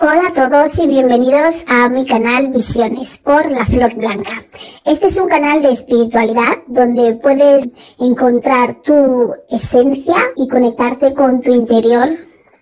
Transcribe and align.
Hola 0.00 0.28
a 0.28 0.32
todos 0.32 0.76
y 0.80 0.88
bienvenidos 0.88 1.64
a 1.68 1.88
mi 1.88 2.04
canal 2.04 2.48
Visiones 2.48 3.18
por 3.18 3.48
la 3.48 3.64
Flor 3.64 3.94
Blanca. 3.94 4.44
Este 4.84 5.06
es 5.06 5.18
un 5.18 5.28
canal 5.28 5.62
de 5.62 5.70
espiritualidad 5.70 6.58
donde 6.66 7.14
puedes 7.14 7.68
encontrar 8.00 8.82
tu 8.82 9.32
esencia 9.48 10.16
y 10.36 10.48
conectarte 10.48 11.14
con 11.14 11.40
tu 11.40 11.54
interior 11.54 12.08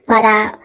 para 0.05 0.59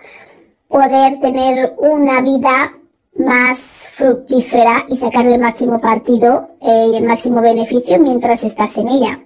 poder 0.67 1.21
tener 1.21 1.73
una 1.77 2.19
vida 2.21 2.73
más 3.15 3.59
fructífera 3.93 4.83
y 4.89 4.97
sacar 4.97 5.25
el 5.25 5.39
máximo 5.39 5.79
partido 5.79 6.49
eh, 6.61 6.89
y 6.91 6.97
el 6.97 7.03
máximo 7.05 7.41
beneficio 7.41 7.97
mientras 7.97 8.43
estás 8.43 8.77
en 8.77 8.89
ella. 8.89 9.19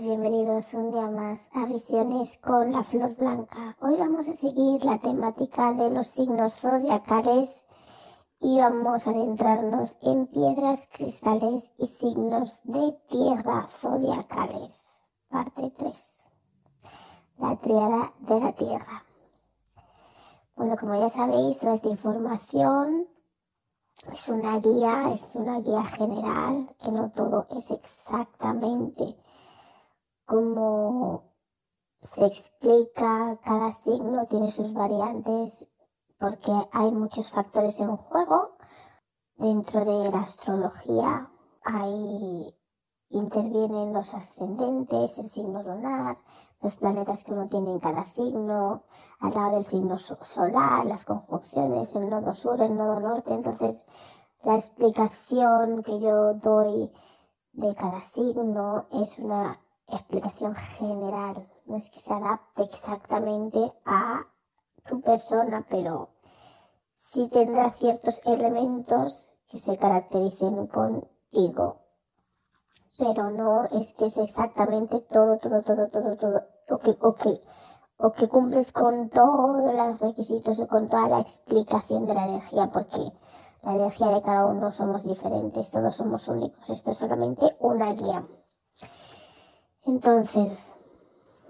Bienvenidos 0.00 0.74
un 0.74 0.90
día 0.90 1.08
más 1.08 1.50
a 1.52 1.66
Visiones 1.66 2.38
con 2.38 2.72
la 2.72 2.82
Flor 2.82 3.14
Blanca. 3.14 3.76
Hoy 3.80 3.96
vamos 3.96 4.28
a 4.28 4.34
seguir 4.34 4.84
la 4.84 4.98
temática 4.98 5.72
de 5.72 5.90
los 5.90 6.08
signos 6.08 6.56
zodiacales 6.56 7.64
y 8.40 8.58
vamos 8.58 9.06
a 9.06 9.10
adentrarnos 9.10 9.96
en 10.02 10.26
piedras, 10.26 10.88
cristales 10.90 11.74
y 11.78 11.86
signos 11.86 12.62
de 12.64 12.98
tierra 13.08 13.68
zodiacales. 13.68 15.06
Parte 15.28 15.72
3. 15.76 16.28
La 17.38 17.56
triada 17.60 18.14
de 18.18 18.40
la 18.40 18.52
tierra. 18.52 19.04
Bueno, 20.56 20.76
como 20.76 20.96
ya 20.96 21.08
sabéis, 21.08 21.60
toda 21.60 21.74
esta 21.74 21.88
información 21.88 23.06
es 24.10 24.28
una 24.28 24.58
guía, 24.58 25.12
es 25.12 25.36
una 25.36 25.60
guía 25.60 25.84
general, 25.84 26.74
que 26.82 26.90
no 26.90 27.10
todo 27.12 27.46
es 27.50 27.70
exactamente 27.70 29.16
como 30.24 31.32
se 32.00 32.26
explica, 32.26 33.38
cada 33.42 33.72
signo 33.72 34.26
tiene 34.26 34.50
sus 34.50 34.72
variantes 34.72 35.68
porque 36.18 36.52
hay 36.72 36.90
muchos 36.92 37.32
factores 37.32 37.80
en 37.80 37.96
juego. 37.96 38.56
Dentro 39.36 39.84
de 39.84 40.10
la 40.10 40.20
astrología 40.20 41.30
hay 41.64 42.54
intervienen 43.14 43.92
los 43.92 44.12
ascendentes, 44.12 45.18
el 45.18 45.28
signo 45.28 45.62
lunar, 45.62 46.18
los 46.60 46.76
planetas 46.76 47.22
que 47.22 47.32
uno 47.32 47.46
tiene 47.46 47.72
en 47.72 47.80
cada 47.80 48.02
signo, 48.02 48.84
al 49.20 49.34
lado 49.34 49.56
del 49.56 49.64
signo 49.64 49.96
solar, 49.96 50.84
las 50.86 51.04
conjunciones, 51.04 51.94
el 51.94 52.10
nodo 52.10 52.34
sur, 52.34 52.60
el 52.60 52.76
nodo 52.76 53.00
norte. 53.00 53.34
Entonces, 53.34 53.84
la 54.42 54.56
explicación 54.56 55.82
que 55.82 56.00
yo 56.00 56.34
doy 56.34 56.90
de 57.52 57.74
cada 57.74 58.00
signo 58.00 58.86
es 58.90 59.18
una 59.18 59.60
explicación 59.96 60.54
general, 60.54 61.48
no 61.66 61.76
es 61.76 61.90
que 61.90 62.00
se 62.00 62.12
adapte 62.12 62.62
exactamente 62.64 63.72
a 63.84 64.26
tu 64.86 65.00
persona, 65.00 65.66
pero 65.68 66.10
sí 66.92 67.28
tendrá 67.28 67.70
ciertos 67.70 68.20
elementos 68.24 69.30
que 69.48 69.58
se 69.58 69.76
caractericen 69.76 70.66
contigo. 70.66 71.80
Pero 72.98 73.30
no 73.30 73.64
es 73.64 73.92
que 73.94 74.06
es 74.06 74.18
exactamente 74.18 75.00
todo, 75.00 75.38
todo, 75.38 75.62
todo, 75.62 75.88
todo, 75.88 76.16
todo, 76.16 76.40
o 76.70 76.78
que, 76.78 76.96
o 77.00 77.14
que, 77.14 77.42
o 77.96 78.12
que 78.12 78.28
cumples 78.28 78.72
con 78.72 79.10
todos 79.10 79.74
los 79.74 80.00
requisitos 80.00 80.60
o 80.60 80.68
con 80.68 80.88
toda 80.88 81.08
la 81.08 81.20
explicación 81.20 82.06
de 82.06 82.14
la 82.14 82.26
energía, 82.26 82.70
porque 82.72 83.12
la 83.62 83.74
energía 83.74 84.08
de 84.08 84.22
cada 84.22 84.46
uno 84.46 84.70
somos 84.70 85.04
diferentes, 85.04 85.70
todos 85.70 85.94
somos 85.94 86.28
únicos, 86.28 86.68
esto 86.70 86.90
es 86.90 86.98
solamente 86.98 87.56
una 87.60 87.92
guía. 87.92 88.26
Entonces, 89.86 90.78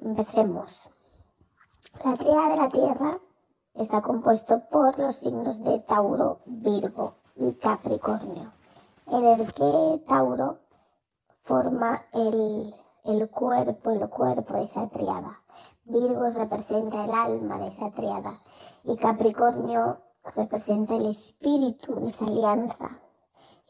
empecemos. 0.02 0.90
La 2.04 2.16
tríada 2.16 2.48
de 2.48 2.56
la 2.56 2.68
Tierra 2.68 3.20
está 3.74 4.02
compuesto 4.02 4.60
por 4.70 4.98
los 4.98 5.16
signos 5.16 5.62
de 5.62 5.78
Tauro, 5.78 6.40
Virgo 6.44 7.14
y 7.36 7.52
Capricornio, 7.52 8.52
en 9.06 9.24
el 9.24 9.52
que 9.52 10.02
Tauro 10.08 10.58
forma 11.42 12.06
el, 12.12 12.74
el 13.04 13.30
cuerpo, 13.30 13.90
el 13.90 14.08
cuerpo 14.08 14.54
de 14.54 14.62
esa 14.62 14.88
triada. 14.88 15.40
Virgo 15.84 16.28
representa 16.30 17.04
el 17.04 17.12
alma 17.12 17.58
de 17.58 17.68
esa 17.68 17.92
triada 17.92 18.32
y 18.82 18.96
Capricornio 18.96 19.98
representa 20.34 20.96
el 20.96 21.06
espíritu 21.06 21.94
de 21.94 22.08
esa 22.08 22.26
alianza. 22.26 23.03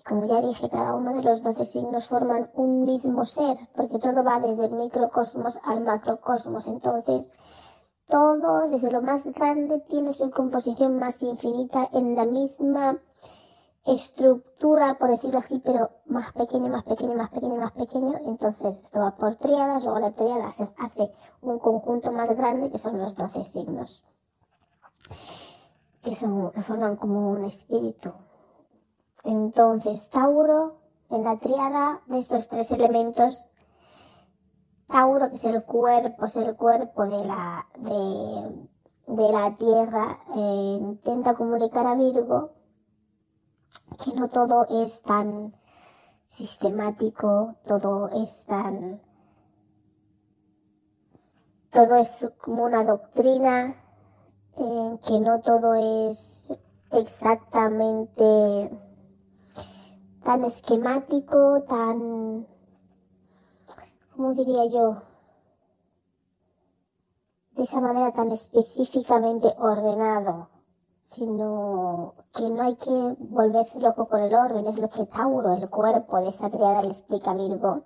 Como 0.06 0.26
ya 0.26 0.42
dije, 0.42 0.68
cada 0.68 0.94
uno 0.94 1.14
de 1.14 1.22
los 1.22 1.42
doce 1.42 1.64
signos 1.64 2.08
forman 2.08 2.50
un 2.54 2.84
mismo 2.84 3.24
ser, 3.24 3.56
porque 3.74 3.98
todo 3.98 4.22
va 4.22 4.38
desde 4.38 4.66
el 4.66 4.72
microcosmos 4.72 5.58
al 5.64 5.82
macrocosmos. 5.82 6.66
Entonces, 6.66 7.32
todo, 8.06 8.68
desde 8.68 8.92
lo 8.92 9.00
más 9.00 9.24
grande, 9.24 9.80
tiene 9.88 10.12
su 10.12 10.30
composición 10.30 10.98
más 10.98 11.22
infinita 11.22 11.88
en 11.92 12.14
la 12.14 12.26
misma 12.26 12.98
estructura, 13.86 14.98
por 14.98 15.08
decirlo 15.08 15.38
así, 15.38 15.58
pero 15.64 15.90
más 16.04 16.32
pequeño, 16.32 16.68
más 16.68 16.84
pequeño, 16.84 17.14
más 17.14 17.30
pequeño, 17.30 17.56
más 17.56 17.72
pequeño. 17.72 18.18
Entonces 18.26 18.80
esto 18.80 19.00
va 19.00 19.16
por 19.16 19.36
triadas, 19.36 19.84
luego 19.84 20.00
la 20.00 20.12
triada 20.12 20.50
se 20.50 20.68
hace 20.78 21.12
un 21.40 21.58
conjunto 21.58 22.12
más 22.12 22.30
grande 22.36 22.70
que 22.70 22.78
son 22.78 22.98
los 22.98 23.14
12 23.14 23.42
signos, 23.44 24.04
que, 26.02 26.14
son, 26.14 26.50
que 26.50 26.62
forman 26.62 26.96
como 26.96 27.30
un 27.30 27.44
espíritu. 27.44 28.12
Entonces 29.24 30.10
Tauro, 30.10 30.80
en 31.10 31.24
la 31.24 31.38
triada 31.38 32.02
de 32.06 32.18
estos 32.18 32.48
tres 32.48 32.70
elementos, 32.72 33.48
Tauro, 34.86 35.28
que 35.28 35.36
es 35.36 35.44
el 35.44 35.64
cuerpo, 35.64 36.26
es 36.26 36.36
el 36.36 36.54
cuerpo 36.56 37.04
de 37.06 37.24
la, 37.24 37.66
de, 37.78 38.68
de 39.06 39.32
la 39.32 39.56
tierra, 39.56 40.20
eh, 40.36 40.78
intenta 40.80 41.34
comunicar 41.34 41.86
a 41.86 41.94
Virgo 41.94 42.52
que 44.02 44.14
no 44.14 44.28
todo 44.28 44.66
es 44.82 45.02
tan 45.02 45.54
sistemático, 46.26 47.56
todo 47.66 48.08
es 48.08 48.44
tan... 48.46 49.00
Todo 51.70 51.96
es 51.96 52.28
como 52.40 52.64
una 52.64 52.84
doctrina, 52.84 53.74
eh, 54.56 54.98
que 55.06 55.20
no 55.20 55.40
todo 55.40 55.74
es 55.74 56.52
exactamente 56.92 58.70
tan 60.24 60.44
esquemático, 60.44 61.62
tan... 61.64 62.46
¿Cómo 64.16 64.34
diría 64.34 64.66
yo? 64.66 64.96
De 67.52 67.62
esa 67.62 67.80
manera 67.80 68.12
tan 68.12 68.28
específicamente 68.28 69.54
ordenado 69.58 70.48
sino 71.04 72.14
que 72.34 72.48
no 72.48 72.62
hay 72.62 72.74
que 72.76 73.16
volverse 73.18 73.80
loco 73.80 74.08
con 74.08 74.22
el 74.22 74.34
orden, 74.34 74.66
es 74.66 74.78
lo 74.78 74.88
que 74.88 75.06
Tauro, 75.06 75.52
el 75.52 75.68
cuerpo 75.68 76.18
de 76.18 76.28
esa 76.28 76.50
triada, 76.50 76.82
le 76.82 76.88
explica 76.88 77.34
Virgo. 77.34 77.84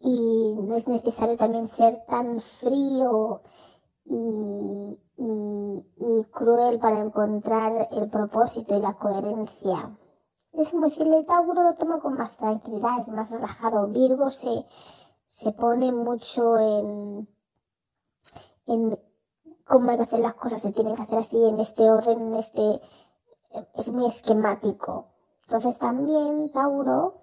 Y 0.00 0.54
no 0.54 0.74
es 0.74 0.88
necesario 0.88 1.36
también 1.36 1.66
ser 1.68 2.04
tan 2.06 2.40
frío 2.40 3.42
y, 4.04 5.00
cruel 6.32 6.80
para 6.80 7.00
encontrar 7.00 7.88
el 7.92 8.10
propósito 8.10 8.76
y 8.76 8.80
la 8.80 8.94
coherencia. 8.94 9.96
Es 10.54 10.68
como 10.68 10.86
decirle, 10.86 11.24
Tauro 11.24 11.62
lo 11.62 11.74
toma 11.74 12.00
con 12.00 12.14
más 12.14 12.36
tranquilidad, 12.36 12.98
es 13.00 13.08
más 13.08 13.30
relajado. 13.30 13.88
Virgo 13.88 14.30
se, 14.30 14.66
se 15.24 15.52
pone 15.52 15.90
mucho 15.90 16.58
en, 16.58 17.28
en 18.66 18.98
cómo 19.64 19.90
hay 19.90 19.96
que 19.96 20.04
hacer 20.04 20.20
las 20.20 20.34
cosas, 20.34 20.62
se 20.62 20.72
tienen 20.72 20.94
que 20.94 21.02
hacer 21.02 21.18
así, 21.18 21.44
en 21.44 21.58
este 21.58 21.90
orden, 21.90 22.20
en 22.28 22.36
este... 22.36 22.80
es 23.74 23.90
muy 23.90 24.06
esquemático. 24.06 25.08
Entonces 25.46 25.78
también 25.78 26.52
Tauro 26.52 27.22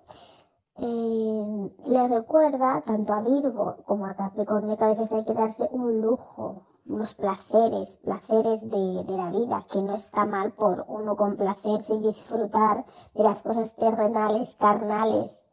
eh, 0.76 1.72
le 1.86 2.08
recuerda 2.08 2.82
tanto 2.82 3.14
a 3.14 3.22
Virgo 3.22 3.78
como 3.86 4.06
a 4.06 4.16
Capricornio 4.16 4.78
que 4.78 4.84
a 4.84 4.90
veces 4.90 5.12
hay 5.14 5.26
que 5.26 5.34
darse 5.34 5.70
un 5.72 6.02
lujo, 6.02 6.68
unos 6.86 7.14
placeres, 7.16 7.98
placeres 8.00 8.70
de, 8.70 9.04
de, 9.04 9.18
la 9.18 9.30
vida, 9.32 9.66
que 9.72 9.82
no 9.82 9.96
está 9.96 10.26
mal 10.26 10.52
por 10.54 10.86
uno 10.88 11.16
complacerse 11.16 11.96
y 11.96 12.00
disfrutar 12.00 12.86
de 13.14 13.24
las 13.24 13.44
cosas 13.44 13.76
terrenales, 13.76 14.56
carnales, 14.56 15.46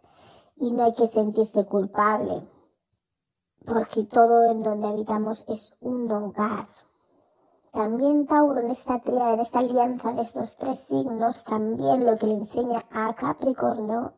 y 0.56 0.72
no 0.72 0.84
hay 0.84 0.94
que 0.94 1.06
sentirse 1.06 1.64
culpable 1.66 2.42
porque 3.68 4.04
todo 4.04 4.50
en 4.50 4.62
donde 4.62 4.88
habitamos 4.88 5.44
es 5.48 5.76
un 5.80 6.10
hogar. 6.10 6.66
También 7.70 8.26
Tauro 8.26 8.60
en 8.60 8.70
esta 8.70 8.98
tríada, 9.00 9.34
en 9.34 9.40
esta 9.40 9.58
alianza 9.58 10.12
de 10.12 10.22
estos 10.22 10.56
tres 10.56 10.78
signos, 10.80 11.44
también 11.44 12.06
lo 12.06 12.16
que 12.16 12.26
le 12.26 12.34
enseña 12.34 12.84
a 12.90 13.14
Capricornio 13.14 14.14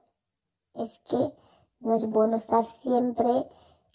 es 0.75 1.01
que 1.01 1.35
no 1.81 1.97
es 1.97 2.07
bueno 2.07 2.37
estar 2.37 2.63
siempre 2.63 3.49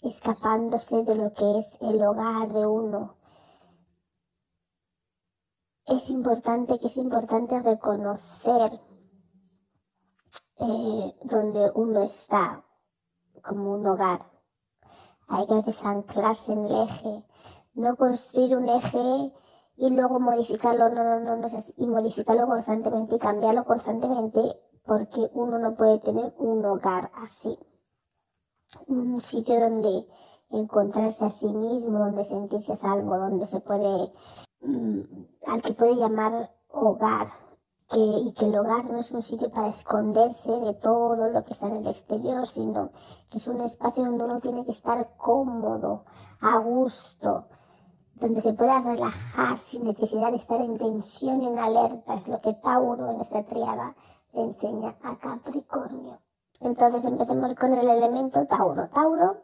escapándose 0.06 1.02
de 1.02 1.14
lo 1.16 1.32
que 1.32 1.58
es 1.58 1.78
el 1.80 2.02
hogar 2.02 2.52
de 2.52 2.66
uno. 2.66 3.16
Es 5.86 6.10
importante 6.10 6.78
que 6.78 6.88
es 6.88 6.96
importante 6.96 7.60
reconocer 7.62 8.80
eh, 10.58 11.14
donde 11.22 11.70
uno 11.74 12.02
está, 12.02 12.64
como 13.42 13.74
un 13.74 13.86
hogar. 13.86 14.20
Hay 15.28 15.46
que 15.46 15.54
a 15.54 15.56
veces 15.56 15.84
anclarse 15.84 16.52
en 16.52 16.66
el 16.66 16.82
eje, 16.82 17.24
no 17.74 17.96
construir 17.96 18.56
un 18.56 18.68
eje 18.68 19.32
y 19.76 19.90
luego 19.90 20.18
modificarlo, 20.18 20.88
no, 20.88 21.04
no, 21.04 21.20
no, 21.20 21.36
no, 21.36 21.48
y 21.76 21.86
modificarlo 21.86 22.46
constantemente 22.46 23.16
y 23.16 23.18
cambiarlo 23.18 23.64
constantemente 23.64 24.40
porque 24.84 25.30
uno 25.34 25.58
no 25.58 25.74
puede 25.76 25.98
tener 25.98 26.34
un 26.38 26.64
hogar 26.64 27.10
así. 27.14 27.58
Un 28.88 29.20
sitio 29.20 29.60
donde 29.60 30.08
encontrarse 30.50 31.24
a 31.24 31.30
sí 31.30 31.46
mismo, 31.46 31.98
donde 31.98 32.24
sentirse 32.24 32.74
salvo, 32.76 33.16
donde 33.16 33.46
se 33.46 33.60
puede, 33.60 34.12
mm, 34.60 35.00
al 35.46 35.62
que 35.62 35.72
puede 35.72 35.96
llamar 35.96 36.52
hogar, 36.68 37.28
que, 37.88 38.00
y 38.00 38.32
que 38.32 38.46
el 38.46 38.58
hogar 38.58 38.90
no 38.90 38.98
es 38.98 39.12
un 39.12 39.22
sitio 39.22 39.50
para 39.50 39.68
esconderse 39.68 40.50
de 40.50 40.74
todo 40.74 41.28
lo 41.30 41.44
que 41.44 41.52
está 41.52 41.68
en 41.68 41.76
el 41.76 41.86
exterior, 41.86 42.46
sino 42.46 42.90
que 43.30 43.38
es 43.38 43.46
un 43.46 43.60
espacio 43.60 44.04
donde 44.04 44.24
uno 44.24 44.40
tiene 44.40 44.64
que 44.64 44.72
estar 44.72 45.16
cómodo, 45.16 46.04
a 46.40 46.58
gusto, 46.58 47.46
donde 48.14 48.40
se 48.40 48.54
pueda 48.54 48.80
relajar 48.80 49.58
sin 49.58 49.84
necesidad 49.84 50.30
de 50.30 50.38
estar 50.38 50.60
en 50.60 50.76
tensión 50.76 51.42
en 51.42 51.58
alerta, 51.58 52.14
es 52.14 52.26
lo 52.26 52.40
que 52.40 52.54
Tauro 52.54 53.10
en 53.10 53.20
esta 53.20 53.44
triada 53.44 53.94
le 54.32 54.42
enseña 54.42 54.96
a 55.02 55.16
Capricornio. 55.18 56.18
Entonces 56.60 57.04
empecemos 57.04 57.54
con 57.54 57.74
el 57.74 57.88
elemento 57.88 58.46
Tauro. 58.46 58.88
Tauro 58.88 59.42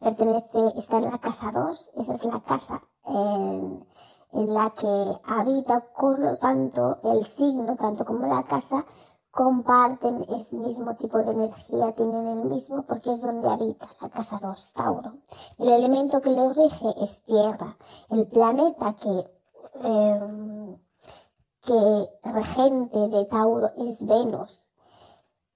pertenece, 0.00 0.72
está 0.76 0.98
en 0.98 1.04
la 1.04 1.18
casa 1.18 1.50
2, 1.52 1.92
esa 1.96 2.14
es 2.14 2.24
la 2.24 2.40
casa 2.40 2.82
en, 3.04 3.86
la 4.32 4.70
que 4.70 5.20
habita, 5.24 5.80
por 5.98 6.18
lo 6.18 6.36
tanto, 6.38 6.96
el 7.04 7.26
signo, 7.26 7.76
tanto 7.76 8.04
como 8.04 8.26
la 8.26 8.42
casa, 8.42 8.84
comparten 9.30 10.26
el 10.28 10.60
mismo 10.60 10.94
tipo 10.96 11.18
de 11.18 11.30
energía, 11.30 11.92
tienen 11.92 12.26
el 12.26 12.44
mismo 12.44 12.82
porque 12.82 13.12
es 13.12 13.20
donde 13.20 13.48
habita 13.48 13.88
la 14.00 14.08
casa 14.08 14.38
2, 14.42 14.72
Tauro. 14.74 15.18
El 15.58 15.68
elemento 15.70 16.20
que 16.20 16.30
le 16.30 16.52
rige 16.52 16.94
es 17.00 17.22
tierra. 17.22 17.76
El 18.10 18.26
planeta 18.26 18.94
que, 18.94 19.30
eh, 19.84 20.78
que 21.62 22.30
regente 22.30 22.98
de 23.08 23.24
Tauro 23.26 23.70
es 23.76 24.04
Venus. 24.04 24.67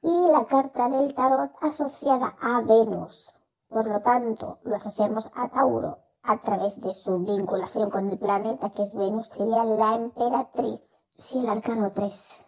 Y 0.02 0.28
la 0.32 0.44
carta 0.46 0.88
del 0.88 1.14
tarot 1.14 1.52
asociada 1.60 2.36
a 2.40 2.60
Venus. 2.60 3.32
Por 3.68 3.86
lo 3.86 4.00
tanto, 4.02 4.58
lo 4.64 4.74
asociamos 4.74 5.30
a 5.34 5.48
Tauro 5.48 5.98
a 6.24 6.42
través 6.42 6.80
de 6.80 6.92
su 6.94 7.18
vinculación 7.20 7.90
con 7.90 8.08
el 8.10 8.18
planeta 8.18 8.70
que 8.70 8.82
es 8.82 8.94
Venus, 8.94 9.28
sería 9.28 9.64
la 9.64 9.94
emperatriz. 9.94 10.80
Sí, 11.10 11.38
el 11.38 11.48
arcano 11.48 11.90
3. 11.92 12.46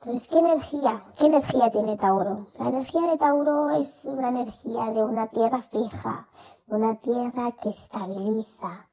Entonces, 0.00 0.28
¿qué 0.28 0.38
energía? 0.38 1.04
¿Qué 1.18 1.26
energía 1.26 1.70
tiene 1.70 1.96
Tauro? 1.96 2.46
La 2.58 2.68
energía 2.68 3.02
de 3.02 3.18
Tauro 3.18 3.70
es 3.70 4.06
una 4.06 4.28
energía 4.28 4.90
de 4.92 5.04
una 5.04 5.26
tierra 5.28 5.60
fija, 5.60 6.28
de 6.66 6.76
una 6.76 6.94
tierra 6.98 7.52
que 7.52 7.70
estabiliza, 7.70 8.88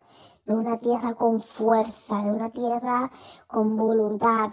de 0.45 0.55
una 0.55 0.77
tierra 0.77 1.13
con 1.15 1.39
fuerza, 1.39 2.23
de 2.23 2.31
una 2.31 2.49
tierra 2.49 3.09
con 3.47 3.77
voluntad, 3.77 4.51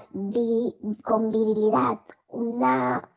con 1.05 1.31
virilidad, 1.31 2.01
una 2.29 3.11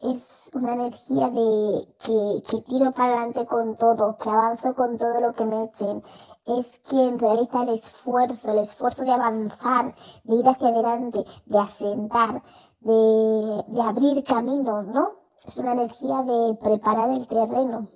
es 0.00 0.50
una 0.54 0.72
energía 0.72 1.28
de 1.28 1.86
que, 1.98 2.42
que, 2.48 2.62
tiro 2.62 2.90
para 2.92 3.14
adelante 3.14 3.46
con 3.46 3.76
todo, 3.76 4.16
que 4.16 4.30
avanzo 4.30 4.74
con 4.74 4.96
todo 4.96 5.20
lo 5.20 5.32
que 5.34 5.44
me 5.44 5.64
echen. 5.64 6.02
Es 6.46 6.80
quien 6.80 7.18
realiza 7.18 7.62
el 7.62 7.70
esfuerzo, 7.70 8.50
el 8.50 8.58
esfuerzo 8.60 9.04
de 9.04 9.12
avanzar, 9.12 9.94
de 10.24 10.36
ir 10.36 10.48
hacia 10.48 10.68
adelante, 10.68 11.24
de 11.44 11.58
asentar, 11.58 12.42
de, 12.80 13.64
de 13.68 13.82
abrir 13.82 14.24
camino, 14.24 14.82
¿no? 14.82 15.12
Es 15.44 15.56
una 15.58 15.72
energía 15.72 16.22
de 16.22 16.54
preparar 16.54 17.10
el 17.10 17.26
terreno. 17.26 17.86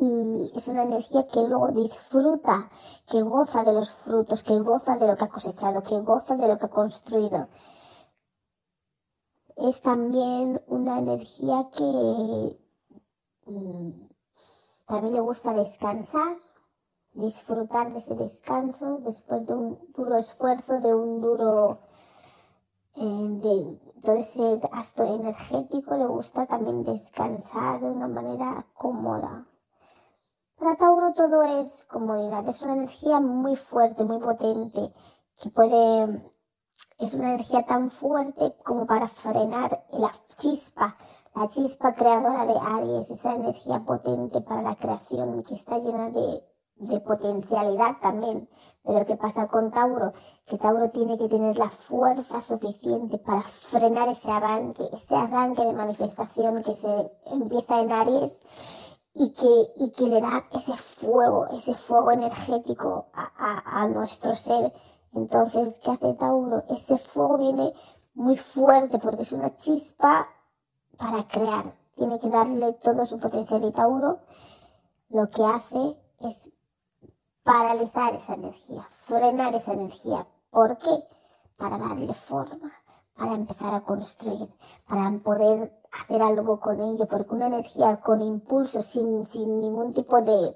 Y 0.00 0.52
es 0.54 0.68
una 0.68 0.82
energía 0.82 1.26
que 1.26 1.48
luego 1.48 1.68
disfruta, 1.72 2.68
que 3.06 3.22
goza 3.22 3.64
de 3.64 3.72
los 3.72 3.90
frutos, 3.90 4.44
que 4.44 4.58
goza 4.60 4.96
de 4.96 5.08
lo 5.08 5.16
que 5.16 5.24
ha 5.24 5.28
cosechado, 5.28 5.82
que 5.82 5.98
goza 6.00 6.36
de 6.36 6.46
lo 6.46 6.58
que 6.58 6.66
ha 6.66 6.70
construido 6.70 7.48
es 9.60 9.80
también 9.80 10.62
una 10.68 11.00
energía 11.00 11.68
que 11.76 12.58
mm, 13.46 13.90
también 14.86 15.14
le 15.14 15.20
gusta 15.20 15.52
descansar, 15.52 16.36
disfrutar 17.12 17.92
de 17.92 17.98
ese 17.98 18.14
descanso 18.14 18.98
después 18.98 19.46
de 19.46 19.54
un 19.54 19.78
duro 19.92 20.16
esfuerzo, 20.16 20.80
de 20.80 20.94
un 20.94 21.20
duro, 21.20 21.80
eh, 22.94 23.00
de 23.02 23.80
todo 24.00 24.16
ese 24.16 24.58
gasto 24.58 25.02
energético, 25.02 25.96
le 25.96 26.06
gusta 26.06 26.46
también 26.46 26.84
descansar 26.84 27.80
de 27.80 27.90
una 27.90 28.06
manera 28.06 28.64
cómoda. 28.74 29.44
Para 30.56 30.76
Tauro 30.76 31.12
todo 31.14 31.42
es 31.42 31.84
comodidad, 31.84 32.48
es 32.48 32.62
una 32.62 32.74
energía 32.74 33.20
muy 33.20 33.56
fuerte, 33.56 34.04
muy 34.04 34.18
potente, 34.18 34.92
que 35.36 35.50
puede 35.50 36.32
es 36.98 37.14
una 37.14 37.34
energía 37.34 37.64
tan 37.64 37.90
fuerte 37.90 38.54
como 38.64 38.84
para 38.86 39.06
frenar 39.06 39.84
la 39.92 40.12
chispa, 40.36 40.96
la 41.34 41.46
chispa 41.46 41.94
creadora 41.94 42.44
de 42.44 42.58
Aries, 42.58 43.10
esa 43.10 43.36
energía 43.36 43.84
potente 43.84 44.40
para 44.40 44.62
la 44.62 44.74
creación 44.74 45.44
que 45.44 45.54
está 45.54 45.78
llena 45.78 46.10
de, 46.10 46.42
potencialidad 47.00 47.98
también. 48.00 48.48
Pero 48.84 49.06
¿qué 49.06 49.16
pasa 49.16 49.46
con 49.46 49.70
Tauro? 49.70 50.12
Que 50.46 50.58
Tauro 50.58 50.90
tiene 50.90 51.18
que 51.18 51.28
tener 51.28 51.56
la 51.56 51.70
fuerza 51.70 52.40
suficiente 52.40 53.18
para 53.18 53.42
frenar 53.42 54.08
ese 54.08 54.30
arranque, 54.30 54.88
ese 54.92 55.16
arranque 55.16 55.64
de 55.64 55.72
manifestación 55.72 56.62
que 56.62 56.74
se 56.74 57.12
empieza 57.26 57.80
en 57.80 57.92
Aries 57.92 58.42
y 59.14 59.32
que, 59.32 59.84
y 59.84 59.90
que 59.90 60.04
le 60.06 60.20
da 60.20 60.44
ese 60.52 60.76
fuego, 60.76 61.46
ese 61.48 61.74
fuego 61.74 62.10
energético 62.12 63.06
a, 63.12 63.82
a 63.82 63.88
nuestro 63.88 64.34
ser 64.34 64.72
entonces, 65.12 65.80
¿qué 65.82 65.90
hace 65.90 66.14
Tauro? 66.14 66.64
Ese 66.68 66.98
fuego 66.98 67.38
viene 67.38 67.72
muy 68.14 68.36
fuerte 68.36 68.98
porque 68.98 69.22
es 69.22 69.32
una 69.32 69.54
chispa 69.56 70.28
para 70.96 71.26
crear. 71.26 71.64
Tiene 71.96 72.20
que 72.20 72.28
darle 72.28 72.74
todo 72.74 73.06
su 73.06 73.18
potencial 73.18 73.64
y 73.64 73.72
Tauro 73.72 74.20
lo 75.10 75.30
que 75.30 75.44
hace 75.44 75.96
es 76.20 76.50
paralizar 77.42 78.14
esa 78.14 78.34
energía, 78.34 78.86
frenar 79.02 79.54
esa 79.54 79.72
energía. 79.72 80.26
¿Por 80.50 80.76
qué? 80.78 81.04
Para 81.56 81.78
darle 81.78 82.12
forma, 82.14 82.70
para 83.16 83.34
empezar 83.34 83.74
a 83.74 83.80
construir, 83.80 84.48
para 84.86 85.10
poder 85.18 85.80
hacer 85.90 86.22
algo 86.22 86.60
con 86.60 86.80
ello, 86.80 87.08
porque 87.08 87.34
una 87.34 87.46
energía 87.46 88.00
con 88.00 88.20
impulso, 88.20 88.82
sin, 88.82 89.24
sin 89.24 89.60
ningún 89.60 89.92
tipo 89.94 90.20
de, 90.20 90.54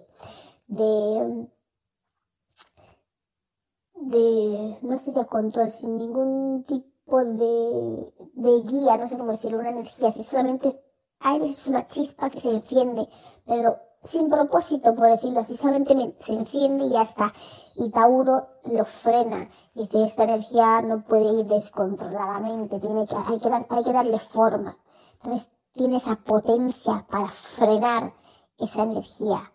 de 0.66 1.48
de, 4.12 4.76
no 4.82 4.96
sé, 4.98 5.12
de 5.12 5.26
control, 5.26 5.70
sin 5.70 5.96
ningún 5.96 6.64
tipo 6.64 7.24
de, 7.24 8.12
de 8.34 8.62
guía, 8.62 8.96
no 8.96 9.08
sé 9.08 9.18
cómo 9.18 9.32
decirlo, 9.32 9.58
una 9.58 9.70
energía, 9.70 10.12
si 10.12 10.22
solamente 10.22 10.80
aire 11.20 11.46
es 11.46 11.66
una 11.66 11.86
chispa 11.86 12.30
que 12.30 12.40
se 12.40 12.50
enciende, 12.50 13.08
pero 13.46 13.76
sin 14.00 14.28
propósito, 14.28 14.94
por 14.94 15.08
decirlo 15.10 15.40
así, 15.40 15.56
solamente 15.56 16.16
se 16.20 16.32
enciende 16.32 16.84
y 16.84 16.90
ya 16.90 17.02
está. 17.02 17.32
Y 17.76 17.90
Tauro 17.90 18.48
lo 18.64 18.84
frena. 18.84 19.44
Dice, 19.74 20.02
esta 20.02 20.24
energía 20.24 20.82
no 20.82 21.04
puede 21.04 21.40
ir 21.40 21.46
descontroladamente, 21.46 22.80
tiene 22.80 23.06
que, 23.06 23.14
hay, 23.14 23.38
que 23.38 23.48
hay 23.48 23.84
que 23.84 23.92
darle 23.92 24.18
forma. 24.18 24.76
Entonces 25.22 25.48
tiene 25.72 25.96
esa 25.96 26.16
potencia 26.16 27.06
para 27.08 27.28
frenar 27.28 28.12
esa 28.58 28.82
energía 28.82 29.52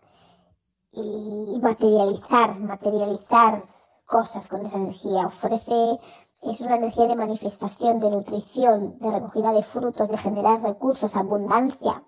y 0.92 1.58
materializar, 1.62 2.58
materializar 2.60 3.62
cosas 4.08 4.48
con 4.48 4.64
esa 4.64 4.76
energía. 4.76 5.26
Ofrece, 5.26 6.00
es 6.42 6.60
una 6.62 6.76
energía 6.76 7.06
de 7.06 7.14
manifestación, 7.14 8.00
de 8.00 8.10
nutrición, 8.10 8.98
de 8.98 9.10
recogida 9.10 9.52
de 9.52 9.62
frutos, 9.62 10.08
de 10.08 10.16
generar 10.16 10.60
recursos, 10.62 11.14
abundancia. 11.14 12.02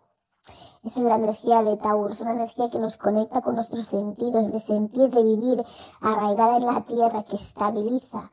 Esa 0.82 1.00
es 1.00 1.06
la 1.06 1.16
energía 1.16 1.62
de 1.62 1.76
Tauro, 1.76 2.10
es 2.10 2.22
una 2.22 2.32
energía 2.32 2.70
que 2.70 2.78
nos 2.78 2.96
conecta 2.96 3.42
con 3.42 3.54
nuestros 3.54 3.86
sentidos, 3.86 4.50
de 4.50 4.60
sentir, 4.60 5.10
de 5.10 5.22
vivir, 5.22 5.62
arraigada 6.00 6.56
en 6.56 6.66
la 6.66 6.80
tierra, 6.80 7.22
que 7.22 7.36
estabiliza. 7.36 8.30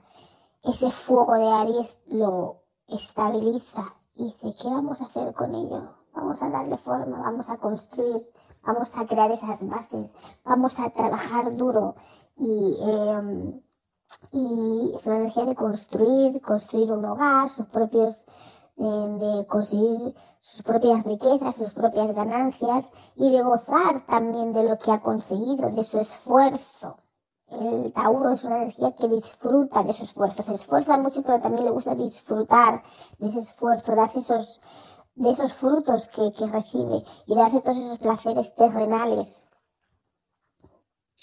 Ese 0.64 0.90
fuego 0.90 1.34
de 1.36 1.52
Aries 1.52 2.00
lo 2.08 2.64
estabiliza. 2.88 3.94
Y 4.16 4.24
dice, 4.24 4.54
¿qué 4.62 4.70
vamos 4.70 5.02
a 5.02 5.06
hacer 5.06 5.34
con 5.34 5.54
ello? 5.54 5.94
Vamos 6.14 6.42
a 6.42 6.50
darle 6.50 6.78
forma, 6.78 7.20
vamos 7.20 7.50
a 7.50 7.58
construir, 7.58 8.24
vamos 8.66 8.98
a 8.98 9.06
crear 9.06 9.30
esas 9.30 9.68
bases, 9.68 10.16
vamos 10.46 10.80
a 10.80 10.90
trabajar 10.90 11.54
duro 11.56 11.96
y, 12.38 12.78
em, 12.82 13.62
y 14.32 14.92
es 14.96 15.06
una 15.08 15.18
energía 15.18 15.46
de 15.46 15.56
construir, 15.56 16.42
construir 16.42 16.92
un 16.92 17.06
hogar, 17.06 17.50
sus 17.50 17.66
propios, 17.68 18.26
de 18.78 19.46
conseguir 19.48 20.14
sus 20.40 20.62
propias 20.62 21.04
riquezas, 21.04 21.56
sus 21.56 21.72
propias 21.74 22.14
ganancias 22.14 22.92
y 23.16 23.32
de 23.32 23.42
gozar 23.42 24.06
también 24.06 24.54
de 24.54 24.64
lo 24.64 24.78
que 24.78 24.92
ha 24.92 25.02
conseguido, 25.02 25.72
de 25.72 25.84
su 25.84 25.98
esfuerzo. 26.00 26.98
El 27.50 27.92
Tauro 27.94 28.32
es 28.32 28.44
una 28.44 28.58
energía 28.58 28.94
que 28.94 29.08
disfruta 29.08 29.82
de 29.84 29.94
su 29.94 30.04
esfuerzo, 30.04 30.44
se 30.44 30.54
esfuerza 30.54 30.98
mucho, 30.98 31.24
pero 31.24 31.42
también 31.42 31.66
le 31.66 31.72
gusta 31.72 31.96
disfrutar 31.96 32.84
de 33.18 33.28
ese 33.30 33.40
esfuerzo, 33.40 33.96
darse 33.96 34.20
esos 34.20 34.62
de 35.18 35.32
esos 35.32 35.54
frutos 35.54 36.08
que, 36.10 36.32
recibe 36.48 37.04
y 37.26 37.36
darse 37.36 37.60
todos 37.62 37.80
esos 37.80 37.98
placeres 37.98 38.54
terrenales, 38.54 39.47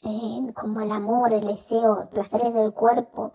eh, 0.05 0.53
como 0.55 0.81
el 0.81 0.93
amor, 0.93 1.33
el 1.33 1.47
deseo, 1.47 2.09
placeres 2.11 2.53
del 2.53 2.73
cuerpo, 2.75 3.33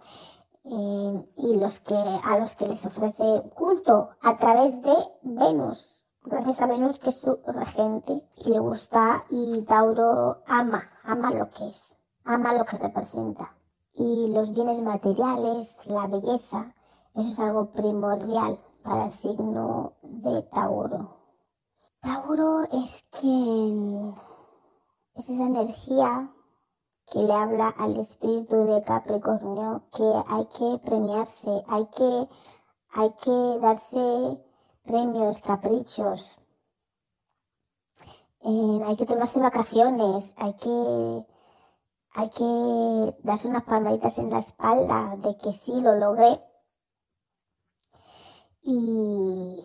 eh, 0.66 1.26
y 1.38 1.56
los 1.56 1.80
que, 1.80 1.96
a 1.96 2.38
los 2.38 2.56
que 2.56 2.68
les 2.68 2.86
ofrece 2.86 3.44
culto 3.56 4.10
a 4.22 4.38
través 4.38 4.82
de 4.84 4.94
Venus, 5.24 6.04
gracias 6.24 6.62
a 6.62 6.68
Venus 6.68 7.00
que 7.00 7.10
es 7.10 7.22
su 7.22 7.40
regente 7.48 8.24
y 8.38 8.50
le 8.52 8.60
gusta 8.60 9.24
y 9.32 9.62
Tauro 9.64 10.44
ama, 10.46 10.84
ama 11.04 11.32
lo 11.32 11.50
que 11.50 11.70
es, 11.70 11.98
ama 12.24 12.54
lo 12.54 12.66
que 12.66 12.78
representa. 12.78 13.56
Y 13.94 14.28
los 14.28 14.54
bienes 14.54 14.82
materiales, 14.82 15.86
la 15.88 16.08
belleza, 16.08 16.76
eso 17.16 17.30
es 17.30 17.40
algo 17.40 17.72
primordial 17.72 18.60
para 18.84 19.06
el 19.06 19.12
signo 19.12 19.94
de 20.04 20.44
Tauro. 20.44 21.18
Tauro 22.02 22.62
es 22.72 23.04
quien 23.20 24.14
es 25.16 25.30
esa 25.30 25.48
energía 25.48 26.32
que 27.12 27.20
le 27.20 27.34
habla 27.34 27.70
al 27.70 27.98
espíritu 27.98 28.66
de 28.66 28.82
Capricornio 28.84 29.84
que 29.96 30.24
hay 30.28 30.46
que 30.46 30.80
premiarse, 30.86 31.64
hay 31.68 31.86
que, 31.88 32.28
hay 32.92 33.12
que 33.24 33.60
darse 33.60 34.40
premios, 34.84 35.42
caprichos, 35.42 36.40
eh, 38.42 38.80
hay 38.86 38.96
que 38.96 39.06
tomarse 39.06 39.40
vacaciones, 39.40 40.36
hay 40.38 40.54
que, 40.54 41.26
hay 42.14 42.30
que 42.30 43.16
darse 43.24 43.48
unas 43.48 43.64
palmaditas 43.64 44.18
en 44.20 44.30
la 44.30 44.40
espalda 44.40 45.16
de 45.18 45.38
que 45.38 45.52
sí 45.52 45.82
lo 45.82 45.96
logré. 45.96 46.42
Y, 48.62 49.58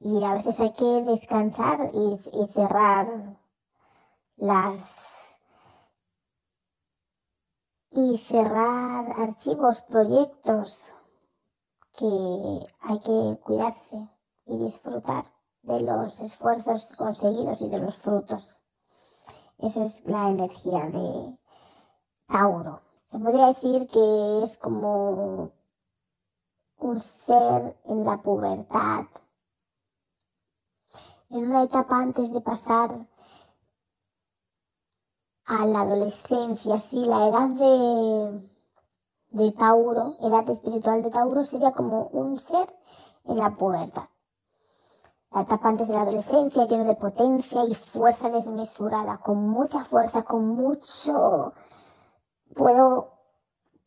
y 0.00 0.24
a 0.24 0.34
veces 0.34 0.60
hay 0.60 0.72
que 0.72 1.02
descansar 1.02 1.90
y, 1.94 2.20
y 2.32 2.46
cerrar 2.48 3.06
las 4.36 5.17
y 7.98 8.16
cerrar 8.16 9.10
archivos, 9.20 9.82
proyectos 9.82 10.92
que 11.96 12.06
hay 12.82 13.00
que 13.00 13.40
cuidarse 13.42 14.08
y 14.46 14.56
disfrutar 14.56 15.24
de 15.62 15.80
los 15.80 16.20
esfuerzos 16.20 16.92
conseguidos 16.96 17.60
y 17.60 17.68
de 17.68 17.80
los 17.80 17.96
frutos. 17.96 18.62
Eso 19.58 19.82
es 19.82 20.04
la 20.04 20.28
energía 20.28 20.88
de 20.90 21.36
Tauro. 22.28 22.82
Se 23.02 23.18
podría 23.18 23.48
decir 23.48 23.88
que 23.88 24.42
es 24.44 24.56
como 24.58 25.50
un 26.78 27.00
ser 27.00 27.76
en 27.84 28.04
la 28.04 28.22
pubertad, 28.22 29.06
en 31.30 31.50
una 31.50 31.64
etapa 31.64 31.96
antes 31.96 32.32
de 32.32 32.40
pasar 32.40 33.08
a 35.48 35.66
la 35.66 35.80
adolescencia, 35.80 36.78
sí, 36.78 37.04
la 37.04 37.28
edad 37.28 37.48
de 37.48 38.48
de 39.30 39.52
Tauro, 39.52 40.14
edad 40.22 40.48
espiritual 40.48 41.02
de 41.02 41.10
Tauro, 41.10 41.44
sería 41.44 41.72
como 41.72 42.08
un 42.12 42.36
ser 42.36 42.66
en 43.24 43.38
la 43.38 43.54
pubertad. 43.56 44.08
La 45.30 45.42
etapa 45.42 45.68
antes 45.68 45.88
de 45.88 45.94
la 45.94 46.02
adolescencia, 46.02 46.66
lleno 46.66 46.84
de 46.84 46.94
potencia 46.94 47.64
y 47.64 47.74
fuerza 47.74 48.30
desmesurada, 48.30 49.18
con 49.18 49.48
mucha 49.48 49.84
fuerza, 49.84 50.22
con 50.22 50.48
mucho... 50.48 51.52
Puedo, 52.54 53.12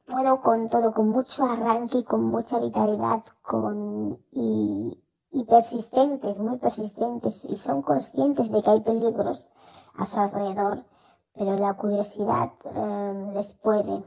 puedo 0.06 0.40
con 0.40 0.70
todo, 0.70 0.94
con 0.94 1.10
mucho 1.10 1.46
arranque 1.46 2.00
y 2.00 2.04
con 2.04 2.26
mucha 2.26 2.60
vitalidad, 2.60 3.24
con... 3.42 4.24
y, 4.32 5.04
y 5.32 5.44
persistentes, 5.46 6.40
muy 6.40 6.58
persistentes, 6.60 7.46
y 7.46 7.56
son 7.56 7.82
conscientes 7.82 8.52
de 8.52 8.62
que 8.62 8.70
hay 8.70 8.82
peligros 8.82 9.50
a 9.96 10.06
su 10.06 10.20
alrededor, 10.20 10.86
pero 11.34 11.58
la 11.58 11.74
curiosidad 11.76 12.52
eh, 12.66 13.32
les 13.34 13.54
puede 13.56 14.04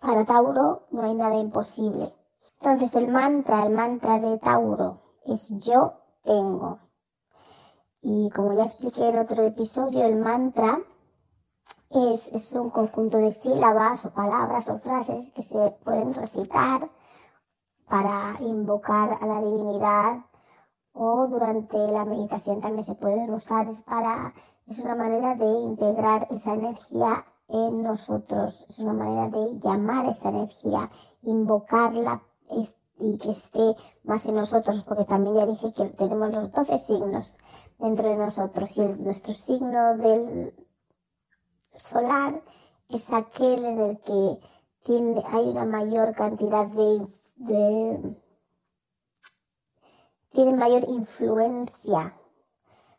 para 0.00 0.24
Tauro 0.24 0.86
no 0.90 1.02
hay 1.02 1.14
nada 1.14 1.36
imposible. 1.36 2.14
Entonces 2.60 2.94
el 2.94 3.08
mantra, 3.08 3.66
el 3.66 3.72
mantra 3.72 4.20
de 4.20 4.38
Tauro 4.38 5.00
es 5.24 5.48
yo 5.58 5.94
tengo. 6.22 6.78
Y 8.00 8.30
como 8.30 8.52
ya 8.52 8.64
expliqué 8.64 9.08
en 9.08 9.18
otro 9.18 9.42
episodio, 9.42 10.04
el 10.04 10.16
mantra 10.16 10.78
es, 11.90 12.28
es 12.32 12.52
un 12.52 12.70
conjunto 12.70 13.18
de 13.18 13.32
sílabas 13.32 14.06
o 14.06 14.12
palabras 14.12 14.68
o 14.68 14.78
frases 14.78 15.30
que 15.30 15.42
se 15.42 15.70
pueden 15.84 16.14
recitar 16.14 16.90
para 17.88 18.36
invocar 18.40 19.18
a 19.20 19.26
la 19.26 19.40
divinidad 19.42 20.24
o 20.92 21.26
durante 21.26 21.78
la 21.88 22.04
meditación 22.04 22.60
también 22.60 22.84
se 22.84 22.94
pueden 22.94 23.32
usar. 23.32 23.66
Para, 23.84 24.32
es 24.66 24.78
una 24.78 24.94
manera 24.94 25.34
de 25.34 25.44
integrar 25.44 26.26
esa 26.30 26.54
energía 26.54 27.24
en 27.48 27.82
nosotros. 27.82 28.64
Es 28.68 28.78
una 28.78 28.94
manera 28.94 29.28
de 29.28 29.58
llamar 29.58 30.06
esa 30.06 30.30
energía, 30.30 30.90
invocarla 31.22 32.22
y 32.98 33.18
que 33.18 33.30
esté 33.30 33.74
más 34.04 34.24
en 34.26 34.36
nosotros, 34.36 34.84
porque 34.84 35.04
también 35.04 35.36
ya 35.36 35.46
dije 35.46 35.72
que 35.72 35.90
tenemos 35.90 36.30
los 36.30 36.52
12 36.52 36.78
signos 36.78 37.38
dentro 37.78 38.08
de 38.08 38.16
nosotros 38.16 38.76
y 38.78 38.86
nuestro 39.02 39.34
signo 39.34 39.96
del 39.96 40.54
solar 41.72 42.42
es 42.88 43.12
aquel 43.12 43.64
en 43.64 43.80
el 43.80 44.00
que 44.00 44.38
tiene, 44.84 45.22
hay 45.26 45.48
una 45.48 45.64
mayor 45.64 46.14
cantidad 46.14 46.66
de, 46.68 47.06
de 47.36 48.16
tiene 50.30 50.52
mayor 50.54 50.84
influencia 50.88 52.14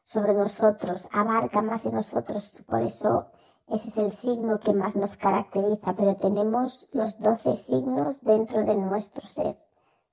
sobre 0.06 0.36
nosotros, 0.36 1.10
abarca 1.12 1.64
más 1.64 1.88
en 1.88 1.96
nosotros, 1.96 2.62
por 2.68 2.82
eso 2.82 3.26
ese 3.68 3.90
es 3.90 3.98
el 3.98 4.12
signo 4.12 4.60
que 4.60 4.72
más 4.72 4.96
nos 4.96 5.18
caracteriza, 5.18 5.96
pero 5.96 6.16
tenemos 6.16 6.90
los 6.94 7.18
doce 7.18 7.56
signos 7.56 8.22
dentro 8.22 8.64
de 8.64 8.76
nuestro 8.76 9.26
ser, 9.26 9.58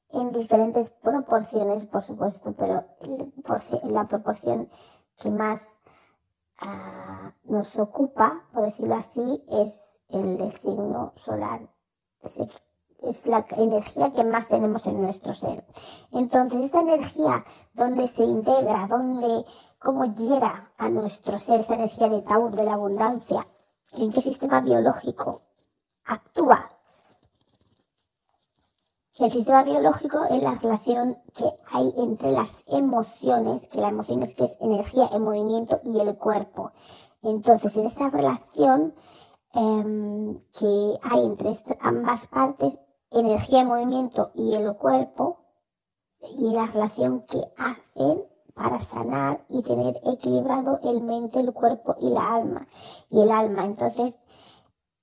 en 0.08 0.32
diferentes 0.32 0.88
proporciones, 0.88 1.84
por 1.84 2.02
supuesto, 2.02 2.54
pero 2.56 2.86
la 3.82 4.08
proporción 4.08 4.70
que 5.20 5.30
más 5.30 5.82
ah, 6.58 7.34
nos 7.44 7.78
ocupa, 7.78 8.48
por 8.54 8.64
decirlo 8.64 8.94
así, 8.94 9.44
es 9.48 10.00
el 10.08 10.38
del 10.38 10.52
signo 10.52 11.12
solar. 11.14 11.68
es 13.02 13.26
la 13.26 13.44
energía 13.58 14.12
que 14.12 14.24
más 14.24 14.48
tenemos 14.48 14.86
en 14.86 15.02
nuestro 15.02 15.34
ser. 15.34 15.66
Entonces, 16.12 16.62
esta 16.62 16.80
energía, 16.80 17.44
donde 17.74 18.08
se 18.08 18.24
integra, 18.24 18.86
donde 18.86 19.44
cómo 19.82 20.04
llega 20.06 20.72
a 20.78 20.88
nuestro 20.88 21.38
ser 21.38 21.60
esta 21.60 21.74
energía 21.74 22.08
de 22.08 22.22
Taur, 22.22 22.54
de 22.54 22.64
la 22.64 22.74
abundancia, 22.74 23.46
en 23.94 24.12
qué 24.12 24.20
sistema 24.20 24.60
biológico 24.60 25.42
actúa. 26.04 26.68
El 29.16 29.30
sistema 29.30 29.62
biológico 29.62 30.24
es 30.24 30.42
la 30.42 30.54
relación 30.54 31.18
que 31.36 31.44
hay 31.70 31.92
entre 31.98 32.32
las 32.32 32.64
emociones, 32.66 33.68
que 33.68 33.80
la 33.80 33.88
emoción 33.88 34.22
es 34.22 34.34
que 34.34 34.44
es 34.44 34.56
energía 34.60 35.08
en 35.12 35.22
movimiento 35.22 35.80
y 35.84 36.00
el 36.00 36.16
cuerpo. 36.16 36.72
Entonces, 37.22 37.76
en 37.76 37.86
esta 37.86 38.08
relación 38.08 38.94
em, 39.52 40.34
que 40.58 40.98
hay 41.02 41.26
entre 41.26 41.52
ambas 41.80 42.26
partes, 42.26 42.80
energía 43.10 43.60
en 43.60 43.68
movimiento 43.68 44.32
y 44.34 44.54
el 44.54 44.74
cuerpo, 44.76 45.38
y 46.38 46.52
la 46.54 46.66
relación 46.66 47.22
que 47.22 47.42
hacen 47.56 48.31
para 48.54 48.78
sanar 48.78 49.44
y 49.48 49.62
tener 49.62 50.00
equilibrado 50.04 50.78
el 50.84 51.02
mente, 51.02 51.40
el 51.40 51.52
cuerpo 51.52 51.96
y 52.00 52.10
la 52.10 52.34
alma. 52.34 52.66
Y 53.10 53.20
el 53.22 53.30
alma, 53.30 53.64
entonces, 53.64 54.20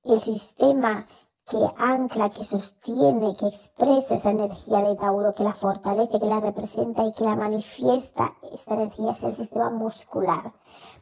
el 0.03 0.19
sistema 0.19 1.05
que 1.49 1.57
ancla, 1.77 2.29
que 2.29 2.43
sostiene, 2.43 3.35
que 3.35 3.47
expresa 3.47 4.15
esa 4.15 4.31
energía 4.31 4.81
de 4.81 4.95
Tauro, 4.95 5.33
que 5.33 5.43
la 5.43 5.53
fortalece, 5.53 6.19
que 6.19 6.25
la 6.27 6.39
representa 6.39 7.05
y 7.05 7.13
que 7.13 7.23
la 7.23 7.35
manifiesta, 7.35 8.33
esta 8.53 8.75
energía 8.75 9.11
es 9.11 9.23
el 9.23 9.33
sistema 9.33 9.69
muscular 9.69 10.53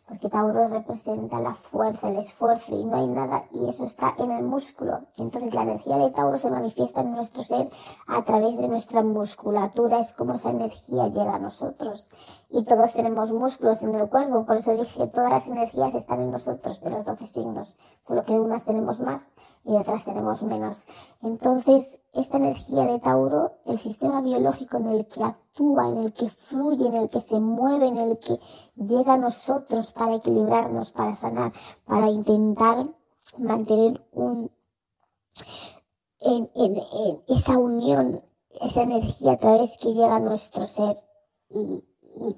porque 0.07 0.29
Tauro 0.29 0.67
representa 0.69 1.39
la 1.39 1.53
fuerza, 1.53 2.09
el 2.09 2.17
esfuerzo 2.17 2.79
y 2.79 2.85
no 2.85 2.95
hay 2.95 3.07
nada, 3.07 3.45
y 3.51 3.67
eso 3.67 3.83
está 3.83 4.15
en 4.17 4.31
el 4.31 4.43
músculo. 4.43 5.01
Entonces 5.17 5.53
la 5.53 5.63
energía 5.63 5.97
de 5.97 6.11
Tauro 6.11 6.37
se 6.37 6.49
manifiesta 6.49 7.01
en 7.01 7.11
nuestro 7.11 7.43
ser 7.43 7.69
a 8.07 8.23
través 8.23 8.57
de 8.57 8.69
nuestra 8.69 9.03
musculatura, 9.03 9.99
es 9.99 10.13
como 10.13 10.33
esa 10.33 10.51
energía 10.51 11.07
llega 11.07 11.35
a 11.35 11.39
nosotros. 11.39 12.09
Y 12.49 12.63
todos 12.63 12.93
tenemos 12.93 13.33
músculos 13.33 13.83
en 13.83 13.93
el 13.93 14.07
cuerpo, 14.07 14.45
por 14.45 14.55
eso 14.55 14.75
dije, 14.77 15.07
todas 15.07 15.31
las 15.31 15.47
energías 15.47 15.95
están 15.95 16.21
en 16.21 16.31
nosotros, 16.31 16.79
de 16.79 16.89
los 16.91 17.03
12 17.03 17.27
signos, 17.27 17.77
solo 17.99 18.23
que 18.23 18.39
unas 18.39 18.63
tenemos 18.63 19.01
más 19.01 19.35
y 19.65 19.73
otras 19.73 20.05
tenemos 20.05 20.43
menos. 20.43 20.85
Entonces, 21.21 21.99
esta 22.13 22.37
energía 22.37 22.85
de 22.85 22.99
Tauro, 22.99 23.51
el 23.65 23.77
sistema 23.79 24.21
biológico 24.21 24.77
en 24.77 24.87
el 24.87 25.07
que 25.07 25.23
actúa, 25.25 25.89
en 25.89 25.97
el 25.97 26.13
que 26.13 26.29
fluye, 26.29 26.87
en 26.87 26.95
el 26.95 27.09
que 27.09 27.19
se 27.19 27.37
mueve, 27.37 27.87
en 27.87 27.97
el 27.97 28.17
que 28.17 28.39
llega 28.75 29.15
a 29.15 29.17
nosotros 29.17 29.91
para 29.91 30.15
equilibrarnos, 30.15 30.91
para 30.91 31.13
sanar, 31.15 31.51
para 31.85 32.09
intentar 32.09 32.87
mantener 33.37 34.07
un, 34.13 34.49
en, 36.21 36.49
esa 37.27 37.57
unión, 37.57 38.23
esa 38.61 38.83
energía 38.83 39.33
a 39.33 39.37
través 39.37 39.77
que 39.77 39.93
llega 39.93 40.15
a 40.15 40.21
nuestro 40.21 40.65
ser, 40.65 40.95
y, 41.49 41.85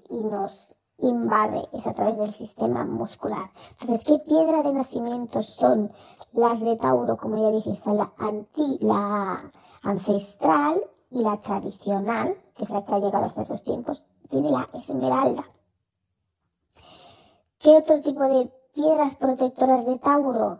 y, 0.10 0.24
nos 0.24 0.78
invade, 0.98 1.68
es 1.74 1.88
a 1.88 1.94
través 1.94 2.18
del 2.18 2.32
sistema 2.32 2.86
muscular. 2.86 3.50
Entonces, 3.82 4.06
¿qué 4.06 4.20
piedra 4.20 4.64
de 4.64 4.74
nacimiento 4.74 5.42
son 5.42 5.92
las 6.34 6.60
de 6.60 6.76
Tauro? 6.76 7.18
Como 7.18 7.38
ya 7.38 7.52
dije, 7.52 7.72
está 7.72 7.94
la, 7.94 9.52
ancestral 9.82 10.82
y 11.10 11.22
la 11.22 11.40
tradicional, 11.40 12.36
que 12.56 12.66
es 12.66 12.70
la 12.70 12.84
que 12.84 12.94
ha 12.94 13.00
llegado 13.00 13.26
hasta 13.26 13.42
esos 13.42 13.64
tiempos, 13.64 14.06
tiene 14.30 14.52
la 14.52 14.68
esmeralda. 14.74 15.44
¿Qué 17.60 17.78
otro 17.78 18.02
tipo 18.02 18.24
de 18.24 18.52
piedras 18.74 19.16
protectoras 19.16 19.86
de 19.86 19.98
Tauro? 19.98 20.60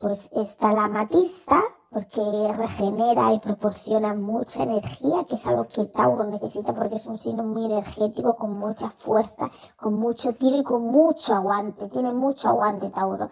Pues 0.00 0.30
está 0.32 0.72
la 0.72 0.84
amatista, 0.84 1.60
porque 1.90 2.22
regenera 2.56 3.34
y 3.34 3.38
proporciona 3.38 4.14
mucha 4.14 4.62
energía, 4.62 5.24
que 5.28 5.34
es 5.34 5.46
algo 5.46 5.64
que 5.64 5.84
Tauro 5.84 6.24
necesita 6.24 6.74
porque 6.74 6.94
es 6.94 7.04
un 7.04 7.18
signo 7.18 7.42
muy 7.42 7.66
energético, 7.66 8.34
con 8.34 8.58
mucha 8.58 8.88
fuerza, 8.88 9.50
con 9.76 9.92
mucho 9.92 10.32
tiro 10.32 10.56
y 10.56 10.62
con 10.62 10.84
mucho 10.84 11.34
aguante. 11.34 11.90
Tiene 11.90 12.14
mucho 12.14 12.48
aguante 12.48 12.88
Tauro. 12.88 13.28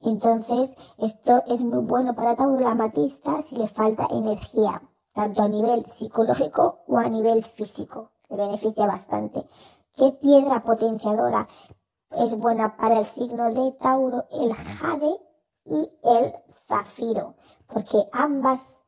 Entonces, 0.00 0.76
esto 0.96 1.44
es 1.46 1.62
muy 1.62 1.84
bueno 1.84 2.16
para 2.16 2.34
Tauro 2.34 2.58
la 2.58 2.72
amatista 2.72 3.40
si 3.40 3.56
le 3.56 3.68
falta 3.68 4.08
energía, 4.10 4.82
tanto 5.14 5.44
a 5.44 5.48
nivel 5.48 5.84
psicológico 5.84 6.80
o 6.88 6.98
a 6.98 7.08
nivel 7.08 7.44
físico. 7.44 8.10
Le 8.28 8.38
beneficia 8.38 8.88
bastante. 8.88 9.46
¿Qué 9.94 10.10
piedra 10.20 10.64
potenciadora 10.64 11.46
es 12.10 12.36
buena 12.36 12.76
para 12.76 12.98
el 12.98 13.06
signo 13.06 13.52
de 13.54 13.70
Tauro? 13.78 14.26
El 14.32 14.52
jade 14.52 15.27
y 15.68 15.90
el 16.02 16.34
zafiro 16.66 17.34
porque 17.68 18.08
ambas 18.12 18.84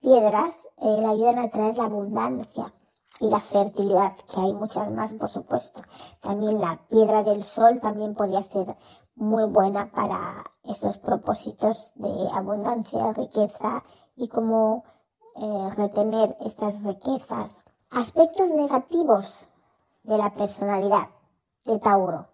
piedras 0.00 0.70
eh, 0.78 0.96
le 1.00 1.06
ayudan 1.06 1.38
a 1.38 1.50
traer 1.50 1.76
la 1.76 1.84
abundancia 1.84 2.72
y 3.18 3.28
la 3.28 3.40
fertilidad, 3.40 4.16
que 4.32 4.40
hay 4.40 4.54
muchas 4.54 4.90
más, 4.90 5.12
por 5.14 5.28
supuesto. 5.28 5.82
También 6.20 6.60
la 6.60 6.80
piedra 6.88 7.22
del 7.22 7.42
sol 7.42 7.80
también 7.80 8.14
podría 8.14 8.42
ser 8.42 8.76
muy 9.14 9.44
buena 9.44 9.90
para 9.90 10.44
estos 10.64 10.96
propósitos 10.98 11.92
de 11.96 12.28
abundancia, 12.32 13.12
riqueza 13.12 13.82
y 14.16 14.28
cómo 14.28 14.84
eh, 15.36 15.70
retener 15.76 16.36
estas 16.40 16.82
riquezas. 16.84 17.62
Aspectos 17.90 18.52
negativos 18.52 19.46
de 20.04 20.16
la 20.16 20.32
personalidad 20.32 21.08
de 21.66 21.78
Tauro. 21.78 22.28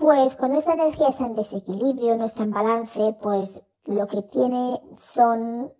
Pues 0.00 0.34
cuando 0.34 0.58
esta 0.58 0.72
energía 0.72 1.08
está 1.08 1.26
en 1.26 1.34
desequilibrio, 1.34 2.16
no 2.16 2.24
está 2.24 2.42
en 2.42 2.52
balance, 2.52 3.14
pues 3.20 3.62
lo 3.84 4.06
que 4.06 4.22
tiene 4.22 4.80
son, 4.96 5.74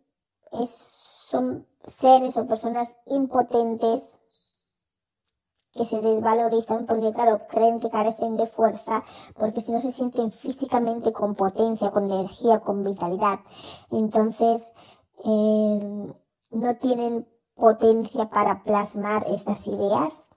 son 0.52 1.66
seres 1.82 2.36
o 2.36 2.46
personas 2.46 2.98
impotentes 3.06 4.18
que 5.72 5.86
se 5.86 6.02
desvalorizan 6.02 6.84
porque, 6.84 7.14
claro, 7.14 7.46
creen 7.48 7.80
que 7.80 7.88
carecen 7.88 8.36
de 8.36 8.46
fuerza, 8.46 9.02
porque 9.38 9.62
si 9.62 9.72
no 9.72 9.80
se 9.80 9.90
sienten 9.90 10.30
físicamente 10.30 11.12
con 11.12 11.34
potencia, 11.34 11.90
con 11.90 12.10
energía, 12.10 12.60
con 12.60 12.84
vitalidad, 12.84 13.40
entonces 13.90 14.74
eh, 15.24 16.12
no 16.50 16.76
tienen 16.76 17.26
potencia 17.54 18.28
para 18.28 18.64
plasmar 18.64 19.24
estas 19.28 19.66
ideas 19.66 20.29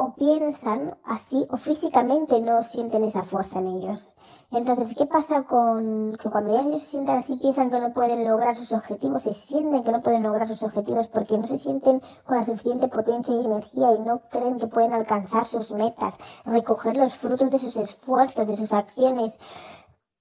o 0.00 0.14
piensan 0.14 0.96
así 1.04 1.46
o 1.50 1.58
físicamente 1.58 2.40
no 2.40 2.62
sienten 2.64 3.04
esa 3.04 3.22
fuerza 3.22 3.58
en 3.58 3.66
ellos. 3.66 4.14
Entonces, 4.50 4.94
¿qué 4.96 5.04
pasa 5.04 5.42
con 5.42 6.16
que 6.16 6.30
cuando 6.30 6.58
ellos 6.58 6.80
se 6.80 6.86
sientan 6.92 7.18
así 7.18 7.36
piensan 7.36 7.70
que 7.70 7.80
no 7.80 7.92
pueden 7.92 8.26
lograr 8.26 8.56
sus 8.56 8.72
objetivos, 8.72 9.22
se 9.24 9.34
sienten 9.34 9.84
que 9.84 9.92
no 9.92 10.02
pueden 10.02 10.22
lograr 10.22 10.46
sus 10.46 10.62
objetivos 10.62 11.08
porque 11.08 11.36
no 11.36 11.46
se 11.46 11.58
sienten 11.58 12.00
con 12.24 12.38
la 12.38 12.44
suficiente 12.44 12.88
potencia 12.88 13.34
y 13.34 13.44
energía 13.44 13.92
y 13.92 14.00
no 14.00 14.22
creen 14.30 14.58
que 14.58 14.68
pueden 14.68 14.94
alcanzar 14.94 15.44
sus 15.44 15.72
metas, 15.72 16.16
recoger 16.46 16.96
los 16.96 17.18
frutos 17.18 17.50
de 17.50 17.58
sus 17.58 17.76
esfuerzos, 17.76 18.46
de 18.46 18.56
sus 18.56 18.72
acciones? 18.72 19.38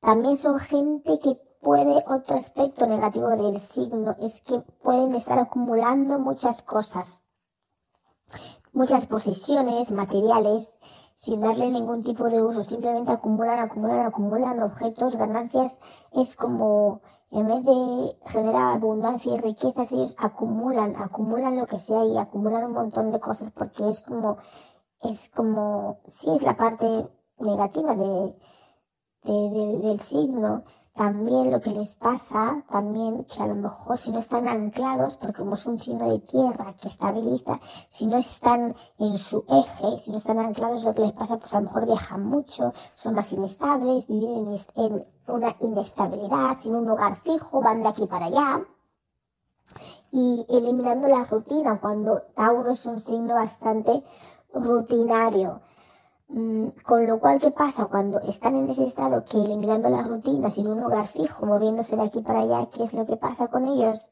También 0.02 0.36
son 0.36 0.60
gente 0.60 1.20
que 1.20 1.40
puede, 1.62 2.04
otro 2.06 2.36
aspecto 2.36 2.86
negativo 2.86 3.30
del 3.30 3.62
signo 3.62 4.18
es 4.20 4.42
que 4.42 4.60
pueden 4.84 5.16
estar 5.16 5.40
acumulando 5.40 6.20
muchas 6.20 6.64
cosas 6.64 7.22
muchas 8.74 9.06
posesiones 9.08 9.92
materiales 9.92 10.80
sin 11.16 11.42
darle 11.42 11.70
ningún 11.70 12.02
tipo 12.02 12.30
de 12.30 12.42
uso, 12.42 12.64
simplemente 12.64 13.12
acumulan, 13.12 13.60
acumulan, 13.60 14.06
acumulan 14.06 14.64
objetos, 14.64 15.18
ganancias, 15.18 15.82
es 16.14 16.36
como 16.38 17.02
en 17.32 17.46
vez 17.46 17.64
de 17.66 18.18
generar 18.26 18.76
abundancia 18.78 19.36
y 19.36 19.38
riquezas, 19.38 19.92
ellos 19.92 20.16
acumulan, 20.18 20.96
acumulan 20.96 21.58
lo 21.58 21.66
que 21.66 21.78
sea 21.78 22.06
y 22.06 22.18
acumulan 22.18 22.66
un 22.66 22.72
montón 22.72 23.12
de 23.12 23.20
cosas 23.20 23.52
porque 23.52 23.88
es 23.90 24.02
como, 24.02 24.38
es 25.02 25.30
como, 25.30 26.00
sí 26.06 26.30
es 26.34 26.42
la 26.42 26.56
parte 26.56 27.10
negativa 27.38 27.96
de, 27.96 28.34
del 29.24 30.00
signo, 30.00 30.64
también 31.00 31.50
lo 31.50 31.62
que 31.62 31.70
les 31.70 31.96
pasa, 31.96 32.62
también 32.70 33.24
que 33.24 33.42
a 33.42 33.48
lo 33.48 33.56
mejor 33.56 33.98
si 33.98 34.12
no 34.12 34.20
están 34.20 34.50
anclados, 34.50 35.16
porque 35.16 35.40
como 35.40 35.54
es 35.54 35.66
un 35.66 35.80
signo 35.80 36.10
de 36.12 36.20
tierra 36.20 36.74
que 36.74 36.90
estabiliza, 36.90 37.58
si 37.88 38.06
no 38.06 38.18
están 38.18 38.76
en 38.98 39.18
su 39.18 39.46
eje, 39.48 39.98
si 40.00 40.12
no 40.12 40.18
están 40.18 40.40
anclados, 40.40 40.84
lo 40.84 40.94
que 40.94 41.04
les 41.04 41.14
pasa, 41.14 41.38
pues 41.38 41.56
a 41.56 41.62
lo 41.62 41.68
mejor 41.68 41.86
viajan 41.86 42.26
mucho, 42.26 42.74
son 42.94 43.16
más 43.16 43.32
inestables, 43.32 44.08
viven 44.08 44.54
en, 44.76 45.08
una 45.28 45.54
inestabilidad, 45.62 46.58
sin 46.58 46.76
un 46.76 46.86
lugar 46.86 47.16
fijo, 47.24 47.62
van 47.62 47.82
de 47.82 47.88
aquí 47.88 48.06
para 48.06 48.26
allá. 48.26 48.62
Y 50.12 50.46
eliminando 50.50 51.08
la 51.08 51.24
rutina, 51.24 51.80
cuando 51.80 52.24
Tauro 52.36 52.72
es 52.72 52.86
un 52.86 53.00
signo 53.00 53.36
bastante 53.36 54.04
rutinario. 54.54 55.62
Mm, 56.30 56.70
con 56.84 57.08
lo 57.08 57.20
cual, 57.20 57.40
¿qué 57.40 57.50
pasa? 57.52 57.86
Cuando 57.86 58.20
están 58.22 58.56
en 58.56 58.70
ese 58.70 58.84
estado 58.84 59.26
que 59.26 59.38
eliminando 59.38 59.90
las 59.90 60.08
rutinas 60.08 60.54
sin 60.54 60.68
un 60.68 60.84
hogar 60.84 61.08
fijo, 61.08 61.46
moviéndose 61.46 61.96
de 61.96 62.04
aquí 62.04 62.22
para 62.22 62.42
allá, 62.42 62.70
¿qué 62.72 62.84
es 62.84 62.94
lo 62.94 63.06
que 63.06 63.18
pasa 63.18 63.48
con 63.48 63.66
ellos? 63.66 64.12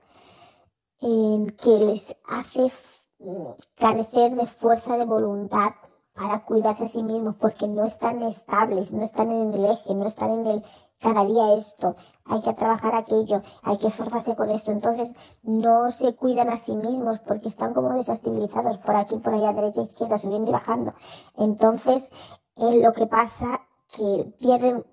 que 1.00 1.78
les 1.80 2.16
hace 2.26 2.72
mm, 3.20 3.52
carecer 3.76 4.36
de 4.36 4.48
fuerza 4.48 4.98
de 4.98 5.06
voluntad 5.06 5.72
para 6.14 6.44
cuidarse 6.44 6.86
a 6.86 6.88
sí 6.88 7.04
mismos 7.04 7.36
porque 7.36 7.68
no 7.68 7.84
están 7.84 8.24
estables, 8.24 8.94
no 8.94 9.04
están 9.04 9.32
en 9.32 9.54
el 9.54 9.66
eje, 9.66 9.94
no 9.94 10.08
están 10.08 10.32
en 10.32 10.48
el 10.48 10.66
cada 11.00 11.26
día 11.26 11.54
esto, 11.54 11.96
hay 12.26 12.42
que 12.42 12.54
trabajar 12.54 12.96
aquello, 12.96 13.42
hay 13.64 13.78
que 13.78 13.88
esforzarse 13.88 14.36
con 14.36 14.50
esto. 14.52 14.72
Entonces 14.72 15.16
no 15.44 15.92
se 15.92 16.16
cuidan 16.16 16.50
a 16.50 16.58
sí 16.58 16.76
mismos 16.76 17.20
porque 17.20 17.50
están 17.50 17.74
como 17.74 17.94
desestabilizados 17.94 18.78
por 18.80 18.96
aquí, 18.96 19.18
por 19.18 19.34
allá, 19.34 19.54
derecha, 19.54 19.82
izquierda, 19.82 20.18
subiendo 20.18 20.52
y 20.52 20.54
bajando. 20.54 20.94
Entonces 21.38 22.12
eh, 22.56 22.82
lo 22.82 22.94
que 22.94 23.08
pasa 23.08 23.62
que 23.96 24.34
pierden 24.40 24.86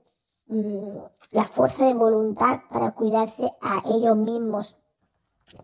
mm, 0.49 0.99
la 1.33 1.45
fuerza 1.45 1.87
de 1.87 1.95
voluntad 1.95 2.61
para 2.71 2.93
cuidarse 2.93 3.51
a 3.61 3.83
ellos 3.87 4.17
mismos 4.17 4.79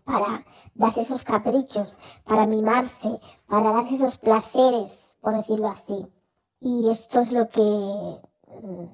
para 0.03 0.45
darse 0.75 1.01
esos 1.01 1.23
caprichos, 1.23 1.97
para 2.25 2.45
mimarse, 2.45 3.19
para 3.47 3.71
darse 3.71 3.95
esos 3.95 4.17
placeres, 4.17 5.17
por 5.21 5.35
decirlo 5.35 5.69
así. 5.69 6.07
Y 6.59 6.89
esto 6.89 7.21
es 7.21 7.31
lo 7.31 7.47
que 7.49 7.61
mm, 7.61 8.85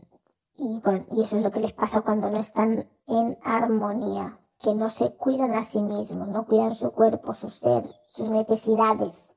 y, 0.58 0.80
bueno, 0.80 1.06
y 1.12 1.22
eso 1.22 1.38
es 1.38 1.44
lo 1.44 1.52
que 1.52 1.60
les 1.60 1.74
pasa 1.74 2.02
cuando 2.02 2.30
no 2.30 2.40
están 2.40 2.90
en 3.08 3.38
armonía, 3.44 4.40
que 4.60 4.74
no 4.74 4.90
se 4.90 5.14
cuidan 5.14 5.54
a 5.54 5.64
sí 5.64 5.82
mismos, 5.82 6.28
no 6.30 6.46
cuidan 6.46 6.74
su 6.74 6.92
cuerpo, 6.92 7.34
su 7.34 7.50
ser, 7.50 7.84
sus 8.08 8.32
necesidades. 8.32 9.36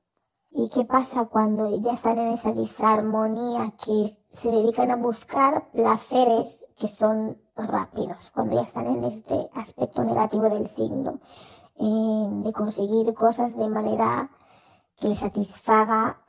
¿Y 0.53 0.69
qué 0.71 0.85
pasa 0.85 1.27
cuando 1.27 1.77
ya 1.77 1.93
están 1.93 2.19
en 2.19 2.29
esa 2.29 2.53
disarmonía, 2.53 3.73
que 3.85 4.09
se 4.29 4.51
dedican 4.51 4.91
a 4.91 4.97
buscar 4.97 5.71
placeres 5.71 6.69
que 6.77 6.89
son 6.89 7.41
rápidos, 7.55 8.33
cuando 8.33 8.57
ya 8.57 8.63
están 8.63 8.87
en 8.87 9.05
este 9.05 9.49
aspecto 9.55 10.03
negativo 10.03 10.49
del 10.49 10.67
signo, 10.67 11.21
de 11.79 12.53
conseguir 12.53 13.13
cosas 13.15 13.57
de 13.57 13.69
manera 13.69 14.31
que 14.97 15.09
les 15.09 15.19
satisfaga 15.19 16.21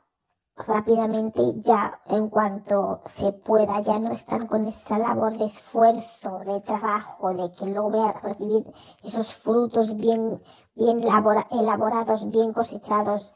rápidamente 0.56 1.40
ya 1.60 2.00
en 2.06 2.28
cuanto 2.28 3.00
se 3.06 3.32
pueda, 3.32 3.80
ya 3.80 3.98
no 3.98 4.12
están 4.12 4.46
con 4.46 4.66
esa 4.66 4.98
labor 4.98 5.36
de 5.36 5.44
esfuerzo, 5.44 6.40
de 6.40 6.60
trabajo, 6.60 7.32
de 7.34 7.50
que 7.52 7.64
a 7.74 8.12
recibir 8.12 8.72
esos 9.02 9.34
frutos 9.34 9.96
bien, 9.96 10.42
bien 10.74 11.02
elaborados, 11.02 12.30
bien 12.30 12.52
cosechados. 12.52 13.34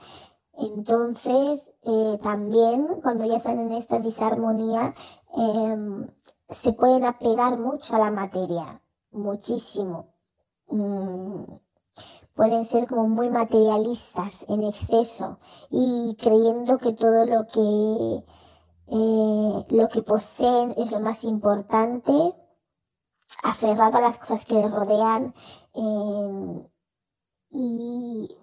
Entonces, 0.53 1.75
eh, 1.83 2.19
también 2.23 2.87
cuando 3.03 3.25
ya 3.27 3.37
están 3.37 3.61
en 3.61 3.73
esta 3.73 3.99
disarmonía, 3.99 4.95
em, 5.37 6.09
se 6.49 6.73
pueden 6.73 7.05
apegar 7.05 7.59
mucho 7.59 7.97
a 7.97 7.99
la 7.99 8.11
materia, 8.11 8.81
muchísimo. 9.11 10.15
Mm, 10.69 11.45
pueden 12.37 12.65
ser 12.65 12.87
como 12.87 13.09
muy 13.09 13.31
materialistas 13.31 14.45
en 14.49 14.63
exceso 14.63 15.39
y 15.71 16.15
creyendo 16.21 16.79
que 16.79 16.93
todo 16.93 17.25
lo 17.25 17.47
que 17.47 18.25
eh, 18.89 19.67
lo 19.71 19.89
que 19.89 20.03
poseen 20.03 20.75
es 20.77 20.93
lo 20.93 21.01
más 21.01 21.25
importante, 21.25 22.13
aferrado 23.43 23.97
a 23.99 24.03
las 24.03 24.19
cosas 24.19 24.47
que 24.47 24.55
les 24.55 24.71
rodean 24.71 25.35
eh, 25.75 26.71
y 27.51 28.37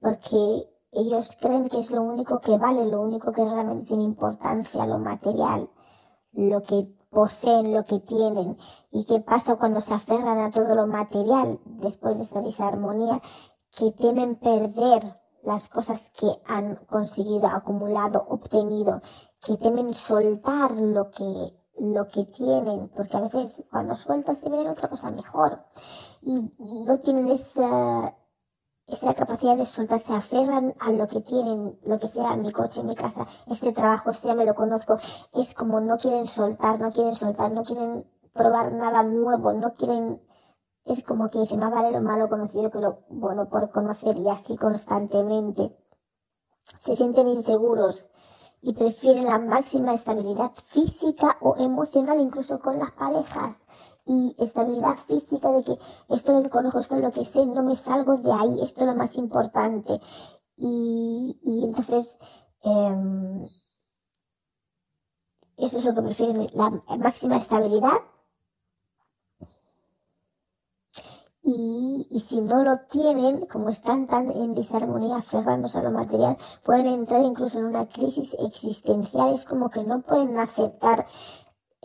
porque 0.00 0.70
ellos 0.92 1.36
creen 1.40 1.68
que 1.68 1.78
es 1.78 1.90
lo 1.90 2.02
único 2.02 2.40
que 2.40 2.56
vale, 2.58 2.86
lo 2.86 3.00
único 3.00 3.32
que 3.32 3.44
realmente 3.44 3.88
tiene 3.88 4.04
importancia, 4.04 4.86
lo 4.86 4.98
material, 4.98 5.68
lo 6.32 6.62
que 6.62 6.97
poseen, 7.10 7.74
lo 7.74 7.84
que 7.84 8.00
tienen. 8.00 8.56
¿Y 8.90 9.04
qué 9.04 9.20
pasa 9.20 9.56
cuando 9.56 9.80
se 9.80 9.94
aferran 9.94 10.38
a 10.38 10.50
todo 10.50 10.74
lo 10.74 10.86
material 10.86 11.60
después 11.64 12.18
de 12.18 12.24
esta 12.24 12.40
disarmonía? 12.40 13.20
Que 13.70 13.92
temen 13.92 14.36
perder 14.36 15.02
las 15.42 15.68
cosas 15.68 16.10
que 16.10 16.28
han 16.46 16.76
conseguido, 16.86 17.46
acumulado, 17.46 18.26
obtenido, 18.28 19.00
que 19.40 19.56
temen 19.56 19.94
soltar 19.94 20.72
lo 20.72 21.10
que, 21.10 21.54
lo 21.78 22.06
que 22.08 22.24
tienen, 22.24 22.88
porque 22.88 23.16
a 23.16 23.20
veces 23.20 23.64
cuando 23.70 23.94
sueltas 23.94 24.40
te 24.40 24.50
viene 24.50 24.70
otra 24.70 24.88
cosa 24.88 25.10
mejor 25.10 25.64
y 26.22 26.50
no 26.86 26.98
tienen 26.98 27.28
esa, 27.28 28.14
esa 28.88 29.14
capacidad 29.14 29.56
de 29.56 29.66
soltar, 29.66 29.98
se 29.98 30.14
aferran 30.14 30.74
a 30.80 30.90
lo 30.92 31.06
que 31.06 31.20
tienen, 31.20 31.78
lo 31.84 31.98
que 31.98 32.08
sea, 32.08 32.36
mi 32.36 32.50
coche, 32.50 32.82
mi 32.82 32.94
casa, 32.94 33.26
este 33.46 33.72
trabajo, 33.72 34.10
esto 34.10 34.28
ya 34.28 34.34
me 34.34 34.46
lo 34.46 34.54
conozco, 34.54 34.98
es 35.34 35.54
como 35.54 35.80
no 35.80 35.98
quieren 35.98 36.26
soltar, 36.26 36.80
no 36.80 36.90
quieren 36.90 37.14
soltar, 37.14 37.52
no 37.52 37.64
quieren 37.64 38.06
probar 38.32 38.72
nada 38.72 39.02
nuevo, 39.02 39.52
no 39.52 39.74
quieren, 39.74 40.22
es 40.86 41.02
como 41.02 41.28
que 41.28 41.40
dicen, 41.40 41.60
más 41.60 41.70
vale 41.70 41.92
lo 41.92 42.00
malo 42.00 42.28
conocido 42.30 42.70
que 42.70 42.78
lo 42.78 43.04
bueno 43.10 43.48
por 43.50 43.70
conocer 43.70 44.18
y 44.18 44.28
así 44.30 44.56
constantemente. 44.56 45.76
Se 46.78 46.96
sienten 46.96 47.28
inseguros 47.28 48.08
y 48.62 48.72
prefieren 48.72 49.24
la 49.24 49.38
máxima 49.38 49.92
estabilidad 49.92 50.52
física 50.66 51.36
o 51.40 51.56
emocional 51.58 52.20
incluso 52.20 52.58
con 52.58 52.78
las 52.78 52.92
parejas 52.92 53.62
y 54.08 54.34
estabilidad 54.38 54.96
física 55.06 55.52
de 55.52 55.62
que 55.62 55.72
esto 56.08 56.32
es 56.32 56.38
lo 56.38 56.42
que 56.42 56.50
conozco, 56.50 56.80
esto 56.80 56.96
es 56.96 57.02
lo 57.02 57.12
que 57.12 57.24
sé, 57.26 57.44
no 57.46 57.62
me 57.62 57.76
salgo 57.76 58.16
de 58.16 58.32
ahí, 58.32 58.62
esto 58.62 58.80
es 58.80 58.86
lo 58.86 58.94
más 58.94 59.16
importante. 59.16 60.00
Y, 60.56 61.38
y 61.42 61.64
entonces, 61.64 62.18
em, 62.62 63.42
eso 65.58 65.78
es 65.78 65.84
lo 65.84 65.94
que 65.94 66.02
prefieren, 66.02 66.48
la 66.54 66.70
máxima 66.96 67.36
estabilidad. 67.36 67.98
Y, 71.42 72.06
y, 72.10 72.20
si 72.20 72.40
no 72.42 72.62
lo 72.62 72.78
tienen, 72.90 73.46
como 73.46 73.70
están 73.70 74.06
tan 74.06 74.30
en 74.30 74.54
desarmonía, 74.54 75.16
aferrándose 75.16 75.78
a 75.78 75.82
lo 75.82 75.90
material, 75.90 76.36
pueden 76.62 76.86
entrar 76.86 77.22
incluso 77.22 77.58
en 77.58 77.66
una 77.66 77.88
crisis 77.88 78.36
existencial. 78.38 79.32
Es 79.32 79.46
como 79.46 79.70
que 79.70 79.82
no 79.82 80.02
pueden 80.02 80.38
aceptar 80.38 81.06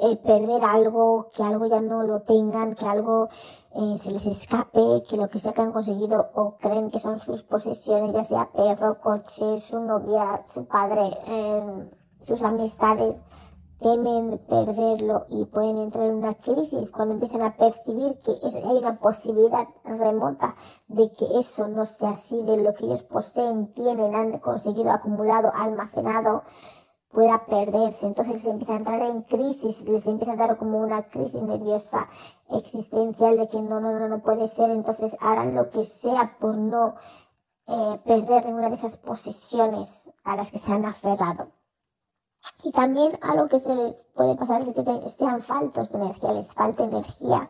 eh, 0.06 0.18
perder 0.18 0.62
algo, 0.66 1.32
que 1.34 1.44
algo 1.44 1.66
ya 1.66 1.80
no 1.82 2.04
lo 2.04 2.22
tengan, 2.24 2.76
que 2.76 2.86
algo 2.86 3.30
eh, 3.74 3.98
se 3.98 4.12
les 4.12 4.26
escape, 4.26 5.04
que 5.08 5.16
lo 5.16 5.30
que 5.30 5.40
sea 5.40 5.54
que 5.54 5.62
han 5.62 5.72
conseguido 5.72 6.30
o 6.36 6.58
creen 6.58 6.92
que 6.92 7.00
son 7.00 7.18
sus 7.18 7.44
posesiones, 7.44 8.14
ya 8.14 8.26
sea 8.26 8.52
perro, 8.52 9.00
coche, 9.00 9.62
su 9.62 9.80
novia, 9.80 10.44
su 10.54 10.66
padre, 10.66 11.18
eh, 11.28 11.90
sus 12.22 12.42
amistades, 12.44 13.24
temen 13.80 14.40
perderlo 14.50 15.26
y 15.30 15.46
pueden 15.46 15.78
entrar 15.78 16.08
en 16.08 16.16
una 16.16 16.34
crisis 16.34 16.92
cuando 16.92 17.14
empiezan 17.14 17.44
a 17.44 17.56
percibir 17.56 18.18
que 18.20 18.32
hay 18.66 18.78
una 18.78 19.00
posibilidad 19.00 19.68
remota 19.86 20.54
de 20.90 21.12
que 21.14 21.26
eso 21.40 21.70
no 21.70 21.86
sea 21.86 22.10
así, 22.10 22.44
de 22.44 22.58
lo 22.58 22.74
que 22.74 22.86
ellos 22.86 23.04
poseen, 23.04 23.74
tienen, 23.74 24.16
han 24.16 24.40
conseguido, 24.40 24.92
acumulado, 24.92 25.50
almacenado, 25.54 26.44
pueda 27.14 27.46
perderse. 27.46 28.08
Entonces 28.08 28.42
se 28.42 28.50
empieza 28.50 28.74
a 28.74 28.78
entrar 28.78 29.02
en 29.04 29.22
crisis, 29.22 29.88
les 29.88 30.08
empieza 30.08 30.34
a 30.34 30.36
dar 30.36 30.58
como 30.58 30.80
una 30.80 31.04
crisis 31.04 31.44
nerviosa 31.44 32.08
existencial 32.50 33.38
de 33.38 33.48
que 33.48 33.62
no, 33.62 33.80
no, 33.80 33.98
no, 33.98 34.10
no 34.10 34.22
puede 34.22 34.48
ser. 34.48 34.72
Entonces 34.72 35.16
harán 35.22 35.56
lo 35.56 35.70
que 35.70 35.86
sea 35.86 36.38
por 36.40 36.58
no 36.58 36.96
eh, 37.68 38.00
perder 38.06 38.46
ninguna 38.46 38.70
de 38.70 38.76
esas 38.76 38.98
posesiones 38.98 40.12
a 40.24 40.36
las 40.36 40.52
que 40.52 40.60
se 40.60 40.74
han 40.74 40.86
aferrado. 40.86 41.52
Y 42.64 42.72
también 42.72 43.12
algo 43.22 43.48
que 43.48 43.60
se 43.60 43.74
les 43.74 44.04
puede 44.14 44.36
pasar 44.36 44.62
es 44.62 44.74
que 44.74 45.10
sean 45.18 45.42
faltos 45.42 45.92
de 45.92 45.98
energía, 45.98 46.34
les 46.34 46.54
falta 46.54 46.84
energía 46.84 47.50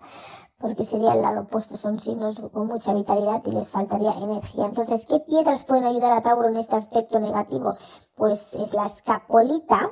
porque 0.63 0.85
sería 0.85 1.13
el 1.13 1.21
lado 1.21 1.41
opuesto, 1.41 1.75
son 1.75 1.99
signos 1.99 2.41
con 2.53 2.67
mucha 2.67 2.93
vitalidad 2.93 3.43
y 3.45 3.51
les 3.51 3.69
faltaría 3.69 4.13
energía. 4.13 4.67
Entonces, 4.67 5.05
¿qué 5.05 5.19
piedras 5.19 5.65
pueden 5.65 5.83
ayudar 5.83 6.13
a 6.13 6.21
Tauro 6.21 6.47
en 6.47 6.55
este 6.55 6.77
aspecto 6.77 7.19
negativo? 7.19 7.73
Pues 8.15 8.53
es 8.53 8.73
la 8.73 8.85
escapolita, 8.85 9.91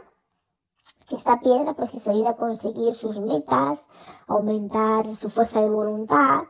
que 1.10 1.18
esta 1.18 1.42
piedra 1.42 1.74
pues 1.74 1.94
les 1.94 2.08
ayuda 2.08 2.30
a 2.30 2.38
conseguir 2.38 2.94
sus 2.94 3.20
metas, 3.20 3.86
aumentar 4.28 5.06
su 5.06 5.30
fuerza 5.30 5.60
de 5.60 5.70
voluntad 5.70 6.44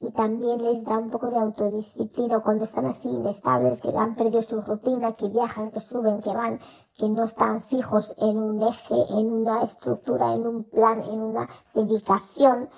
y 0.00 0.10
también 0.10 0.64
les 0.64 0.82
da 0.86 0.96
un 0.96 1.10
poco 1.10 1.30
de 1.30 1.36
autodisciplina 1.36 2.40
cuando 2.40 2.64
están 2.64 2.86
así 2.86 3.10
inestables, 3.10 3.82
que 3.82 3.94
han 3.94 4.14
perdido 4.14 4.40
su 4.40 4.62
rutina, 4.62 5.12
que 5.12 5.28
viajan, 5.28 5.70
que 5.70 5.80
suben, 5.80 6.22
que 6.22 6.32
van, 6.32 6.60
que 6.96 7.10
no 7.10 7.24
están 7.24 7.62
fijos 7.62 8.14
en 8.16 8.38
un 8.38 8.62
eje, 8.62 8.96
en 9.10 9.30
una 9.30 9.62
estructura, 9.62 10.32
en 10.32 10.46
un 10.46 10.64
plan, 10.64 11.02
en 11.02 11.20
una 11.20 11.46
dedicación 11.74 12.70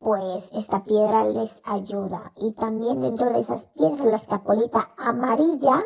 pues 0.00 0.50
esta 0.52 0.82
piedra 0.82 1.24
les 1.24 1.62
ayuda. 1.64 2.32
Y 2.36 2.52
también 2.52 3.02
dentro 3.02 3.30
de 3.30 3.40
esas 3.40 3.68
piedras, 3.68 4.06
la 4.06 4.16
escapolita 4.16 4.90
amarilla, 4.96 5.84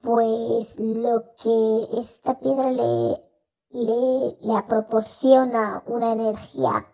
pues 0.00 0.78
lo 0.78 1.24
que 1.42 1.88
esta 1.98 2.38
piedra 2.38 2.70
le, 2.70 3.20
le, 3.70 4.62
proporciona 4.68 5.82
una 5.86 6.12
energía 6.12 6.86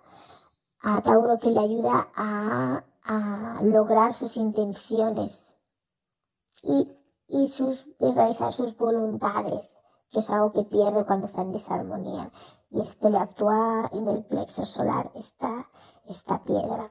a 0.82 1.02
Tauro 1.02 1.38
que 1.38 1.50
le 1.50 1.60
ayuda 1.60 2.08
a, 2.16 2.82
a 3.04 3.60
lograr 3.62 4.14
sus 4.14 4.36
intenciones 4.36 5.56
y, 6.62 6.88
y, 7.28 7.48
sus, 7.48 7.86
realizar 7.98 8.52
sus 8.52 8.76
voluntades, 8.76 9.82
que 10.10 10.20
es 10.20 10.30
algo 10.30 10.52
que 10.52 10.64
pierde 10.64 11.04
cuando 11.04 11.26
está 11.26 11.42
en 11.42 11.52
desarmonía. 11.52 12.30
Y 12.70 12.80
esto 12.80 13.10
le 13.10 13.18
actúa 13.18 13.90
en 13.92 14.08
el 14.08 14.24
plexo 14.24 14.64
solar, 14.64 15.10
esta, 15.14 15.68
esta 16.10 16.42
piedra. 16.44 16.90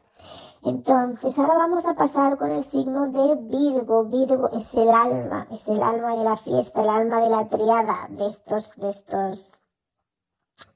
Entonces, 0.63 1.39
ahora 1.39 1.55
vamos 1.55 1.85
a 1.85 1.95
pasar 1.95 2.37
con 2.37 2.51
el 2.51 2.63
signo 2.63 3.09
de 3.09 3.35
Virgo. 3.35 4.05
Virgo 4.05 4.49
es 4.51 4.73
el 4.75 4.89
alma, 4.89 5.47
es 5.51 5.67
el 5.67 5.81
alma 5.81 6.15
de 6.15 6.23
la 6.23 6.35
fiesta, 6.35 6.81
el 6.81 6.89
alma 6.89 7.21
de 7.21 7.29
la 7.29 7.47
triada, 7.47 8.07
de 8.09 8.27
estos, 8.27 8.75
de 8.75 8.89
estos, 8.89 9.61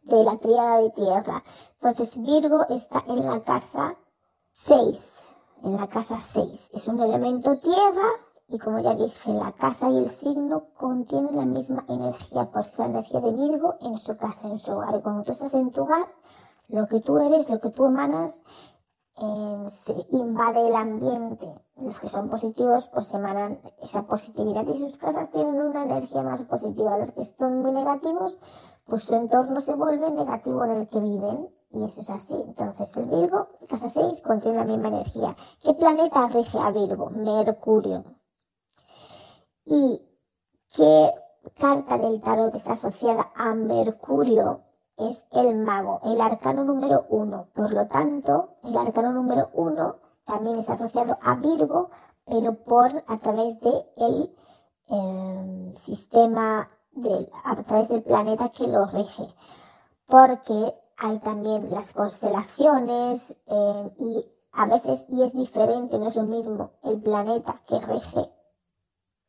de 0.03 0.23
la 0.23 0.37
triada 0.37 0.77
de 0.77 0.89
tierra. 0.91 1.43
Entonces, 1.81 2.21
Virgo 2.21 2.65
está 2.69 3.03
en 3.07 3.25
la 3.25 3.43
casa 3.43 3.97
6, 4.51 5.27
en 5.63 5.75
la 5.75 5.87
casa 5.87 6.19
6. 6.19 6.71
Es 6.73 6.87
un 6.87 6.99
elemento 7.01 7.51
tierra 7.61 8.07
y 8.47 8.59
como 8.59 8.79
ya 8.79 8.93
dije, 8.93 9.33
la 9.33 9.51
casa 9.53 9.89
y 9.89 9.97
el 9.97 10.09
signo 10.09 10.67
contienen 10.75 11.35
la 11.35 11.45
misma 11.45 11.85
energía, 11.87 12.49
pues 12.51 12.77
la 12.77 12.85
energía 12.85 13.19
de 13.19 13.31
Virgo 13.33 13.75
en 13.81 13.97
su 13.97 14.15
casa, 14.15 14.47
en 14.47 14.59
su 14.59 14.73
hogar. 14.73 14.95
Y 14.95 15.01
cuando 15.01 15.23
tú 15.23 15.31
estás 15.31 15.53
en 15.55 15.71
tu 15.71 15.81
hogar, 15.81 16.05
lo 16.73 16.87
que 16.87 16.99
tú 17.01 17.19
eres, 17.19 17.49
lo 17.51 17.59
que 17.59 17.69
tú 17.69 17.85
emanas, 17.85 18.43
eh, 19.15 19.65
se 19.69 19.93
invade 20.09 20.67
el 20.67 20.75
ambiente. 20.75 21.47
Los 21.75 21.99
que 21.99 22.09
son 22.09 22.29
positivos, 22.29 22.87
pues 22.87 23.13
emanan 23.13 23.61
esa 23.83 24.07
positividad 24.07 24.65
y 24.65 24.79
sus 24.79 24.97
casas 24.97 25.29
tienen 25.29 25.61
una 25.61 25.83
energía 25.83 26.23
más 26.23 26.41
positiva. 26.43 26.97
Los 26.97 27.11
que 27.11 27.25
son 27.25 27.61
muy 27.61 27.73
negativos, 27.73 28.39
pues 28.85 29.03
su 29.03 29.13
entorno 29.13 29.61
se 29.61 29.75
vuelve 29.75 30.09
negativo 30.09 30.65
en 30.65 30.71
el 30.71 30.87
que 30.87 30.99
viven. 30.99 31.47
Y 31.69 31.83
eso 31.83 32.01
es 32.01 32.09
así. 32.09 32.41
Entonces, 32.41 32.97
el 32.97 33.05
Virgo, 33.05 33.49
casa 33.69 33.89
6, 33.89 34.21
contiene 34.23 34.57
la 34.57 34.65
misma 34.65 34.87
energía. 34.87 35.35
¿Qué 35.61 35.75
planeta 35.75 36.27
rige 36.27 36.57
a 36.57 36.71
Virgo? 36.71 37.11
Mercurio. 37.11 38.03
¿Y 39.65 40.01
qué 40.75 41.11
carta 41.59 41.99
del 41.99 42.19
tarot 42.19 42.53
está 42.55 42.73
asociada 42.73 43.31
a 43.35 43.53
Mercurio? 43.53 44.72
Es 44.97 45.25
el 45.31 45.55
mago, 45.55 45.99
el 46.03 46.21
arcano 46.21 46.63
número 46.63 47.05
uno. 47.09 47.47
Por 47.53 47.71
lo 47.73 47.87
tanto, 47.87 48.55
el 48.63 48.77
arcano 48.77 49.11
número 49.11 49.49
uno 49.53 49.97
también 50.25 50.59
está 50.59 50.73
asociado 50.73 51.17
a 51.21 51.35
Virgo, 51.35 51.89
pero 52.25 52.53
por 52.63 52.91
a 53.07 53.17
través 53.19 53.59
de 53.59 53.85
el 53.97 54.35
em, 54.87 55.73
sistema 55.75 56.67
del, 56.91 57.29
a 57.43 57.55
través 57.63 57.89
del 57.89 58.03
planeta 58.03 58.49
que 58.49 58.67
lo 58.67 58.85
rige. 58.85 59.27
Porque 60.07 60.75
hay 60.97 61.19
también 61.19 61.71
las 61.71 61.93
constelaciones 61.93 63.37
em, 63.47 63.91
y 63.97 64.25
a 64.51 64.67
veces 64.67 65.07
y 65.09 65.23
es 65.23 65.33
diferente, 65.33 65.97
no 65.97 66.07
es 66.07 66.15
lo 66.15 66.23
mismo 66.23 66.71
el 66.83 67.01
planeta 67.01 67.61
que 67.67 67.79
rige 67.79 68.31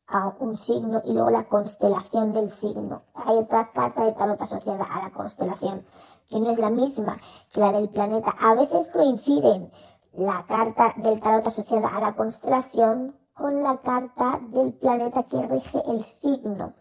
a 0.07 0.35
un 0.39 0.55
signo 0.55 1.01
y 1.05 1.13
luego 1.13 1.29
la 1.29 1.47
constelación 1.47 2.33
del 2.33 2.49
signo. 2.49 3.03
Hay 3.13 3.37
otra 3.37 3.71
carta 3.71 4.05
de 4.05 4.11
tarot 4.13 4.41
asociada 4.41 4.83
a 4.83 5.03
la 5.03 5.11
constelación, 5.11 5.85
que 6.29 6.39
no 6.39 6.49
es 6.51 6.59
la 6.59 6.69
misma 6.69 7.17
que 7.51 7.59
la 7.59 7.71
del 7.71 7.89
planeta. 7.89 8.35
A 8.39 8.55
veces 8.55 8.89
coinciden 8.89 9.71
la 10.13 10.43
carta 10.47 10.93
del 10.97 11.19
tarot 11.19 11.45
asociada 11.47 11.87
a 11.89 11.99
la 11.99 12.15
constelación 12.15 13.15
con 13.33 13.63
la 13.63 13.77
carta 13.81 14.39
del 14.49 14.73
planeta 14.73 15.23
que 15.23 15.47
rige 15.47 15.83
el 15.87 16.03
signo. 16.03 16.73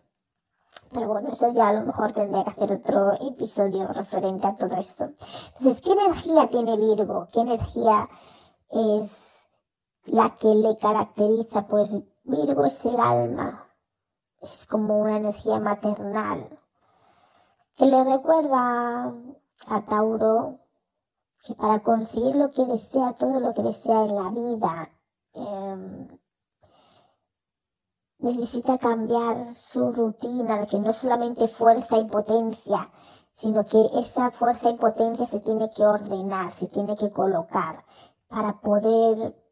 Pero 0.92 1.08
bueno, 1.08 1.30
eso 1.32 1.52
ya 1.52 1.70
a 1.70 1.72
lo 1.72 1.86
mejor 1.86 2.12
tendría 2.12 2.44
que 2.44 2.50
hacer 2.50 2.72
otro 2.72 3.12
episodio 3.20 3.88
referente 3.88 4.46
a 4.46 4.54
todo 4.54 4.76
esto. 4.76 5.10
Entonces, 5.58 5.82
¿qué 5.82 5.92
energía 5.92 6.48
tiene 6.48 6.76
Virgo? 6.76 7.28
¿Qué 7.32 7.40
energía 7.40 8.08
es 8.70 9.48
la 10.04 10.30
que 10.34 10.54
le 10.54 10.78
caracteriza? 10.78 11.66
Pues 11.66 12.00
Virgo 12.24 12.64
es 12.64 12.84
el 12.86 12.98
alma, 12.98 13.68
es 14.40 14.66
como 14.66 14.98
una 14.98 15.18
energía 15.18 15.60
maternal 15.60 16.58
que 17.76 17.84
le 17.84 18.02
recuerda 18.02 19.12
a 19.66 19.84
Tauro 19.86 20.58
que 21.44 21.54
para 21.54 21.80
conseguir 21.80 22.34
lo 22.36 22.50
que 22.50 22.64
desea, 22.64 23.12
todo 23.12 23.40
lo 23.40 23.52
que 23.52 23.62
desea 23.62 24.04
en 24.04 24.14
la 24.14 24.30
vida, 24.30 24.90
em, 25.34 26.08
necesita 28.18 28.78
cambiar 28.78 29.54
su 29.54 29.92
rutina, 29.92 30.60
de 30.60 30.66
que 30.66 30.78
no 30.80 30.94
solamente 30.94 31.46
fuerza 31.46 31.98
y 31.98 32.04
potencia, 32.04 32.90
sino 33.30 33.66
que 33.66 33.90
esa 33.98 34.30
fuerza 34.30 34.70
y 34.70 34.78
potencia 34.78 35.26
se 35.26 35.40
tiene 35.40 35.68
que 35.68 35.84
ordenar, 35.84 36.50
se 36.50 36.68
tiene 36.68 36.96
que 36.96 37.10
colocar 37.10 37.84
para 38.28 38.58
poder 38.60 39.43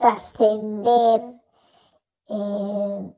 trascender 0.00 1.20
eh, 2.28 3.16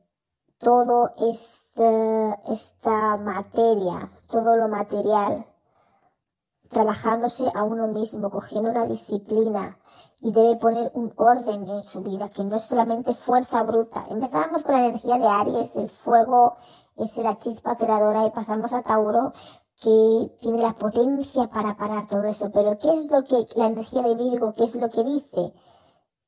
todo 0.58 1.14
este, 1.18 2.38
esta 2.48 3.16
materia, 3.16 4.10
todo 4.26 4.56
lo 4.56 4.68
material, 4.68 5.46
trabajándose 6.68 7.44
a 7.54 7.62
uno 7.64 7.88
mismo, 7.88 8.30
cogiendo 8.30 8.70
una 8.70 8.86
disciplina 8.86 9.78
y 10.20 10.32
debe 10.32 10.56
poner 10.56 10.90
un 10.94 11.12
orden 11.16 11.68
en 11.68 11.84
su 11.84 12.02
vida, 12.02 12.28
que 12.30 12.44
no 12.44 12.56
es 12.56 12.64
solamente 12.64 13.14
fuerza 13.14 13.62
bruta. 13.62 14.04
Empezamos 14.08 14.64
con 14.64 14.74
la 14.74 14.86
energía 14.86 15.18
de 15.18 15.26
Aries, 15.26 15.76
el 15.76 15.90
fuego 15.90 16.56
es 16.96 17.16
la 17.18 17.36
chispa 17.38 17.76
creadora 17.76 18.26
y 18.26 18.30
pasamos 18.30 18.72
a 18.72 18.82
Tauro, 18.82 19.32
que 19.80 20.32
tiene 20.40 20.58
la 20.58 20.74
potencia 20.74 21.48
para 21.48 21.76
parar 21.76 22.06
todo 22.06 22.24
eso. 22.24 22.50
Pero 22.52 22.78
¿qué 22.78 22.92
es 22.92 23.10
lo 23.10 23.24
que 23.24 23.46
la 23.56 23.66
energía 23.66 24.02
de 24.02 24.14
Virgo, 24.14 24.54
qué 24.54 24.64
es 24.64 24.76
lo 24.76 24.88
que 24.90 25.04
dice? 25.04 25.52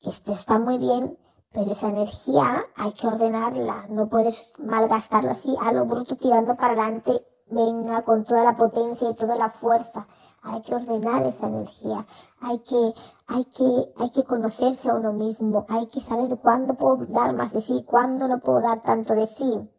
Esto 0.07 0.33
está 0.33 0.59
muy 0.59 0.77
bien, 0.77 1.17
pero 1.51 1.71
esa 1.73 1.89
energía 1.89 2.67
hay 2.77 2.93
que 2.93 3.07
ordenarla. 3.07 3.87
No 3.89 4.07
puedes 4.11 4.61
malgastarlo 4.61 5.31
así 5.31 5.57
a 5.59 5.73
lo 5.73 5.87
bruto 5.87 6.15
tirando 6.17 6.57
para 6.57 6.75
adelante. 6.75 7.27
Venga 7.47 8.03
con 8.03 8.23
toda 8.23 8.45
la 8.45 8.55
potencia 8.55 9.09
y 9.09 9.15
toda 9.15 9.35
la 9.37 9.49
fuerza. 9.49 10.07
Hay 10.43 10.61
que 10.61 10.75
ordenar 10.75 11.25
esa 11.25 11.47
energía. 11.47 12.05
Hay 12.43 12.59
que, 12.59 12.93
hay 13.29 13.47
que, 13.47 13.93
hay 13.97 14.11
que 14.11 14.25
conocerse 14.25 14.91
a 14.91 14.95
uno 14.95 15.15
mismo. 15.15 15.65
Hay 15.71 15.87
que 15.87 16.03
saber 16.03 16.37
cuándo 16.39 16.75
puedo 16.75 16.97
dar 17.07 17.33
más 17.33 17.55
de 17.55 17.63
sí, 17.63 17.83
cuándo 17.89 18.29
no 18.29 18.41
puedo 18.41 18.61
dar 18.61 18.83
tanto 18.83 19.15
de 19.15 19.27
sí. 19.27 19.71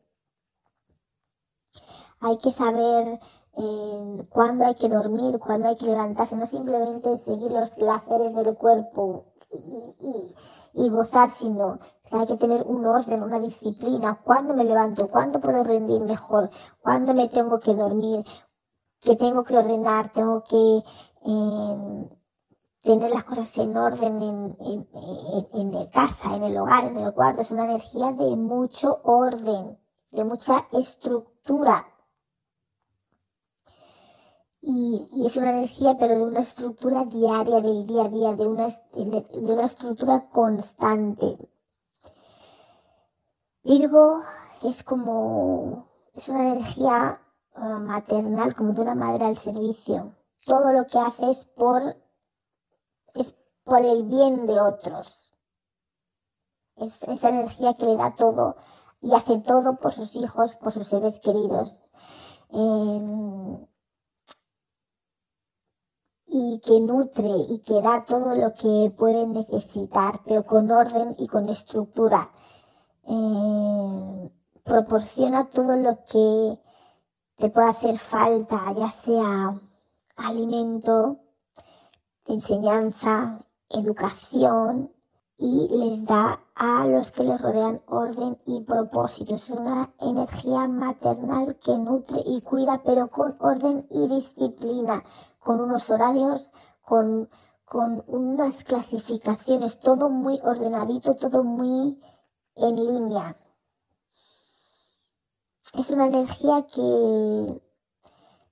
Hay 2.20 2.38
que 2.40 2.52
saber 2.52 3.20
eh, 3.58 4.28
cuándo 4.30 4.66
hay 4.66 4.74
que 4.74 4.90
dormir, 4.90 5.38
cuándo 5.38 5.68
hay 5.68 5.76
que 5.76 5.86
levantarse, 5.86 6.36
no 6.36 6.48
simplemente 6.48 7.16
seguir 7.20 7.52
los 7.52 7.70
placeres 7.70 8.34
del 8.34 8.56
cuerpo 8.56 9.35
y, 10.74 10.90
gozar, 10.90 11.30
sino 11.30 11.80
que 12.10 12.18
hay 12.18 12.28
que 12.28 12.38
tener 12.38 12.64
un 12.68 12.86
orden, 12.86 13.24
una 13.24 13.40
disciplina, 13.40 14.20
cuándo 14.24 14.54
me 14.54 14.64
levanto, 14.64 15.10
cuándo 15.10 15.40
puedo 15.40 15.64
rendir 15.64 16.02
mejor, 16.02 16.50
cuándo 16.82 17.14
me 17.14 17.28
tengo 17.30 17.60
que 17.60 17.74
dormir, 17.74 18.26
que 19.00 19.16
tengo 19.16 19.44
que 19.44 19.58
ordenar, 19.58 20.12
tengo 20.12 20.44
que 20.44 20.84
em, 21.24 22.10
tener 22.82 23.12
las 23.12 23.24
cosas 23.24 23.58
en 23.58 23.76
orden 23.78 24.22
en, 24.22 24.58
en, 24.60 24.88
en, 25.54 25.74
en 25.74 25.88
casa, 25.88 26.36
en 26.36 26.44
el 26.44 26.58
hogar, 26.58 26.86
en 26.86 26.98
el 26.98 27.14
cuarto. 27.14 27.42
Es 27.42 27.52
una 27.52 27.66
energía 27.66 28.12
de 28.12 28.36
mucho 28.36 29.00
orden, 29.04 29.80
de 30.12 30.24
mucha 30.24 30.68
estructura 30.72 31.86
y, 34.68 35.26
es 35.26 35.38
una 35.38 35.52
energía, 35.52 35.96
pero 36.00 36.16
de 36.16 36.24
una 36.24 36.40
estructura 36.40 37.06
diaria 37.06 37.62
del 37.62 37.86
día 37.86 38.06
a 38.06 38.10
día, 38.10 38.34
de 38.34 38.48
una, 38.48 38.68
de 38.68 39.54
una 39.54 39.66
estructura 39.66 40.28
constante. 40.30 41.38
Virgo 43.64 44.24
es 44.64 44.84
como, 44.84 45.88
es 46.16 46.30
una 46.30 46.50
energía 46.50 47.22
ah, 47.54 47.80
maternal, 47.80 48.56
como 48.56 48.74
de 48.74 48.82
una 48.82 48.96
madre 48.96 49.26
al 49.26 49.38
servicio. 49.38 50.16
Todo 50.46 50.74
lo 50.74 50.88
que 50.88 50.98
hace 50.98 51.30
es 51.30 51.46
por, 51.46 51.96
es 53.14 53.36
por 53.64 53.86
el 53.86 54.04
bien 54.04 54.48
de 54.48 54.60
otros. 54.60 55.32
Es 56.76 57.04
esa 57.04 57.30
energía 57.30 57.76
que 57.76 57.86
le 57.86 57.98
da 57.98 58.10
todo 58.16 58.56
y 59.00 59.14
hace 59.14 59.40
todo 59.40 59.78
por 59.78 59.92
sus 59.94 60.16
hijos, 60.16 60.56
por 60.56 60.72
sus 60.72 60.88
seres 60.88 61.20
queridos. 61.20 61.88
Y 66.38 66.60
que 66.60 66.82
nutre 66.82 67.34
y 67.48 67.60
que 67.60 67.82
da 67.82 68.04
todo 68.04 68.36
lo 68.36 68.54
que 68.54 68.92
pueden 68.98 69.32
necesitar, 69.32 70.20
pero 70.26 70.44
con 70.44 70.70
orden 70.70 71.16
y 71.18 71.28
con 71.28 71.48
estructura. 71.48 72.30
Eh, 73.08 74.30
proporciona 74.64 75.50
todo 75.50 75.78
lo 75.78 76.04
que 76.04 76.60
te 77.38 77.50
pueda 77.50 77.70
hacer 77.70 77.98
falta, 77.98 78.74
ya 78.74 78.90
sea 78.90 79.58
alimento, 80.18 81.20
enseñanza, 82.26 83.38
educación, 83.70 84.92
y 85.38 85.68
les 85.70 86.06
da 86.06 86.40
a 86.56 86.88
los 86.88 87.12
que 87.12 87.24
les 87.24 87.42
rodean 87.42 87.82
orden 87.88 88.38
y 88.46 88.62
propósito. 88.62 89.36
Es 89.36 89.50
una 89.50 89.94
energía 90.00 90.68
maternal 90.68 91.58
que 91.58 91.78
nutre 91.78 92.22
y 92.26 92.42
cuida, 92.42 92.82
pero 92.86 93.10
con 93.10 93.36
orden 93.40 93.86
y 93.90 94.08
disciplina, 94.08 95.04
con 95.46 95.62
unos 95.62 95.92
horarios, 95.92 96.52
con, 96.82 97.30
con 97.66 98.04
unas 98.08 98.64
clasificaciones, 98.64 99.80
todo 99.80 100.10
muy 100.10 100.40
ordenadito, 100.44 101.16
todo 101.16 101.44
muy 101.44 102.02
en 102.56 102.76
línea. 102.76 103.38
Es 105.78 105.92
una 105.92 106.08
energía 106.08 106.66
que 106.66 107.62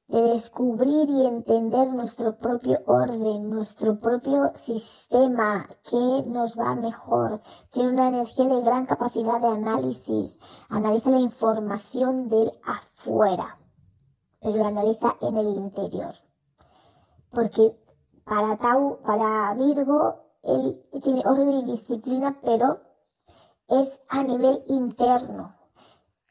de 0.07 0.21
descubrir 0.21 1.09
y 1.09 1.25
entender 1.25 1.91
nuestro 1.93 2.37
propio 2.37 2.83
orden, 2.85 3.49
nuestro 3.49 3.99
propio 3.99 4.51
sistema, 4.53 5.67
que 5.89 6.23
nos 6.27 6.59
va 6.59 6.75
mejor. 6.75 7.41
Tiene 7.71 7.93
una 7.93 8.09
energía 8.09 8.45
de 8.45 8.61
gran 8.61 8.85
capacidad 8.85 9.41
de 9.41 9.47
análisis. 9.47 10.39
Analiza 10.69 11.09
la 11.09 11.19
información 11.19 12.29
del 12.29 12.51
afuera, 12.63 13.57
pero 14.39 14.57
la 14.57 14.67
analiza 14.67 15.15
en 15.21 15.37
el 15.37 15.47
interior. 15.47 16.13
Porque 17.33 17.75
para 18.23 18.57
Tau, 18.57 19.01
para 19.01 19.53
Virgo, 19.55 20.23
él 20.43 20.85
tiene 21.01 21.23
orden 21.25 21.51
y 21.51 21.63
disciplina, 21.63 22.39
pero 22.43 22.79
es 23.67 24.01
a 24.07 24.23
nivel 24.23 24.63
interno. 24.67 25.55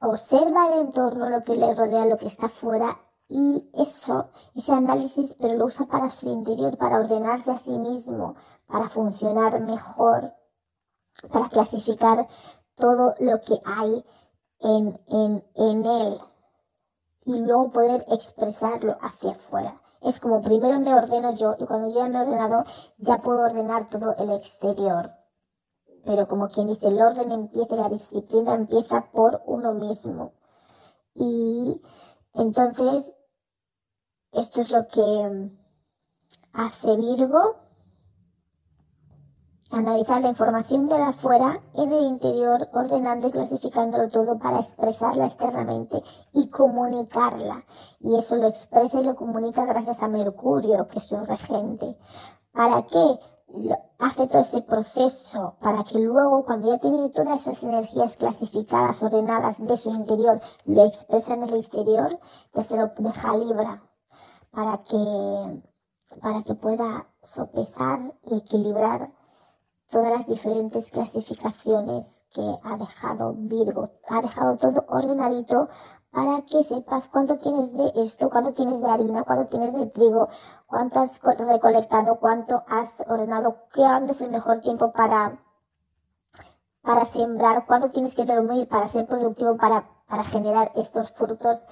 Observa 0.01 0.69
el 0.69 0.87
entorno, 0.87 1.29
lo 1.29 1.43
que 1.43 1.57
le 1.57 1.75
rodea, 1.75 2.07
lo 2.07 2.19
que 2.19 2.27
está 2.27 2.49
fuera 2.49 2.99
y 3.29 3.71
eso, 3.75 4.29
ese 4.55 4.73
análisis, 4.73 5.37
pero 5.41 5.57
lo 5.57 5.65
usa 5.65 5.87
para 5.87 6.11
su 6.11 6.29
interior, 6.29 6.77
para 6.77 6.99
ordenarse 7.01 7.51
a 7.51 7.57
sí 7.57 7.79
mismo, 7.79 8.35
para 8.67 8.89
funcionar 8.89 9.61
mejor, 9.61 10.35
para 11.33 11.49
clasificar 11.49 12.27
todo 12.75 13.15
lo 13.19 13.41
que 13.41 13.59
hay 13.65 14.05
en, 14.61 15.01
en, 15.09 15.45
en 15.55 15.87
él 15.87 16.19
y 17.25 17.39
luego 17.39 17.71
poder 17.71 18.05
expresarlo 18.09 18.97
hacia 19.01 19.33
afuera. 19.33 19.82
Es 20.03 20.19
como 20.19 20.41
primero 20.41 20.79
me 20.81 20.95
ordeno 20.95 21.35
yo 21.35 21.55
y 21.59 21.65
cuando 21.65 21.91
yo 21.91 22.09
me 22.09 22.19
he 22.19 22.23
ordenado 22.23 22.65
ya 22.99 23.19
puedo 23.19 23.45
ordenar 23.45 23.89
todo 23.89 24.17
el 24.19 24.33
exterior. 24.33 25.13
Pero 26.05 26.27
como 26.27 26.49
quien 26.49 26.67
dice, 26.69 26.89
el 26.89 27.01
orden 27.01 27.31
empieza, 27.31 27.77
la 27.77 27.89
disciplina 27.89 28.55
empieza 28.55 29.11
por 29.13 29.43
uno 29.47 29.75
mismo. 29.75 30.33
Y 31.15 31.81
entonces 32.35 33.17
esto 34.33 34.61
es 34.61 34.71
lo 34.71 34.89
que 34.89 35.51
hace 36.53 36.97
Virgo. 36.97 37.57
Analizar 39.73 40.21
la 40.21 40.29
información 40.29 40.87
de 40.87 40.97
afuera 40.97 41.59
y 41.75 41.87
del 41.87 42.05
interior, 42.05 42.69
ordenando 42.75 43.29
y 43.29 43.31
clasificándolo 43.31 44.09
todo 44.11 44.39
para 44.39 44.61
expresarla 44.61 45.27
externamente 45.27 46.03
y 46.35 46.49
comunicarla. 46.51 47.65
Y 48.01 48.15
eso 48.17 48.37
lo 48.37 48.49
expresa 48.49 49.01
y 49.01 49.05
lo 49.05 49.17
comunica 49.17 49.65
gracias 49.65 50.03
a 50.03 50.09
Mercurio, 50.09 50.87
que 50.89 50.99
es 50.99 51.07
su 51.07 51.17
regente. 51.25 51.97
¿Para 52.53 52.83
qué? 52.83 53.19
hace 53.99 54.27
todo 54.29 54.41
ese 54.41 54.63
proceso 54.63 55.57
para 55.61 55.85
que 55.85 55.99
luego, 55.99 56.45
cuando 56.45 56.69
ya 56.69 56.79
tiene 56.79 57.11
todas 57.11 57.43
esas 57.43 57.63
energías 57.65 58.17
clasificadas, 58.17 59.03
ordenadas 59.03 59.65
de 59.65 59.77
su 59.77 59.91
interior, 59.91 60.41
lo 60.65 60.85
expresa 60.85 61.35
en 61.35 61.45
el 61.45 61.55
exterior, 61.57 62.19
ya 62.55 62.65
se 62.65 62.77
lo 62.77 62.91
deja 62.97 63.37
libre 63.37 63.81
para 64.51 64.79
que, 64.79 65.63
para 66.21 66.43
que 66.43 66.55
pueda 66.55 67.09
sopesar 67.23 68.01
y 68.25 68.39
equilibrar 68.39 69.13
todas 69.93 70.11
las 70.11 70.27
diferentes 70.27 70.91
clasificaciones 70.91 72.23
que 72.33 72.59
ha 72.65 72.77
dejado 72.79 73.35
Virgo. 73.37 73.91
Ha 74.09 74.23
dejado 74.23 74.57
todo 74.57 74.87
ordenadito 74.89 75.69
para 76.11 76.43
que 76.43 76.65
sepas 76.65 77.09
cuánto 77.09 77.37
tienes 77.37 77.77
de 77.77 77.93
esto, 77.97 78.31
cuánto 78.31 78.53
tienes 78.55 78.81
de 78.81 78.91
harina, 78.91 79.23
cuánto 79.23 79.47
tienes 79.47 79.75
de 79.75 79.87
trigo, 79.87 80.29
cuánto 80.67 81.01
has 81.01 81.21
recolectado, 81.21 82.19
cuánto 82.19 82.65
has 82.69 83.05
ordenado, 83.07 83.59
cuándo 83.75 84.13
es 84.13 84.23
el 84.23 84.31
mejor 84.31 84.61
tiempo 84.61 84.93
para 84.93 85.39
para 86.81 87.05
sembrar, 87.05 87.67
cuándo 87.67 87.91
tienes 87.91 88.17
que 88.17 88.25
dormir 88.25 88.67
para 88.69 88.89
ser 88.89 89.07
productivo, 89.07 89.57
para, 89.57 89.89
para 90.09 90.25
generar 90.25 90.73
estos 90.75 91.13
frutos. 91.13 91.67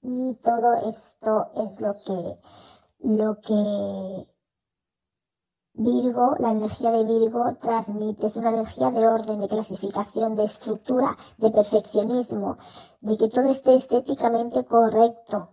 Y 0.00 0.34
todo 0.36 0.74
esto 0.88 1.50
es 1.56 1.80
lo 1.80 1.92
que, 1.92 2.38
lo 3.00 3.40
que 3.40 4.33
Virgo, 5.76 6.36
la 6.38 6.52
energía 6.52 6.92
de 6.92 7.02
Virgo 7.02 7.52
transmite, 7.60 8.28
es 8.28 8.36
una 8.36 8.50
energía 8.50 8.92
de 8.92 9.08
orden, 9.08 9.40
de 9.40 9.48
clasificación, 9.48 10.36
de 10.36 10.44
estructura, 10.44 11.16
de 11.36 11.50
perfeccionismo, 11.50 12.58
de 13.00 13.16
que 13.16 13.28
todo 13.28 13.48
esté 13.48 13.74
estéticamente 13.74 14.64
correcto. 14.64 15.50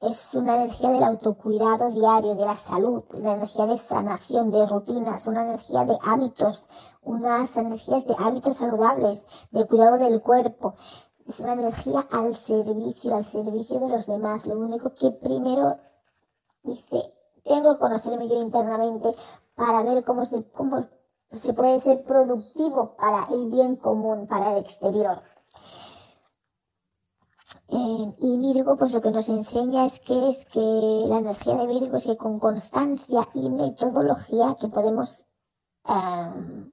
Es 0.00 0.34
una 0.34 0.56
energía 0.56 0.90
del 0.90 1.04
autocuidado 1.04 1.88
diario, 1.92 2.34
de 2.34 2.46
la 2.46 2.56
salud, 2.56 3.04
una 3.14 3.34
energía 3.34 3.66
de 3.66 3.78
sanación, 3.78 4.50
de 4.50 4.66
rutinas, 4.66 5.28
una 5.28 5.42
energía 5.42 5.84
de 5.84 5.96
hábitos, 6.02 6.66
unas 7.02 7.56
energías 7.56 8.08
de 8.08 8.16
hábitos 8.18 8.56
saludables, 8.56 9.28
de 9.52 9.64
cuidado 9.68 9.98
del 9.98 10.20
cuerpo. 10.20 10.74
Es 11.28 11.38
una 11.38 11.52
energía 11.52 12.08
al 12.10 12.34
servicio, 12.34 13.14
al 13.14 13.24
servicio 13.24 13.78
de 13.78 13.88
los 13.88 14.06
demás. 14.06 14.46
Lo 14.46 14.58
único 14.58 14.92
que 14.94 15.12
primero 15.12 15.78
dice, 16.64 17.14
tengo 17.44 17.74
que 17.74 17.80
conocerme 17.80 18.28
yo 18.28 18.40
internamente 18.40 19.14
para 19.54 19.82
ver 19.82 20.04
cómo 20.04 20.24
se, 20.24 20.44
cómo 20.50 20.88
se 21.30 21.52
puede 21.52 21.80
ser 21.80 22.04
productivo 22.04 22.96
para 22.96 23.26
el 23.30 23.50
bien 23.50 23.76
común, 23.76 24.26
para 24.26 24.52
el 24.52 24.58
exterior. 24.58 25.22
Eh, 27.68 28.14
y 28.20 28.38
Virgo, 28.38 28.76
pues 28.78 28.92
lo 28.92 29.02
que 29.02 29.10
nos 29.10 29.28
enseña 29.28 29.84
es 29.84 30.00
que 30.00 30.28
es 30.28 30.46
que 30.46 30.60
la 30.60 31.18
energía 31.18 31.54
de 31.56 31.66
Virgo 31.66 31.96
es 31.96 32.06
que 32.06 32.16
con 32.16 32.38
constancia 32.38 33.28
y 33.34 33.50
metodología 33.50 34.56
que 34.58 34.68
podemos 34.68 35.26
eh, 35.86 36.70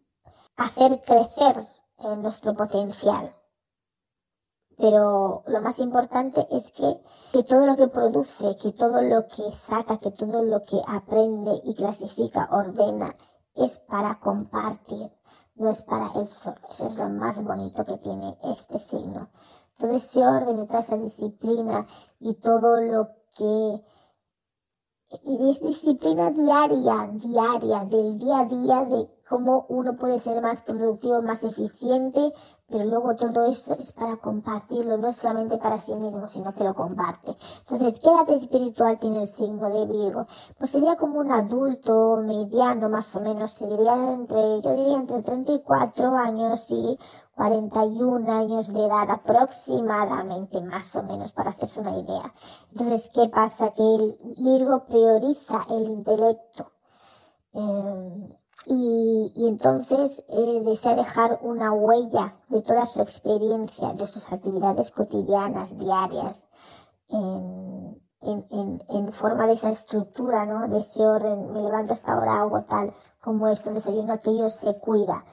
hacer 0.56 1.02
crecer 1.02 1.66
nuestro 2.18 2.54
potencial. 2.56 3.36
Pero 4.78 5.44
lo 5.48 5.62
más 5.62 5.80
importante 5.80 6.48
es 6.52 6.72
que, 6.72 7.00
que 7.32 7.44
todo 7.44 7.66
lo 7.66 7.76
que 7.76 7.88
produce, 7.88 8.58
que 8.58 8.74
todo 8.74 9.02
lo 9.02 9.28
que 9.28 9.52
saca, 9.52 9.98
que 9.98 10.12
todo 10.12 10.44
lo 10.44 10.64
que 10.64 10.82
aprende 10.88 11.62
y 11.64 11.76
clasifica, 11.76 12.50
ordena, 12.52 13.16
es 13.56 13.80
para 13.80 14.20
compartir, 14.20 15.12
no 15.56 15.70
es 15.70 15.82
para 15.84 16.12
él 16.16 16.28
solo. 16.28 16.58
Eso 16.70 16.88
es 16.88 16.98
lo 16.98 17.10
más 17.10 17.42
bonito 17.44 17.86
que 17.86 17.98
tiene 17.98 18.38
este 18.44 18.78
signo. 18.78 19.30
Todo 19.78 19.92
ese 19.92 20.26
orden, 20.26 20.68
toda 20.68 20.80
esa 20.80 20.98
disciplina 20.98 21.86
y 22.20 22.34
todo 22.36 22.82
lo 22.82 23.10
que 23.38 23.84
y 25.24 25.50
es 25.50 25.62
disciplina 25.62 26.32
diaria, 26.32 27.10
diaria, 27.14 27.86
del 27.86 28.18
día 28.18 28.40
a 28.40 28.46
día, 28.46 28.86
de 28.86 29.08
cómo 29.30 29.66
uno 29.70 29.96
puede 29.96 30.20
ser 30.20 30.42
más 30.42 30.62
productivo, 30.62 31.22
más 31.22 31.44
eficiente, 31.44 32.34
pero 32.68 32.86
luego 32.86 33.16
todo 33.16 33.46
eso 33.46 33.74
es 33.76 33.94
para 33.94 34.18
compartirlo, 34.18 34.98
no 34.98 35.14
solamente 35.14 35.58
para 35.58 35.78
sí 35.78 35.94
mismo, 35.96 36.28
sino 36.28 36.54
que 36.54 36.64
lo 36.64 36.74
comparte. 36.74 37.36
Entonces, 37.70 38.00
¿qué 38.00 38.10
edad 38.10 38.30
espiritual 38.32 38.98
tiene 38.98 39.22
el 39.22 39.28
signo 39.28 39.70
de 39.70 39.86
Virgo? 39.86 40.26
Pues 40.58 40.72
sería 40.72 40.96
como 40.96 41.20
un 41.20 41.32
adulto 41.32 42.18
mediano, 42.26 42.90
más 42.90 43.16
o 43.16 43.22
menos, 43.22 43.52
se 43.52 43.68
diría 43.68 43.94
entre, 44.14 44.62
yo 44.62 44.76
diría 44.76 44.98
entre 44.98 45.22
34 45.22 46.18
años 46.18 46.72
y 46.72 46.98
41 47.36 48.32
años 48.32 48.74
de 48.74 48.86
edad 48.86 49.12
aproximadamente, 49.12 50.62
más 50.62 50.96
o 50.96 51.04
menos, 51.04 51.34
para 51.34 51.52
hacerse 51.52 51.82
una 51.82 51.98
idea. 51.98 52.34
Entonces, 52.72 53.12
¿qué 53.14 53.30
pasa? 53.30 53.74
Que 53.74 53.84
el 53.84 54.18
Virgo 54.44 54.86
prioriza 54.86 55.66
el 55.70 55.90
intelecto. 55.90 56.72
Eh, 57.54 58.38
y, 58.68 59.32
y 59.36 59.48
entonces 59.48 60.24
eh, 60.28 60.62
desea 60.66 60.96
dejar 60.96 61.40
una 61.44 61.72
huella 61.72 62.36
de 62.50 62.62
toda 62.62 62.86
su 62.86 63.02
experiencia, 63.02 63.94
de 63.94 64.08
sus 64.08 64.32
actividades 64.32 64.92
cotidianas, 64.92 65.78
diarias, 65.78 66.48
en, 67.10 68.02
en, 68.22 68.46
en, 68.50 68.84
en, 68.90 69.14
forma 69.14 69.46
de 69.46 69.54
esa 69.54 69.70
estructura, 69.70 70.46
¿no? 70.46 70.68
De 70.68 70.80
ese 70.80 71.06
orden, 71.06 71.52
me 71.54 71.62
levanto 71.62 71.94
a 71.94 71.96
esta 71.96 72.18
hora, 72.18 72.42
hago 72.42 72.64
tal, 72.64 72.92
como 73.22 73.48
esto, 73.48 73.72
desayuno 73.72 74.14
aquello, 74.14 74.50
se 74.50 74.78
cuida. 74.80 75.24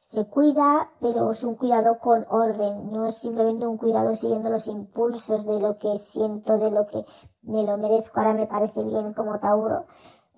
Se 0.00 0.26
cuida, 0.26 0.90
pero 1.00 1.30
es 1.30 1.44
un 1.44 1.56
cuidado 1.56 1.98
con 1.98 2.24
orden, 2.30 2.90
no 2.90 3.04
es 3.04 3.16
simplemente 3.16 3.66
un 3.66 3.76
cuidado 3.76 4.14
siguiendo 4.14 4.48
los 4.48 4.66
impulsos 4.66 5.44
de 5.44 5.60
lo 5.60 5.76
que 5.76 5.98
siento, 5.98 6.56
de 6.56 6.70
lo 6.70 6.86
que 6.86 7.04
me 7.42 7.64
lo 7.64 7.76
merezco, 7.76 8.18
ahora 8.18 8.32
me 8.32 8.46
parece 8.46 8.82
bien 8.84 9.12
como 9.12 9.38
Tauro, 9.38 9.84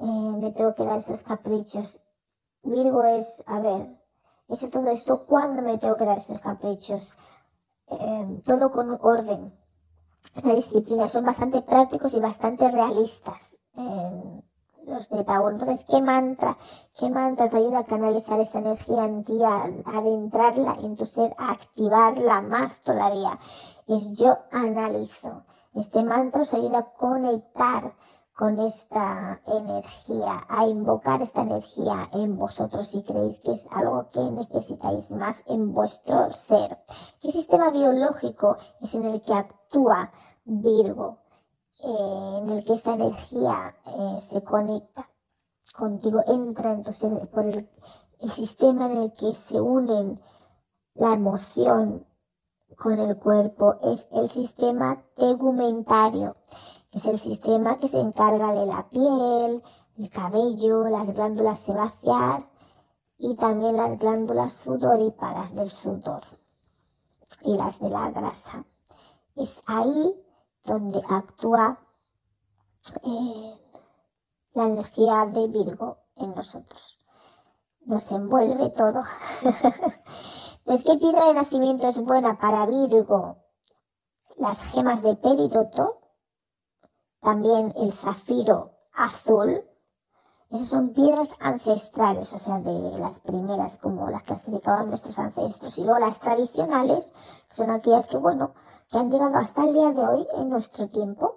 eh, 0.00 0.32
me 0.40 0.50
tengo 0.50 0.74
que 0.74 0.84
dar 0.84 0.98
esos 0.98 1.22
caprichos 1.22 2.02
Virgo 2.62 3.02
es, 3.04 3.42
a 3.46 3.60
ver, 3.60 3.96
eso 4.48 4.68
todo 4.68 4.90
esto, 4.90 5.26
¿cuándo 5.28 5.62
me 5.62 5.78
tengo 5.78 5.96
que 5.96 6.04
dar 6.04 6.18
estos 6.18 6.40
caprichos? 6.40 7.16
Eh, 7.88 8.42
todo 8.44 8.70
con 8.70 8.98
orden. 9.00 9.52
La 10.44 10.54
disciplina 10.54 11.08
son 11.08 11.24
bastante 11.24 11.62
prácticos 11.62 12.14
y 12.14 12.20
bastante 12.20 12.68
realistas. 12.68 13.58
Eh, 13.76 14.42
los 14.86 15.08
de 15.08 15.24
Tauro. 15.24 15.50
Entonces, 15.50 15.84
¿qué 15.84 16.02
mantra? 16.02 16.56
¿Qué 16.98 17.08
mantra 17.10 17.48
te 17.48 17.56
ayuda 17.56 17.80
a 17.80 17.84
canalizar 17.84 18.40
esta 18.40 18.58
energía 18.58 19.04
en 19.06 19.24
ti, 19.24 19.42
a 19.42 19.64
adentrarla 19.86 20.76
en 20.82 20.96
tu 20.96 21.06
ser, 21.06 21.34
a 21.38 21.52
activarla 21.52 22.42
más 22.42 22.80
todavía? 22.80 23.38
Es 23.86 24.12
yo 24.18 24.38
analizo. 24.50 25.44
Este 25.74 26.02
mantra 26.02 26.42
os 26.42 26.54
ayuda 26.54 26.78
a 26.78 26.92
conectar 26.92 27.94
con 28.40 28.58
esta 28.58 29.38
energía, 29.46 30.46
a 30.48 30.66
invocar 30.66 31.20
esta 31.20 31.42
energía 31.42 32.08
en 32.14 32.38
vosotros 32.38 32.88
si 32.88 33.02
creéis 33.02 33.38
que 33.40 33.50
es 33.50 33.68
algo 33.70 34.10
que 34.10 34.20
necesitáis 34.30 35.10
más 35.10 35.44
en 35.46 35.74
vuestro 35.74 36.30
ser. 36.30 36.78
¿Qué 37.20 37.30
sistema 37.32 37.70
biológico 37.70 38.56
es 38.80 38.94
en 38.94 39.04
el 39.04 39.20
que 39.20 39.34
actúa 39.34 40.10
Virgo? 40.46 41.18
Eh, 41.84 42.38
en 42.38 42.48
el 42.48 42.64
que 42.64 42.72
esta 42.72 42.94
energía 42.94 43.76
eh, 43.84 44.18
se 44.18 44.42
conecta 44.42 45.10
contigo, 45.76 46.22
entra 46.26 46.72
en 46.72 46.82
tu 46.82 46.92
ser 46.94 47.28
por 47.28 47.44
el, 47.44 47.68
el 48.20 48.30
sistema 48.30 48.86
en 48.86 48.96
el 49.02 49.12
que 49.12 49.34
se 49.34 49.60
unen 49.60 50.18
la 50.94 51.12
emoción 51.12 52.06
con 52.74 52.98
el 52.98 53.18
cuerpo, 53.18 53.76
es 53.82 54.08
el 54.12 54.30
sistema 54.30 55.04
tegumentario 55.14 56.36
es 56.92 57.06
el 57.06 57.18
sistema 57.18 57.78
que 57.78 57.88
se 57.88 58.00
encarga 58.00 58.52
de 58.52 58.66
la 58.66 58.88
piel, 58.88 59.62
el 59.96 60.10
cabello, 60.10 60.88
las 60.88 61.12
glándulas 61.12 61.60
sebáceas 61.60 62.54
y 63.18 63.36
también 63.36 63.76
las 63.76 63.98
glándulas 63.98 64.52
sudoríparas 64.52 65.54
del 65.54 65.70
sudor 65.70 66.22
y 67.42 67.56
las 67.56 67.78
de 67.78 67.90
la 67.90 68.10
grasa. 68.10 68.64
Es 69.36 69.62
ahí 69.66 70.20
donde 70.64 71.02
actúa 71.08 71.78
eh, 73.04 73.54
la 74.54 74.66
energía 74.66 75.26
de 75.26 75.46
Virgo 75.48 75.98
en 76.16 76.34
nosotros. 76.34 77.00
Nos 77.82 78.10
envuelve 78.12 78.70
todo. 78.70 79.02
¿Es 80.66 80.84
qué 80.84 80.96
piedra 80.96 81.26
de 81.26 81.34
nacimiento 81.34 81.88
es 81.88 82.00
buena 82.00 82.38
para 82.38 82.66
Virgo? 82.66 83.38
Las 84.36 84.62
gemas 84.72 85.02
de 85.02 85.16
peridoto, 85.16 85.99
también 87.20 87.72
el 87.76 87.92
zafiro 87.92 88.72
azul. 88.92 89.64
Esas 90.50 90.68
son 90.68 90.92
piedras 90.92 91.36
ancestrales, 91.38 92.32
o 92.32 92.38
sea, 92.38 92.58
de 92.58 92.98
las 92.98 93.20
primeras, 93.20 93.78
como 93.78 94.10
las 94.10 94.24
clasificaban 94.24 94.88
nuestros 94.88 95.16
ancestros. 95.18 95.78
Y 95.78 95.84
luego 95.84 96.00
las 96.00 96.18
tradicionales, 96.18 97.12
que 97.48 97.54
son 97.54 97.70
aquellas 97.70 98.08
que, 98.08 98.16
bueno, 98.16 98.54
que 98.90 98.98
han 98.98 99.10
llegado 99.10 99.36
hasta 99.36 99.62
el 99.62 99.74
día 99.74 99.92
de 99.92 100.02
hoy 100.02 100.26
en 100.36 100.48
nuestro 100.48 100.88
tiempo. 100.88 101.36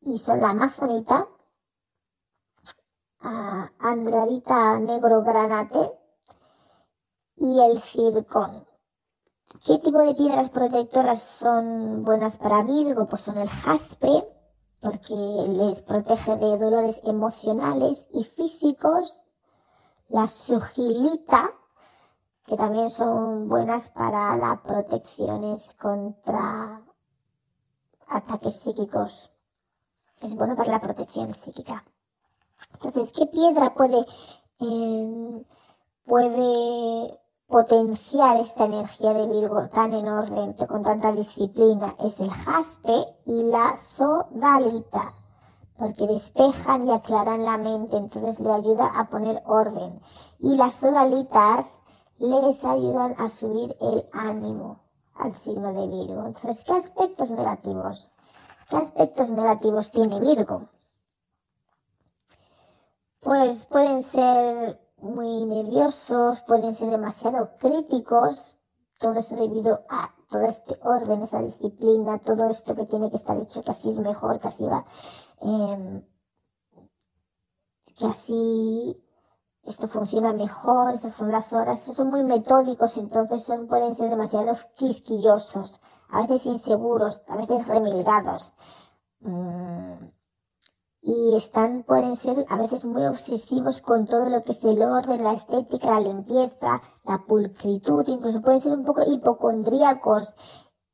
Y 0.00 0.18
son 0.18 0.40
la 0.40 0.50
amazonita, 0.50 1.28
andradita 3.20 4.78
negro 4.78 5.22
granate 5.22 5.98
y 7.36 7.60
el 7.60 7.82
circón. 7.82 8.66
¿Qué 9.64 9.78
tipo 9.78 9.98
de 9.98 10.14
piedras 10.14 10.50
protectoras 10.50 11.20
son 11.20 12.04
buenas 12.04 12.38
para 12.38 12.62
Virgo? 12.62 13.06
Pues 13.08 13.22
son 13.22 13.38
el 13.38 13.48
jaspe, 13.48 14.24
porque 14.80 15.14
les 15.14 15.82
protege 15.82 16.36
de 16.36 16.58
dolores 16.58 17.02
emocionales 17.04 18.08
y 18.12 18.24
físicos. 18.24 19.28
La 20.08 20.26
sugilita, 20.26 21.52
que 22.46 22.56
también 22.56 22.90
son 22.90 23.48
buenas 23.48 23.90
para 23.90 24.36
las 24.36 24.60
protecciones 24.60 25.74
contra 25.74 26.82
ataques 28.06 28.56
psíquicos. 28.56 29.30
Es 30.22 30.34
bueno 30.34 30.56
para 30.56 30.72
la 30.72 30.80
protección 30.80 31.34
psíquica. 31.34 31.84
Entonces, 32.74 33.12
¿qué 33.12 33.26
piedra 33.26 33.74
puede, 33.74 34.04
eh, 34.60 35.44
puede 36.04 37.20
potenciar 37.48 38.36
esta 38.36 38.66
energía 38.66 39.14
de 39.14 39.26
Virgo 39.26 39.68
tan 39.68 39.94
en 39.94 40.06
orden, 40.06 40.52
con 40.52 40.82
tanta 40.82 41.12
disciplina, 41.12 41.94
es 41.98 42.20
el 42.20 42.30
jaspe 42.30 43.06
y 43.24 43.44
la 43.44 43.74
sodalita, 43.74 45.02
porque 45.78 46.06
despejan 46.06 46.86
y 46.86 46.92
aclaran 46.92 47.44
la 47.44 47.56
mente, 47.56 47.96
entonces 47.96 48.38
le 48.38 48.52
ayuda 48.52 48.86
a 48.94 49.08
poner 49.08 49.42
orden. 49.46 49.98
Y 50.38 50.56
las 50.56 50.74
sodalitas 50.74 51.80
les 52.18 52.64
ayudan 52.64 53.14
a 53.18 53.28
subir 53.30 53.74
el 53.80 54.06
ánimo 54.12 54.80
al 55.14 55.32
signo 55.32 55.72
de 55.72 55.86
Virgo. 55.86 56.26
Entonces, 56.26 56.64
¿qué 56.64 56.72
aspectos 56.74 57.30
negativos? 57.30 58.12
¿Qué 58.68 58.76
aspectos 58.76 59.32
negativos 59.32 59.90
tiene 59.90 60.20
Virgo? 60.20 60.68
Pues 63.20 63.66
pueden 63.66 64.02
ser 64.02 64.78
muy 65.00 65.44
nerviosos, 65.46 66.42
pueden 66.42 66.74
ser 66.74 66.90
demasiado 66.90 67.56
críticos, 67.58 68.56
todo 68.98 69.14
eso 69.14 69.36
debido 69.36 69.84
a 69.88 70.14
todo 70.28 70.42
este 70.42 70.78
orden, 70.82 71.22
esta 71.22 71.40
disciplina, 71.40 72.18
todo 72.18 72.48
esto 72.50 72.74
que 72.74 72.86
tiene 72.86 73.10
que 73.10 73.16
estar 73.16 73.36
hecho, 73.36 73.62
que 73.62 73.70
así 73.70 73.90
es 73.90 73.98
mejor, 73.98 74.38
que 74.40 74.48
así 74.48 74.64
va, 74.64 74.84
eh, 75.42 76.04
que 77.96 78.06
así 78.06 79.02
esto 79.64 79.86
funciona 79.86 80.32
mejor, 80.32 80.94
estas 80.94 81.14
son 81.14 81.30
las 81.30 81.52
horas, 81.52 81.80
son 81.80 82.10
muy 82.10 82.24
metódicos, 82.24 82.96
entonces 82.96 83.42
son, 83.44 83.66
pueden 83.68 83.94
ser 83.94 84.10
demasiado 84.10 84.56
quisquillosos, 84.76 85.80
a 86.08 86.22
veces 86.22 86.46
inseguros, 86.46 87.22
a 87.28 87.36
veces 87.36 87.68
remilgados. 87.68 88.54
Mm, 89.20 90.17
y 91.00 91.36
están, 91.36 91.84
pueden 91.84 92.16
ser 92.16 92.44
a 92.48 92.56
veces 92.56 92.84
muy 92.84 93.04
obsesivos 93.06 93.80
con 93.82 94.06
todo 94.06 94.28
lo 94.28 94.42
que 94.42 94.52
es 94.52 94.64
el 94.64 94.82
orden, 94.82 95.22
la 95.22 95.32
estética, 95.32 95.92
la 95.92 96.00
limpieza, 96.00 96.80
la 97.04 97.24
pulcritud, 97.26 98.06
incluso 98.08 98.42
pueden 98.42 98.60
ser 98.60 98.72
un 98.72 98.84
poco 98.84 99.02
hipocondríacos 99.06 100.34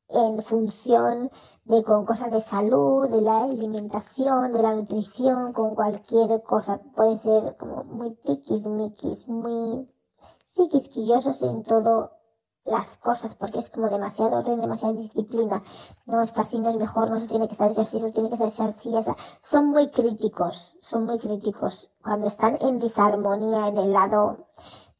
en 0.09 0.41
función 0.41 1.31
de 1.65 1.83
con 1.83 2.05
cosas 2.05 2.31
de 2.31 2.41
salud, 2.41 3.09
de 3.09 3.21
la 3.21 3.43
alimentación, 3.43 4.53
de 4.53 4.61
la 4.61 4.75
nutrición, 4.75 5.51
con 5.53 5.73
cualquier 5.75 6.43
cosa. 6.43 6.79
Pueden 6.95 7.17
ser 7.17 7.57
como 7.57 7.83
muy 7.85 8.11
tiquismiquis, 8.11 9.27
muy 9.27 9.89
sí, 10.45 10.69
en 11.41 11.63
todo 11.63 12.11
las 12.65 12.97
cosas, 12.97 13.35
porque 13.35 13.59
es 13.59 13.69
como 13.69 13.89
demasiado 13.89 14.39
orden, 14.39 14.59
demasiada 14.59 14.93
disciplina. 14.95 15.61
No, 16.05 16.21
esto 16.21 16.41
así 16.41 16.59
no 16.59 16.69
es 16.69 16.77
mejor, 16.77 17.09
no 17.09 17.19
se 17.19 17.27
tiene 17.27 17.47
que 17.47 17.53
estar 17.53 17.71
hecho 17.71 17.81
así, 17.81 17.97
eso 17.97 18.11
tiene 18.11 18.29
que 18.29 18.35
estar 18.35 18.49
hecho 18.49 18.63
así, 18.63 18.91
Son 19.41 19.67
muy 19.67 19.89
críticos, 19.89 20.75
son 20.81 21.05
muy 21.05 21.19
críticos 21.19 21.91
cuando 22.01 22.27
están 22.27 22.57
en 22.61 22.79
disarmonía 22.79 23.67
en 23.67 23.77
el 23.77 23.93
lado 23.93 24.47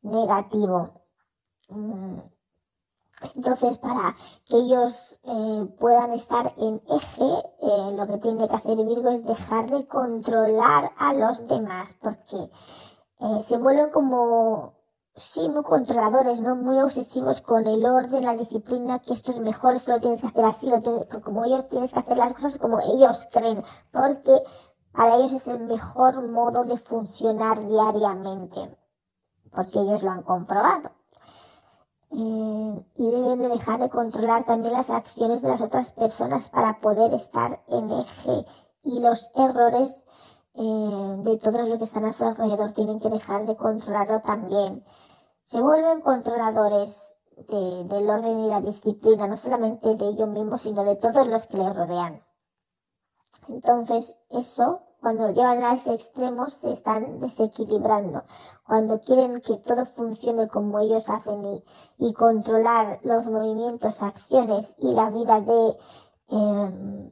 negativo. 0.01 1.01
Mm. 1.69 2.19
Entonces, 3.35 3.77
para 3.77 4.15
que 4.45 4.57
ellos 4.57 5.19
eh, 5.23 5.67
puedan 5.79 6.11
estar 6.13 6.53
en 6.57 6.81
eje, 6.87 7.43
eh, 7.61 7.95
lo 7.95 8.05
que 8.07 8.17
tiene 8.17 8.47
que 8.47 8.55
hacer 8.55 8.77
Virgo 8.77 9.09
es 9.09 9.25
dejar 9.25 9.71
de 9.71 9.87
controlar 9.87 10.91
a 10.97 11.13
los 11.13 11.47
demás, 11.47 11.95
porque 12.01 12.51
eh, 13.19 13.39
se 13.41 13.57
vuelven 13.57 13.89
como 13.89 14.74
sí, 15.15 15.47
muy 15.49 15.63
controladores, 15.63 16.41
¿no? 16.41 16.55
Muy 16.55 16.77
obsesivos 16.79 17.41
con 17.41 17.65
el 17.67 17.85
orden, 17.85 18.25
la 18.25 18.35
disciplina, 18.35 18.99
que 18.99 19.13
esto 19.13 19.31
es 19.31 19.39
mejor, 19.39 19.73
esto 19.73 19.93
lo 19.93 19.99
tienes 19.99 20.21
que 20.21 20.27
hacer 20.27 20.45
así, 20.45 20.69
lo 20.69 21.21
como 21.21 21.45
ellos 21.45 21.69
tienes 21.69 21.93
que 21.93 21.99
hacer 21.99 22.17
las 22.17 22.33
cosas 22.33 22.57
como 22.59 22.79
ellos 22.81 23.27
creen, 23.31 23.63
porque 23.91 24.43
para 24.91 25.15
ellos 25.15 25.33
es 25.33 25.47
el 25.47 25.65
mejor 25.67 26.27
modo 26.29 26.65
de 26.65 26.77
funcionar 26.77 27.65
diariamente, 27.65 28.77
porque 29.51 29.79
ellos 29.79 30.03
lo 30.03 30.11
han 30.11 30.23
comprobado. 30.23 30.91
Eh, 32.11 32.85
y 32.95 33.09
deben 33.09 33.41
de 33.41 33.49
dejar 33.49 33.79
de 33.79 33.89
controlar 33.89 34.45
también 34.45 34.73
las 34.73 34.89
acciones 34.89 35.41
de 35.41 35.49
las 35.49 35.61
otras 35.61 35.91
personas 35.91 36.49
para 36.49 36.79
poder 36.79 37.13
estar 37.13 37.63
en 37.67 37.91
eje 37.91 38.45
y 38.83 38.99
los 38.99 39.31
errores 39.35 40.05
eh, 40.53 40.61
de 40.61 41.37
todos 41.37 41.67
los 41.67 41.77
que 41.77 41.83
están 41.83 42.05
a 42.05 42.13
su 42.13 42.23
alrededor 42.23 42.71
tienen 42.71 42.99
que 42.99 43.09
dejar 43.09 43.45
de 43.45 43.55
controlarlo 43.55 44.21
también 44.21 44.85
se 45.45 45.61
vuelven 45.61 46.01
controladores 46.01 47.17
del 47.37 48.09
orden 48.09 48.39
y 48.45 48.47
la 48.47 48.61
disciplina, 48.61 49.27
no 49.27 49.37
solamente 49.37 49.95
de 49.95 50.07
ellos 50.07 50.27
mismos, 50.27 50.63
sino 50.63 50.83
de 50.83 50.95
todos 50.95 51.27
los 51.27 51.45
que 51.45 51.57
les 51.57 51.75
rodean. 51.75 52.23
Entonces, 53.49 54.17
eso, 54.31 54.81
cuando 54.99 55.27
lo 55.27 55.33
llevan 55.33 55.63
a 55.63 55.75
ese 55.75 55.93
extremo, 55.93 56.47
se 56.47 56.71
están 56.71 57.19
desequilibrando. 57.19 58.23
Cuando 58.65 58.99
quieren 59.01 59.39
que 59.39 59.57
todo 59.57 59.85
funcione 59.85 60.47
como 60.47 60.79
ellos 60.79 61.11
hacen 61.11 61.43
y, 61.99 62.13
controlar 62.13 62.99
los 63.03 63.27
movimientos, 63.27 64.01
acciones 64.01 64.75
y 64.79 64.93
la 64.93 65.11
vida 65.11 65.41
de, 65.41 65.77
em, 66.29 67.09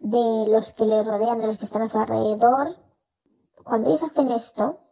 de 0.00 0.46
los 0.48 0.72
que 0.72 0.86
les 0.86 1.06
rodean, 1.06 1.40
de 1.40 1.46
los 1.46 1.58
que 1.58 1.66
están 1.66 1.82
a 1.82 1.88
su 1.88 2.00
alrededor, 2.00 2.74
cuando 3.62 3.90
ellos 3.90 4.02
hacen 4.02 4.32
esto, 4.32 4.83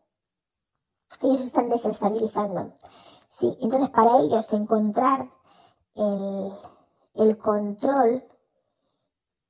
ellos 1.22 1.42
están 1.42 1.68
desestabilizando. 1.68 2.72
Sí, 3.26 3.56
entonces 3.60 3.90
para 3.90 4.18
ellos 4.18 4.52
encontrar 4.52 5.30
el, 5.94 6.52
el 7.14 7.38
control, 7.38 8.24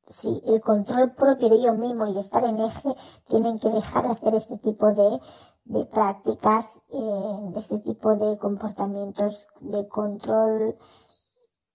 sí, 0.07 0.43
el 0.47 0.61
control 0.61 1.15
propio 1.15 1.49
de 1.49 1.57
ellos 1.57 1.79
mismos 1.79 2.11
y 2.11 2.19
estar 2.19 2.45
en 2.45 2.61
eje, 2.61 2.95
tienen 3.29 3.59
que 3.59 3.71
dejar 3.71 4.05
de 4.05 4.13
hacer 4.13 4.35
este 4.35 4.59
tipo 4.59 4.93
de, 4.93 5.21
de 5.65 5.85
prácticas, 5.87 6.81
eh, 6.91 7.53
este 7.57 7.79
tipo 7.79 8.15
de 8.17 8.39
comportamientos 8.39 9.49
de 9.61 9.89
control 9.89 10.77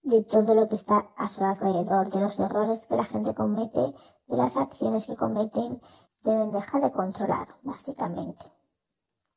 de 0.02 0.22
todo 0.22 0.54
lo 0.54 0.68
que 0.68 0.76
está 0.76 1.10
a 1.16 1.28
su 1.28 1.44
alrededor, 1.44 2.10
de 2.10 2.20
los 2.20 2.40
errores 2.40 2.86
que 2.86 2.96
la 2.96 3.04
gente 3.04 3.34
comete, 3.34 3.94
de 4.28 4.36
las 4.36 4.56
acciones 4.56 5.06
que 5.06 5.16
cometen, 5.16 5.80
deben 6.22 6.52
dejar 6.52 6.82
de 6.82 6.92
controlar, 6.92 7.48
básicamente 7.62 8.57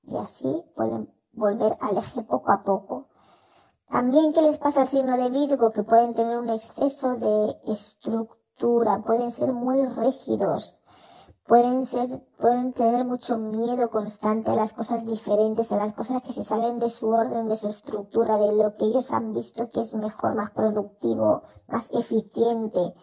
y 0.04 0.16
así 0.18 0.64
pueden 0.76 1.14
volver 1.34 1.78
al 1.80 1.98
eje 1.98 2.24
poco 2.24 2.52
a 2.52 2.64
poco. 2.64 3.08
También, 3.90 4.34
¿qué 4.34 4.42
les 4.42 4.58
pasa 4.58 4.82
al 4.82 4.88
signo 4.88 5.18
de 5.18 5.30
Virgo? 5.30 5.72
Que 5.72 5.84
pueden 5.84 6.14
tener 6.14 6.38
un 6.38 6.50
exceso 6.50 7.18
de 7.18 7.58
estructura, 7.68 9.02
pueden 9.06 9.32
ser 9.32 9.52
muy 9.52 9.86
rígidos, 9.86 10.82
pueden 11.46 11.86
ser, 11.86 12.08
pueden 12.38 12.72
tener 12.72 13.04
mucho 13.04 13.38
miedo 13.38 13.90
constante 13.90 14.52
a 14.52 14.56
las 14.56 14.74
cosas 14.74 15.06
diferentes, 15.06 15.72
a 15.72 15.78
las 15.78 15.94
cosas 15.94 16.22
que 16.22 16.32
se 16.32 16.46
salen 16.46 16.80
de 16.80 16.90
su 16.90 17.10
orden, 17.10 17.50
de 17.50 17.58
su 17.58 17.68
estructura, 17.68 18.38
de 18.38 18.54
lo 18.56 18.76
que 18.76 18.86
ellos 18.86 19.12
han 19.12 19.34
visto 19.34 19.70
que 19.70 19.82
es 19.82 19.94
mejor, 19.94 20.36
más 20.36 20.52
productivo, 20.52 21.44
más 21.68 21.92
eficiente 21.92 22.94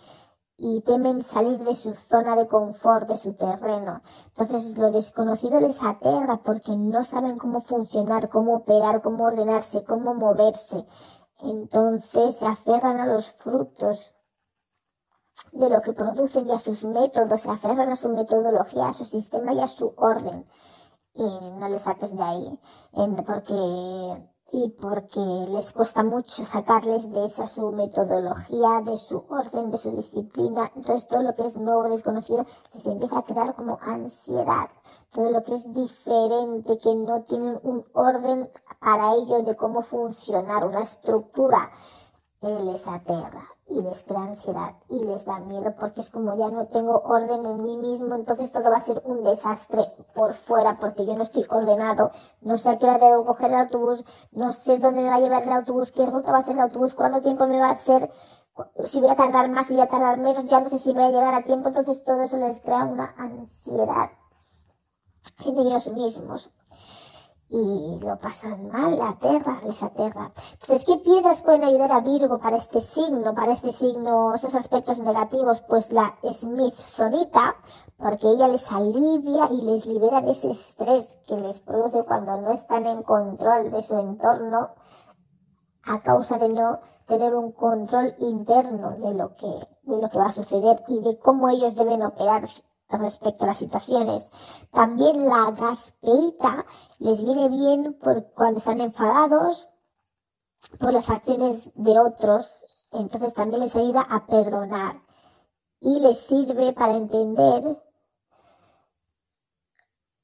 y 0.60 0.80
temen 0.80 1.22
salir 1.22 1.62
de 1.62 1.76
su 1.76 1.94
zona 1.94 2.34
de 2.34 2.48
confort, 2.48 3.08
de 3.08 3.16
su 3.16 3.32
terreno. 3.34 4.02
Entonces 4.36 4.76
lo 4.76 4.90
desconocido 4.90 5.60
les 5.60 5.80
aterra 5.82 6.42
porque 6.44 6.76
no 6.76 7.04
saben 7.04 7.38
cómo 7.38 7.60
funcionar, 7.60 8.28
cómo 8.28 8.56
operar, 8.56 9.00
cómo 9.00 9.24
ordenarse, 9.24 9.84
cómo 9.84 10.14
moverse. 10.14 10.84
Entonces 11.38 12.36
se 12.36 12.46
aferran 12.46 12.98
a 12.98 13.06
los 13.06 13.30
frutos 13.30 14.16
de 15.52 15.70
lo 15.70 15.80
que 15.80 15.92
producen 15.92 16.48
y 16.48 16.52
a 16.52 16.58
sus 16.58 16.84
métodos, 16.84 17.42
se 17.42 17.50
aferran 17.50 17.90
a 17.90 17.96
su 17.96 18.08
metodología, 18.08 18.88
a 18.88 18.92
su 18.92 19.04
sistema 19.04 19.52
y 19.52 19.60
a 19.60 19.68
su 19.68 19.94
orden. 19.96 20.44
Y 21.14 21.22
no 21.22 21.68
les 21.68 21.82
saques 21.82 22.16
de 22.16 22.22
ahí, 22.22 22.60
porque 23.24 24.28
y 24.50 24.70
porque 24.70 25.20
les 25.20 25.72
cuesta 25.72 26.02
mucho 26.02 26.44
sacarles 26.44 27.10
de 27.12 27.26
esa 27.26 27.46
su 27.46 27.70
metodología, 27.72 28.80
de 28.82 28.96
su 28.96 29.22
orden, 29.28 29.70
de 29.70 29.78
su 29.78 29.90
disciplina. 29.90 30.70
Entonces 30.74 31.06
todo 31.06 31.22
lo 31.22 31.34
que 31.34 31.46
es 31.46 31.56
nuevo, 31.56 31.88
desconocido, 31.88 32.46
les 32.72 32.86
empieza 32.86 33.18
a 33.18 33.24
crear 33.24 33.54
como 33.54 33.78
ansiedad. 33.82 34.70
Todo 35.12 35.30
lo 35.30 35.42
que 35.42 35.54
es 35.54 35.72
diferente, 35.72 36.78
que 36.78 36.94
no 36.94 37.22
tienen 37.22 37.60
un 37.62 37.84
orden 37.92 38.50
para 38.80 39.14
ello 39.14 39.42
de 39.42 39.56
cómo 39.56 39.82
funcionar, 39.82 40.64
una 40.64 40.80
estructura, 40.80 41.70
eh, 42.40 42.60
les 42.64 42.86
aterra 42.88 43.57
y 43.68 43.82
les 43.82 44.02
crea 44.02 44.22
ansiedad 44.22 44.74
y 44.88 45.04
les 45.04 45.24
da 45.24 45.38
miedo 45.40 45.74
porque 45.78 46.00
es 46.00 46.10
como 46.10 46.36
ya 46.36 46.48
no 46.48 46.66
tengo 46.66 47.00
orden 47.04 47.44
en 47.44 47.62
mí 47.62 47.76
mismo, 47.76 48.14
entonces 48.14 48.50
todo 48.50 48.70
va 48.70 48.78
a 48.78 48.80
ser 48.80 49.02
un 49.04 49.22
desastre 49.22 49.92
por 50.14 50.32
fuera 50.32 50.78
porque 50.78 51.04
yo 51.04 51.14
no 51.16 51.22
estoy 51.22 51.46
ordenado, 51.50 52.10
no 52.40 52.56
sé 52.56 52.70
a 52.70 52.78
qué 52.78 52.86
hora 52.86 52.98
debo 52.98 53.24
coger 53.24 53.50
el 53.50 53.56
autobús, 53.56 54.04
no 54.32 54.52
sé 54.52 54.78
dónde 54.78 55.02
me 55.02 55.08
va 55.08 55.16
a 55.16 55.20
llevar 55.20 55.42
el 55.42 55.52
autobús, 55.52 55.92
qué 55.92 56.06
ruta 56.06 56.32
va 56.32 56.38
a 56.38 56.40
hacer 56.40 56.54
el 56.54 56.60
autobús, 56.60 56.94
cuánto 56.94 57.20
tiempo 57.20 57.46
me 57.46 57.58
va 57.58 57.68
a 57.68 57.72
hacer, 57.72 58.10
si 58.84 59.00
voy 59.00 59.10
a 59.10 59.16
tardar 59.16 59.50
más, 59.50 59.66
si 59.66 59.74
voy 59.74 59.82
a 59.82 59.88
tardar 59.88 60.18
menos, 60.18 60.44
ya 60.44 60.60
no 60.60 60.68
sé 60.68 60.78
si 60.78 60.92
voy 60.92 61.04
a 61.04 61.10
llegar 61.10 61.34
a 61.34 61.44
tiempo, 61.44 61.68
entonces 61.68 62.02
todo 62.02 62.22
eso 62.22 62.38
les 62.38 62.60
crea 62.60 62.84
una 62.84 63.14
ansiedad 63.16 64.10
en 65.44 65.58
ellos 65.58 65.92
mismos 65.92 66.50
y 67.50 67.98
lo 68.00 68.18
pasan 68.18 68.68
mal, 68.68 68.98
la 68.98 69.16
tierra 69.18 69.60
les 69.64 69.82
aterra. 69.82 70.30
Entonces, 70.52 70.84
¿qué 70.84 70.98
piedras 70.98 71.42
pueden 71.42 71.64
ayudar 71.64 71.92
a 71.92 72.00
Virgo 72.00 72.38
para 72.38 72.56
este 72.56 72.80
signo, 72.80 73.34
para 73.34 73.52
este 73.52 73.72
signo, 73.72 74.34
estos 74.34 74.54
aspectos 74.54 75.00
negativos? 75.00 75.62
Pues 75.62 75.92
la 75.92 76.14
Smithsonita, 76.22 77.56
porque 77.96 78.28
ella 78.28 78.48
les 78.48 78.70
alivia 78.70 79.48
y 79.50 79.62
les 79.62 79.86
libera 79.86 80.20
de 80.20 80.32
ese 80.32 80.50
estrés 80.50 81.18
que 81.26 81.36
les 81.36 81.60
produce 81.60 82.04
cuando 82.04 82.40
no 82.40 82.50
están 82.52 82.86
en 82.86 83.02
control 83.02 83.70
de 83.70 83.82
su 83.82 83.98
entorno 83.98 84.70
a 85.84 86.00
causa 86.00 86.36
de 86.38 86.50
no 86.50 86.80
tener 87.06 87.34
un 87.34 87.52
control 87.52 88.14
interno 88.18 88.90
de 88.90 89.14
lo 89.14 89.34
que, 89.34 89.46
de 89.82 90.02
lo 90.02 90.10
que 90.10 90.18
va 90.18 90.26
a 90.26 90.32
suceder 90.32 90.84
y 90.86 91.00
de 91.00 91.18
cómo 91.18 91.48
ellos 91.48 91.74
deben 91.74 92.02
operar 92.02 92.46
respecto 92.88 93.44
a 93.44 93.48
las 93.48 93.58
situaciones. 93.58 94.30
También 94.72 95.28
la 95.28 95.50
gaspeita 95.50 96.64
les 96.98 97.22
viene 97.22 97.48
bien 97.48 97.94
por 97.94 98.32
cuando 98.32 98.58
están 98.58 98.80
enfadados 98.80 99.68
por 100.78 100.92
las 100.92 101.10
acciones 101.10 101.70
de 101.74 101.98
otros, 101.98 102.64
entonces 102.92 103.34
también 103.34 103.62
les 103.62 103.76
ayuda 103.76 104.00
a 104.00 104.26
perdonar 104.26 105.02
y 105.80 106.00
les 106.00 106.18
sirve 106.18 106.72
para 106.72 106.96
entender 106.96 107.80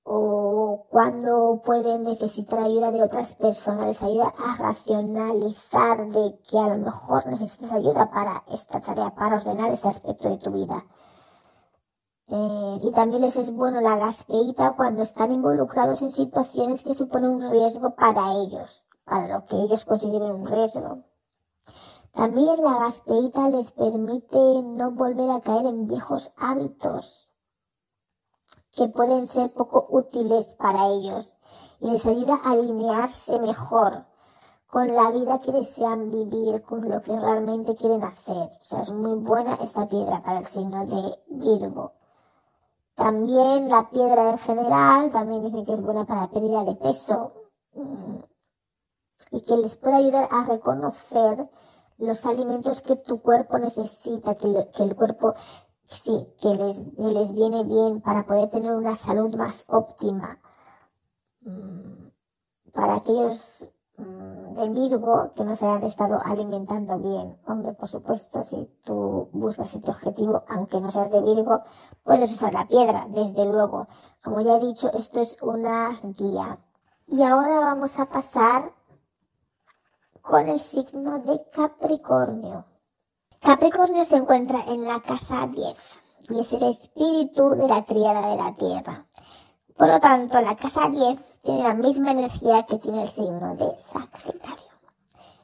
o 0.05 0.87
cuando 0.91 1.62
pueden 1.65 2.05
necesitar 2.05 2.61
ayuda 2.61 2.91
de 2.93 3.03
otras 3.03 3.35
personas, 3.37 3.87
les 3.87 4.03
ayuda 4.03 4.35
a 4.39 4.57
racionalizar 4.57 6.09
de 6.09 6.39
que 6.49 6.59
a 6.59 6.69
lo 6.69 6.79
mejor 6.85 7.27
necesitas 7.27 7.73
ayuda 7.73 8.11
para 8.11 8.45
esta 8.49 8.81
tarea, 8.81 9.15
para 9.15 9.37
ordenar 9.37 9.73
este 9.73 9.89
aspecto 9.89 10.29
de 10.29 10.39
tu 10.39 10.51
vida. 10.51 10.85
Eh, 12.37 12.80
y 12.82 12.91
también 12.91 13.22
les 13.22 13.37
es 13.37 13.53
bueno 13.53 13.80
la 13.80 13.97
gaspeita 13.97 14.74
cuando 14.74 15.05
están 15.05 15.30
involucrados 15.30 16.03
en 16.03 16.11
situaciones 16.11 16.82
que 16.82 16.93
suponen 16.93 17.30
un 17.30 17.49
riesgo 17.49 17.95
para 17.95 18.32
ellos, 18.32 18.82
para 19.05 19.28
lo 19.28 19.45
que 19.45 19.55
ellos 19.55 19.85
consideren 19.85 20.32
un 20.32 20.47
riesgo. 20.49 21.05
También 22.11 22.61
la 22.61 22.80
gaspeita 22.80 23.51
les 23.51 23.70
permite 23.70 24.64
no 24.64 24.91
volver 24.91 25.30
a 25.30 25.43
caer 25.43 25.66
en 25.66 25.87
viejos 25.87 26.32
hábitos 26.37 27.30
que 28.72 28.89
pueden 28.89 29.28
ser 29.28 29.53
poco 29.55 29.87
útiles 29.91 30.57
para 30.57 30.89
ellos 30.89 31.37
y 31.78 31.89
les 31.89 32.05
ayuda 32.05 32.41
a 32.43 32.51
alinearse 32.51 33.39
mejor 33.39 34.07
con 34.66 34.93
la 34.93 35.12
vida 35.12 35.41
que 35.41 35.53
desean 35.53 36.11
vivir, 36.11 36.62
con 36.62 36.89
lo 36.89 37.01
que 37.01 37.16
realmente 37.16 37.76
quieren 37.76 38.03
hacer. 38.03 38.51
O 38.61 38.64
sea, 38.64 38.80
es 38.80 38.91
muy 38.91 39.20
buena 39.20 39.55
esta 39.62 39.89
piedra 39.89 40.20
para 40.20 40.41
el 40.41 40.47
signo 40.47 40.85
de 40.85 41.16
Virgo. 41.28 41.93
También 42.95 43.69
la 43.69 43.91
piedra 43.91 44.31
en 44.31 44.39
general, 44.39 45.11
también 45.11 45.43
dicen 45.45 45.65
que 45.65 45.73
es 45.73 45.83
buena 45.83 46.07
para 46.07 46.31
pérdida 46.31 46.65
de 46.65 46.77
peso 46.77 47.33
mm, 47.75 48.19
y 49.33 49.41
que 49.41 49.57
les 49.57 49.77
puede 49.77 49.97
ayudar 49.97 50.29
a 50.31 50.45
reconocer 50.45 51.49
los 51.99 52.25
alimentos 52.27 52.83
que 52.83 52.97
tu 52.97 53.21
cuerpo 53.21 53.59
necesita, 53.59 54.37
que, 54.37 54.71
que 54.73 54.83
el 54.85 54.95
cuerpo 54.95 55.35
sí, 55.87 56.27
que 56.41 56.49
les, 56.55 56.89
les 56.99 57.33
viene 57.33 57.65
bien 57.65 58.01
para 58.01 58.27
poder 58.27 58.51
tener 58.51 58.73
una 58.73 58.97
salud 58.97 59.35
más 59.37 59.65
óptima. 59.69 60.41
Mm, 61.41 62.09
para 62.73 62.97
aquellos 62.97 63.69
mm, 63.97 64.55
de 64.55 64.69
Virgo 64.71 65.33
que 65.35 65.45
no 65.45 65.55
se 65.57 65.67
hayan 65.67 65.85
estado 65.85 66.19
alimentando 66.25 66.99
bien. 66.99 67.39
Hombre, 67.47 67.73
por 67.75 67.89
supuesto, 67.89 68.43
si 68.45 68.69
tú 68.85 69.29
buscas 69.33 69.75
este 69.75 69.91
objetivo, 69.91 70.45
aunque 70.49 70.81
no 70.81 70.91
seas 70.91 71.11
de 71.11 71.23
Virgo, 71.23 71.63
puedes 72.03 72.33
usar 72.33 72.53
la 72.55 72.67
piedra, 72.67 73.07
desde 73.11 73.45
luego. 73.45 73.87
Como 74.23 74.41
ya 74.41 74.57
he 74.57 74.61
dicho, 74.61 74.91
esto 74.93 75.21
es 75.21 75.37
una 75.43 75.99
guía. 76.03 76.59
Y 77.07 77.23
ahora 77.23 77.61
vamos 77.61 77.99
a 77.99 78.07
pasar 78.07 78.73
con 80.23 80.49
el 80.49 80.59
signo 80.59 81.19
de 81.19 81.43
Capricornio. 81.53 82.65
Capricornio 83.41 84.05
se 84.07 84.17
encuentra 84.17 84.65
en 84.67 84.85
la 84.85 85.03
casa 85.03 85.47
10 85.47 85.77
y 86.31 86.41
es 86.41 86.53
el 86.55 86.63
espíritu 86.63 87.51
de 87.51 87.69
la 87.69 87.85
tríada 87.85 88.31
de 88.31 88.37
la 88.37 88.57
Tierra. 88.57 89.07
Por 89.77 89.89
lo 89.89 89.99
tanto, 89.99 90.41
la 90.41 90.55
casa 90.55 90.89
10 90.89 91.41
tiene 91.43 91.62
la 91.64 91.75
misma 91.75 92.12
energía 92.12 92.64
que 92.64 92.79
tiene 92.79 93.03
el 93.03 93.09
signo 93.09 93.57
de 93.57 93.77
Sagitario. 93.77 94.70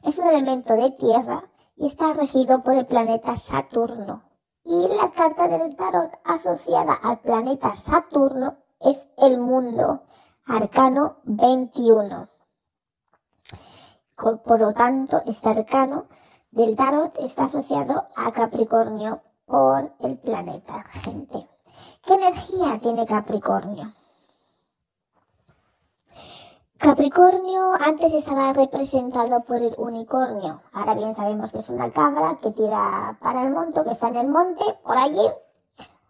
Es 0.03 0.17
un 0.19 0.29
elemento 0.29 0.73
de 0.73 0.91
tierra 0.91 1.43
y 1.75 1.87
está 1.87 2.13
regido 2.13 2.63
por 2.63 2.75
el 2.75 2.85
planeta 2.85 3.35
Saturno. 3.35 4.23
Y 4.63 4.87
la 4.87 5.09
carta 5.11 5.49
del 5.49 5.75
tarot 5.75 6.17
asociada 6.23 6.93
al 6.93 7.19
planeta 7.19 7.75
Saturno 7.75 8.55
es 8.79 9.09
el 9.17 9.37
mundo, 9.37 10.03
arcano 10.45 11.17
21. 11.23 12.29
Por 14.15 14.61
lo 14.61 14.71
tanto, 14.71 15.21
este 15.25 15.49
arcano 15.49 16.05
del 16.51 16.77
tarot 16.77 17.17
está 17.19 17.45
asociado 17.45 18.07
a 18.15 18.31
Capricornio 18.31 19.23
por 19.45 19.93
el 19.99 20.17
planeta 20.19 20.83
gente. 20.83 21.49
¿Qué 22.05 22.13
energía 22.13 22.79
tiene 22.79 23.05
Capricornio? 23.05 23.93
Capricornio 26.81 27.73
antes 27.79 28.13
estaba 28.13 28.53
representado 28.53 29.41
por 29.43 29.57
el 29.57 29.75
unicornio. 29.77 30.61
Ahora 30.73 30.95
bien 30.95 31.13
sabemos 31.15 31.51
que 31.51 31.59
es 31.59 31.69
una 31.69 31.91
cabra 31.91 32.39
que 32.41 32.51
tira 32.51 33.17
para 33.21 33.43
el 33.43 33.51
monte, 33.51 33.83
que 33.83 33.91
está 33.91 34.09
en 34.09 34.17
el 34.17 34.27
monte, 34.27 34.63
por 34.83 34.97
allí, 34.97 35.27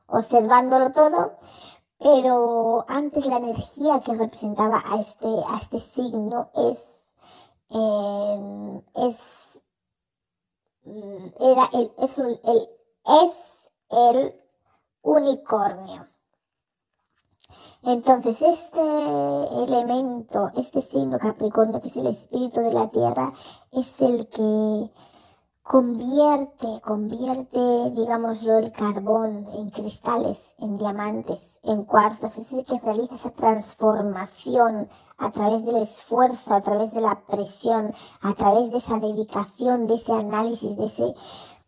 observándolo 0.07 0.91
todo. 0.91 1.37
Pero 1.99 2.85
antes 2.87 3.25
la 3.25 3.37
energía 3.37 3.99
que 3.99 4.15
representaba 4.15 4.81
a 4.85 4.99
este, 4.99 5.27
a 5.27 5.57
este 5.57 5.79
signo 5.79 6.49
es, 6.55 7.13
eh, 7.69 8.81
es 8.95 9.51
Mm, 10.83 11.27
era 11.39 11.69
el, 11.73 11.91
es, 11.99 12.17
el, 12.17 12.69
es 13.05 13.71
el 13.89 14.41
unicornio. 15.03 16.07
Entonces, 17.83 18.41
este 18.43 18.79
elemento, 18.79 20.51
este 20.55 20.81
signo 20.81 21.17
Capricornio, 21.17 21.81
que 21.81 21.87
es 21.87 21.97
el 21.97 22.07
espíritu 22.07 22.61
de 22.61 22.73
la 22.73 22.89
tierra, 22.89 23.33
es 23.71 23.99
el 24.01 24.27
que 24.27 24.91
convierte, 25.63 26.81
convierte, 26.83 27.91
digámoslo, 27.95 28.59
el 28.59 28.71
carbón 28.71 29.47
en 29.55 29.69
cristales, 29.69 30.55
en 30.59 30.77
diamantes, 30.77 31.59
en 31.63 31.83
cuarzos, 31.85 32.37
es 32.37 32.53
el 32.53 32.65
que 32.65 32.77
realiza 32.77 33.15
esa 33.15 33.31
transformación 33.31 34.87
a 35.17 35.31
través 35.31 35.63
del 35.65 35.77
esfuerzo, 35.77 36.53
a 36.53 36.61
través 36.61 36.93
de 36.93 37.01
la 37.01 37.21
presión, 37.25 37.93
a 38.21 38.33
través 38.33 38.69
de 38.69 38.77
esa 38.77 38.99
dedicación, 38.99 39.87
de 39.87 39.95
ese 39.95 40.13
análisis, 40.13 40.77
de 40.77 40.85
ese, 40.85 41.15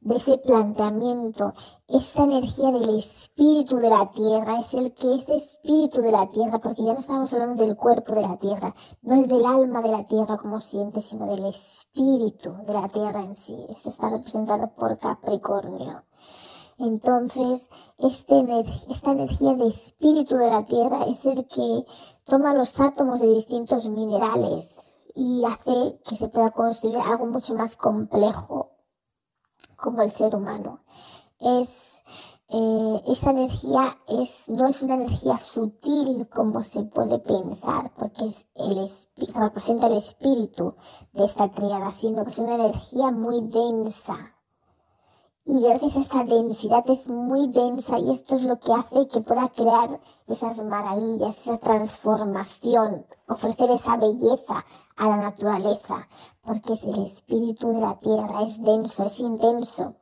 de 0.03 0.17
ese 0.17 0.37
planteamiento, 0.37 1.53
esta 1.87 2.23
energía 2.23 2.71
del 2.71 2.97
espíritu 2.97 3.77
de 3.77 3.89
la 3.89 4.11
tierra 4.11 4.59
es 4.59 4.73
el 4.73 4.93
que 4.93 5.15
este 5.15 5.35
espíritu 5.35 6.01
de 6.01 6.11
la 6.11 6.29
tierra, 6.29 6.59
porque 6.59 6.83
ya 6.83 6.93
no 6.93 6.99
estamos 6.99 7.31
hablando 7.31 7.63
del 7.63 7.77
cuerpo 7.77 8.13
de 8.13 8.21
la 8.21 8.37
tierra, 8.37 8.75
no 9.01 9.15
es 9.15 9.27
del 9.29 9.45
alma 9.45 9.81
de 9.81 9.91
la 9.91 10.05
tierra 10.05 10.37
como 10.37 10.59
siente, 10.59 11.01
sino 11.01 11.25
del 11.27 11.45
espíritu 11.45 12.53
de 12.67 12.73
la 12.73 12.89
tierra 12.89 13.21
en 13.21 13.33
sí. 13.33 13.65
Esto 13.69 13.89
está 13.89 14.09
representado 14.09 14.73
por 14.75 14.97
Capricornio. 14.97 16.03
Entonces, 16.77 17.69
este, 17.97 18.43
esta 18.89 19.11
energía 19.11 19.53
de 19.53 19.67
espíritu 19.67 20.35
de 20.35 20.49
la 20.49 20.65
tierra 20.65 21.05
es 21.05 21.25
el 21.25 21.47
que 21.47 21.85
toma 22.25 22.53
los 22.53 22.77
átomos 22.79 23.21
de 23.21 23.33
distintos 23.33 23.87
minerales 23.87 24.83
y 25.15 25.45
hace 25.45 25.97
que 26.03 26.17
se 26.17 26.27
pueda 26.27 26.51
construir 26.51 26.97
algo 26.97 27.27
mucho 27.27 27.53
más 27.53 27.77
complejo 27.77 28.72
como 29.83 30.01
el 30.01 30.11
ser 30.11 30.33
humano. 30.33 30.79
Es, 31.39 32.01
eh, 32.47 33.01
esta 33.07 33.31
energía 33.31 33.97
es, 34.07 34.47
no 34.47 34.65
es 34.65 34.81
una 34.81 34.95
energía 34.95 35.37
sutil 35.37 36.29
como 36.29 36.63
se 36.63 36.83
puede 36.83 37.19
pensar, 37.19 37.91
porque 37.97 38.25
es 38.25 38.47
el 38.55 38.89
representa 39.35 39.87
el 39.87 39.97
espíritu 39.97 40.75
de 41.11 41.25
esta 41.25 41.51
triada, 41.51 41.91
sino 41.91 42.23
que 42.23 42.31
es 42.31 42.39
una 42.39 42.55
energía 42.55 43.11
muy 43.11 43.41
densa 43.41 44.32
y 45.45 45.61
gracias 45.61 45.97
a 45.97 46.01
esta 46.01 46.23
densidad 46.23 46.89
es 46.89 47.09
muy 47.09 47.47
densa 47.49 47.99
y 47.99 48.11
esto 48.11 48.35
es 48.35 48.43
lo 48.43 48.59
que 48.59 48.71
hace 48.71 49.07
que 49.09 49.19
pueda 49.19 49.49
crear 49.49 49.99
esas 50.27 50.63
maravillas, 50.63 51.37
esa 51.37 51.57
transformación, 51.57 53.05
ofrecer 53.27 53.69
esa 53.71 53.97
belleza 53.97 54.63
a 54.95 55.09
la 55.09 55.17
naturaleza, 55.17 56.07
porque 56.43 56.73
es 56.73 56.85
el 56.85 57.03
espíritu 57.03 57.73
de 57.73 57.81
la 57.81 57.99
tierra, 57.99 58.43
es 58.43 58.63
denso, 58.63 59.03
es 59.03 59.19
intenso. 59.19 59.95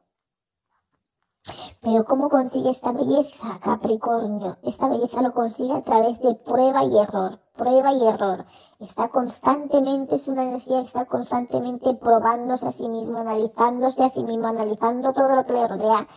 Pero 1.82 2.06
¿cómo 2.06 2.30
consigue 2.30 2.70
esta 2.70 2.92
belleza 2.92 3.60
Capricornio? 3.60 4.58
Esta 4.62 4.88
belleza 4.88 5.24
lo 5.24 5.34
consigue 5.34 5.74
a 5.74 5.84
través 5.84 6.20
de 6.20 6.36
prueba 6.36 6.84
y 6.84 6.96
error, 6.96 7.39
prueba 7.56 7.92
y 7.92 8.06
error. 8.06 8.46
Está 8.80 9.10
constantemente, 9.10 10.16
es 10.16 10.28
una 10.28 10.44
energía 10.44 10.82
que 10.82 10.88
está 10.88 11.06
constantemente 11.06 11.96
probándose 11.96 12.68
a 12.68 12.72
sí 12.72 12.88
mismo, 12.88 13.18
analizándose 13.18 14.04
a 14.04 14.10
sí 14.10 14.24
mismo, 14.24 14.46
analizando 14.46 15.12
todo 15.12 15.36
lo 15.36 15.44
que 15.46 15.54
le 15.54 15.68
rodea. 15.68 16.08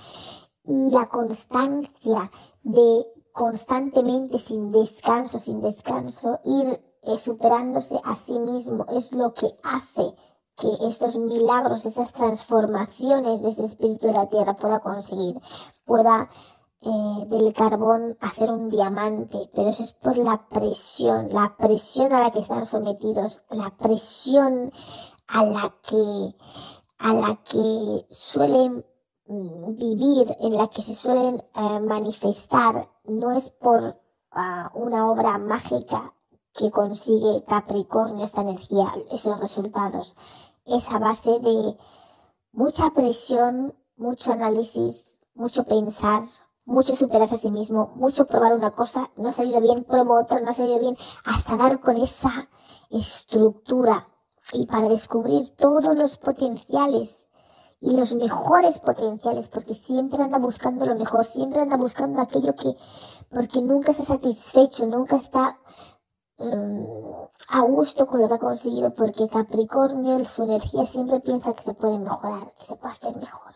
Y 0.64 0.91
la 0.91 1.07
constancia 1.07 2.31
de 2.62 3.07
constantemente, 3.33 4.39
sin 4.39 4.70
descanso, 4.70 5.41
sin 5.41 5.62
descanso, 5.62 6.41
ir 6.45 6.79
eh, 7.03 7.18
superándose 7.18 7.99
a 8.05 8.16
sí 8.16 8.39
mismo 8.39 8.85
es 8.91 9.12
lo 9.12 9.33
que 9.33 9.47
hace 9.62 10.14
que 10.57 10.87
estos 10.87 11.19
milagros, 11.19 11.85
esas 11.85 12.13
transformaciones 12.13 13.43
de 13.43 13.49
ese 13.49 13.65
espíritu 13.65 14.07
de 14.07 14.13
la 14.13 14.29
tierra 14.29 14.57
pueda 14.57 14.81
conseguir, 14.81 15.41
pueda 15.85 16.29
eh, 16.87 17.27
del 17.29 17.55
carbón 17.55 18.17
hacer 18.21 18.51
un 18.51 18.69
diamante, 18.69 19.51
pero 19.55 19.71
eso 19.71 19.83
es 19.83 19.95
por 19.95 20.19
la 20.19 20.47
presión, 20.49 21.31
la 21.33 21.57
presión 21.57 22.13
a 22.13 22.21
la 22.21 22.31
que 22.31 22.41
están 22.41 22.67
sometidos, 22.67 23.43
la 23.49 23.71
presión 23.77 24.71
a 25.27 25.45
la 25.45 25.75
que, 25.83 26.37
a 26.99 27.15
la 27.15 27.37
que 27.37 28.07
suelen 28.11 28.85
mm, 29.27 29.77
vivir, 29.77 30.37
en 30.41 30.57
la 30.57 30.69
que 30.69 30.83
se 30.83 30.95
suelen 30.95 31.43
eh, 31.55 31.81
manifestar 31.81 32.87
no 33.05 33.33
es 33.33 33.51
por 33.51 33.99
ah, 34.31 34.71
una 34.75 35.11
obra 35.11 35.39
mágica 35.39 36.13
que 36.53 36.71
consigue 36.71 37.45
Capricornio 37.49 38.25
esta 38.25 38.43
energía, 38.43 38.93
esos 39.11 39.41
resultados. 39.41 40.17
Es 40.65 40.89
a 40.89 40.99
base 40.99 41.41
de 41.41 41.77
mucha 42.53 42.91
presión, 42.91 43.75
mucho 43.97 44.33
análisis, 44.33 45.21
mucho 45.35 45.65
pensar, 45.65 46.23
mucho 46.65 46.97
superarse 46.97 47.35
a 47.35 47.39
sí 47.39 47.51
mismo, 47.51 47.93
mucho 47.97 48.27
probar 48.27 48.55
una 48.55 48.71
cosa, 48.71 49.11
no 49.17 49.29
ha 49.29 49.33
salido 49.33 49.61
bien, 49.61 49.85
pruebo 49.85 50.19
otra, 50.19 50.41
no 50.41 50.51
ha 50.51 50.55
salido 50.55 50.79
bien, 50.79 50.97
hasta 51.25 51.57
dar 51.57 51.81
con 51.81 51.97
esa 51.99 52.49
estructura. 52.91 54.09
Y 54.53 54.67
para 54.67 54.89
descubrir 54.89 55.51
todos 55.51 55.97
los 55.97 56.17
potenciales 56.17 57.27
y 57.81 57.91
los 57.97 58.15
mejores 58.15 58.81
potenciales, 58.81 59.49
porque 59.49 59.75
siempre 59.75 60.23
anda 60.23 60.39
buscando 60.39 60.87
lo 60.87 60.95
mejor, 60.95 61.25
siempre 61.25 61.61
anda 61.61 61.77
buscando 61.77 62.23
aquello 62.23 62.55
que, 62.55 62.75
porque 63.31 63.61
nunca 63.61 63.93
está 63.93 64.05
satisfecho, 64.05 64.87
nunca 64.87 65.17
está 65.17 65.59
um, 66.39 67.28
a 67.49 67.61
gusto 67.61 68.07
con 68.07 68.20
lo 68.20 68.28
que 68.28 68.35
ha 68.35 68.39
conseguido, 68.39 68.95
porque 68.95 69.28
Capricornio, 69.28 70.24
su 70.24 70.45
energía 70.45 70.85
siempre 70.85 71.20
piensa 71.20 71.55
que 71.55 71.62
se 71.62 71.74
puede 71.74 71.99
mejorar, 71.99 72.55
que 72.59 72.66
se 72.66 72.76
puede 72.76 72.95
hacer 72.95 73.16
mejor. 73.16 73.53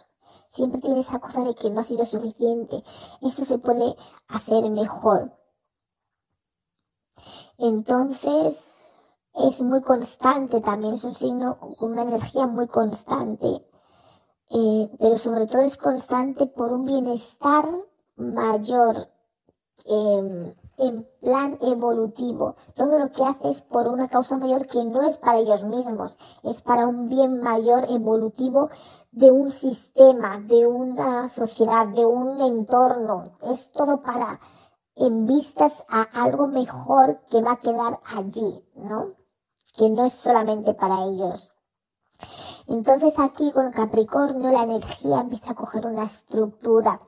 Siempre 0.48 0.80
tiene 0.80 1.00
esa 1.00 1.18
cosa 1.18 1.44
de 1.44 1.54
que 1.54 1.70
no 1.70 1.80
ha 1.80 1.84
sido 1.84 2.04
suficiente. 2.06 2.82
Esto 3.20 3.44
se 3.44 3.58
puede 3.58 3.94
hacer 4.28 4.70
mejor. 4.70 5.32
Entonces, 7.58 8.74
es 9.34 9.62
muy 9.62 9.82
constante 9.82 10.60
también, 10.60 10.94
es 10.94 11.04
un 11.04 11.14
signo 11.14 11.58
con 11.58 11.92
una 11.92 12.02
energía 12.02 12.46
muy 12.46 12.66
constante. 12.66 13.64
Eh, 14.50 14.90
pero 14.98 15.18
sobre 15.18 15.46
todo 15.46 15.62
es 15.62 15.76
constante 15.76 16.46
por 16.46 16.72
un 16.72 16.86
bienestar 16.86 17.66
mayor 18.16 18.96
em, 19.84 20.54
en 20.78 21.06
plan 21.20 21.58
evolutivo. 21.60 22.54
Todo 22.74 22.98
lo 22.98 23.10
que 23.10 23.24
hace 23.24 23.48
es 23.48 23.62
por 23.62 23.88
una 23.88 24.08
causa 24.08 24.36
mayor 24.36 24.66
que 24.66 24.84
no 24.84 25.02
es 25.02 25.18
para 25.18 25.38
ellos 25.38 25.64
mismos, 25.64 26.18
es 26.42 26.62
para 26.62 26.86
un 26.86 27.08
bien 27.08 27.42
mayor 27.42 27.86
evolutivo 27.90 28.68
de 29.10 29.30
un 29.30 29.50
sistema, 29.50 30.38
de 30.38 30.66
una 30.66 31.28
sociedad, 31.28 31.86
de 31.88 32.06
un 32.06 32.40
entorno. 32.40 33.24
Es 33.42 33.72
todo 33.72 34.02
para 34.02 34.38
en 34.94 35.26
vistas 35.26 35.84
a 35.88 36.02
algo 36.02 36.46
mejor 36.48 37.20
que 37.30 37.42
va 37.42 37.52
a 37.52 37.60
quedar 37.60 38.00
allí, 38.04 38.64
¿no? 38.74 39.14
Que 39.76 39.90
no 39.90 40.04
es 40.04 40.14
solamente 40.14 40.74
para 40.74 41.04
ellos. 41.04 41.54
Entonces 42.66 43.18
aquí 43.18 43.50
con 43.52 43.70
Capricornio 43.70 44.50
la 44.50 44.64
energía 44.64 45.20
empieza 45.20 45.52
a 45.52 45.54
coger 45.54 45.86
una 45.86 46.02
estructura, 46.02 47.00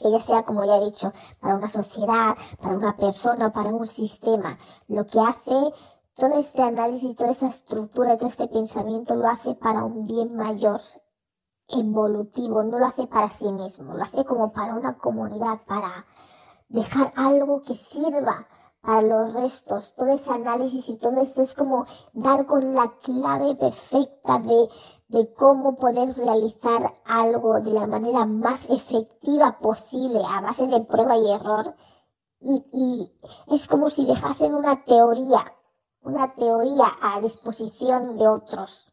ya 0.00 0.20
sea, 0.20 0.42
como 0.42 0.64
ya 0.64 0.76
he 0.76 0.84
dicho, 0.86 1.12
para 1.40 1.56
una 1.56 1.68
sociedad, 1.68 2.36
para 2.60 2.76
una 2.76 2.96
persona, 2.96 3.52
para 3.52 3.70
un 3.70 3.86
sistema. 3.86 4.56
Lo 4.88 5.06
que 5.06 5.20
hace 5.20 5.72
todo 6.14 6.38
este 6.38 6.62
análisis, 6.62 7.14
toda 7.14 7.30
esta 7.30 7.48
estructura, 7.48 8.16
todo 8.16 8.28
este 8.28 8.48
pensamiento 8.48 9.14
lo 9.14 9.28
hace 9.28 9.54
para 9.54 9.84
un 9.84 10.06
bien 10.06 10.34
mayor, 10.34 10.80
evolutivo, 11.68 12.62
no 12.62 12.78
lo 12.78 12.86
hace 12.86 13.06
para 13.06 13.28
sí 13.28 13.52
mismo, 13.52 13.94
lo 13.94 14.02
hace 14.02 14.24
como 14.24 14.52
para 14.52 14.74
una 14.74 14.96
comunidad, 14.96 15.60
para 15.66 16.06
dejar 16.68 17.12
algo 17.16 17.62
que 17.62 17.74
sirva 17.74 18.46
para 18.80 19.02
los 19.02 19.34
restos. 19.34 19.94
Todo 19.94 20.08
ese 20.08 20.30
análisis 20.30 20.88
y 20.88 20.96
todo 20.96 21.20
esto 21.20 21.42
es 21.42 21.54
como 21.54 21.84
dar 22.12 22.46
con 22.46 22.74
la 22.74 22.92
clave 23.02 23.56
perfecta 23.56 24.38
de, 24.38 24.68
de 25.08 25.32
cómo 25.34 25.76
poder 25.76 26.14
realizar 26.16 27.00
algo 27.04 27.60
de 27.60 27.72
la 27.72 27.86
manera 27.86 28.24
más 28.24 28.68
efectiva 28.70 29.58
posible 29.58 30.20
a 30.28 30.40
base 30.40 30.66
de 30.66 30.80
prueba 30.80 31.16
y 31.16 31.30
error. 31.30 31.74
Y, 32.40 32.64
y 32.72 33.12
es 33.54 33.68
como 33.68 33.90
si 33.90 34.04
dejasen 34.04 34.54
una 34.54 34.84
teoría, 34.84 35.54
una 36.02 36.34
teoría 36.34 36.92
a 37.00 37.20
disposición 37.20 38.16
de 38.16 38.28
otros. 38.28 38.92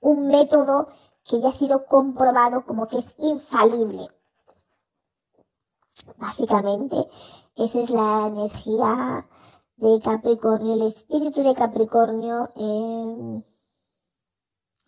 Un 0.00 0.28
método 0.28 0.88
que 1.24 1.40
ya 1.40 1.48
ha 1.48 1.52
sido 1.52 1.86
comprobado 1.86 2.64
como 2.64 2.86
que 2.86 2.98
es 2.98 3.14
infalible. 3.18 4.08
Básicamente, 6.18 7.08
esa 7.56 7.80
es 7.80 7.90
la 7.90 8.26
energía 8.26 9.28
de 9.76 10.00
Capricornio. 10.00 10.74
El 10.74 10.82
espíritu 10.82 11.42
de 11.42 11.54
Capricornio 11.54 12.48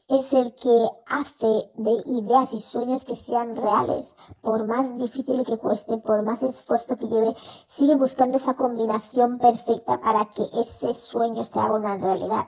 es 0.09 0.33
el 0.33 0.55
que 0.55 0.89
hace 1.07 1.71
de 1.75 2.03
ideas 2.07 2.53
y 2.55 2.61
sueños 2.61 3.05
que 3.05 3.17
sean 3.17 3.57
reales, 3.57 4.15
por 4.41 4.67
más 4.67 4.97
difícil 4.99 5.45
que 5.45 5.59
cueste, 5.59 5.99
por 5.99 6.23
más 6.23 6.43
esfuerzo 6.43 6.97
que 6.97 7.09
lleve, 7.09 7.35
sigue 7.67 7.97
buscando 7.97 8.37
esa 8.37 8.55
combinación 8.55 9.39
perfecta 9.39 10.01
para 10.01 10.27
que 10.27 10.45
ese 10.61 10.95
sueño 10.95 11.43
se 11.45 11.59
haga 11.59 11.75
una 11.75 11.97
realidad. 11.99 12.47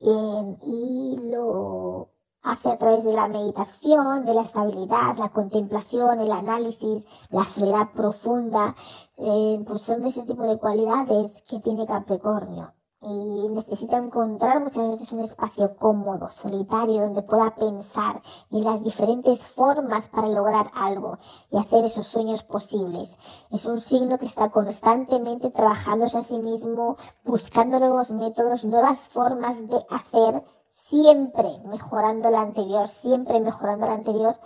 Eh, 0.00 0.56
y 0.66 1.16
lo 1.30 2.10
hace 2.42 2.70
a 2.70 2.78
través 2.78 3.04
de 3.04 3.12
la 3.12 3.28
meditación, 3.28 4.24
de 4.24 4.34
la 4.34 4.42
estabilidad, 4.42 5.16
la 5.18 5.30
contemplación, 5.30 6.20
el 6.20 6.30
análisis, 6.30 7.06
la 7.30 7.44
soledad 7.46 7.92
profunda, 7.92 8.74
eh, 9.16 9.62
pues 9.66 9.82
son 9.82 10.04
ese 10.04 10.22
tipo 10.24 10.44
de 10.46 10.58
cualidades 10.58 11.42
que 11.48 11.58
tiene 11.60 11.86
Capricornio. 11.86 12.75
Y 13.00 13.48
necesita 13.50 13.98
encontrar 13.98 14.60
muchas 14.60 14.88
veces 14.88 15.12
un 15.12 15.20
espacio 15.20 15.76
cómodo, 15.76 16.28
solitario, 16.28 17.02
donde 17.02 17.22
pueda 17.22 17.54
pensar 17.54 18.22
en 18.50 18.64
las 18.64 18.82
diferentes 18.82 19.48
formas 19.48 20.08
para 20.08 20.28
lograr 20.28 20.70
algo 20.74 21.18
y 21.50 21.58
hacer 21.58 21.84
esos 21.84 22.06
sueños 22.06 22.42
posibles. 22.42 23.18
Es 23.50 23.66
un 23.66 23.80
signo 23.80 24.18
que 24.18 24.26
está 24.26 24.50
constantemente 24.50 25.50
trabajándose 25.50 26.18
a 26.18 26.22
sí 26.22 26.38
mismo, 26.38 26.96
buscando 27.24 27.78
nuevos 27.78 28.12
métodos, 28.12 28.64
nuevas 28.64 29.08
formas 29.10 29.68
de 29.68 29.84
hacer 29.90 30.42
siempre 30.68 31.60
mejorando 31.64 32.30
la 32.30 32.40
anterior, 32.40 32.88
siempre 32.88 33.40
mejorando 33.40 33.86
la 33.86 33.94
anterior, 33.94 34.38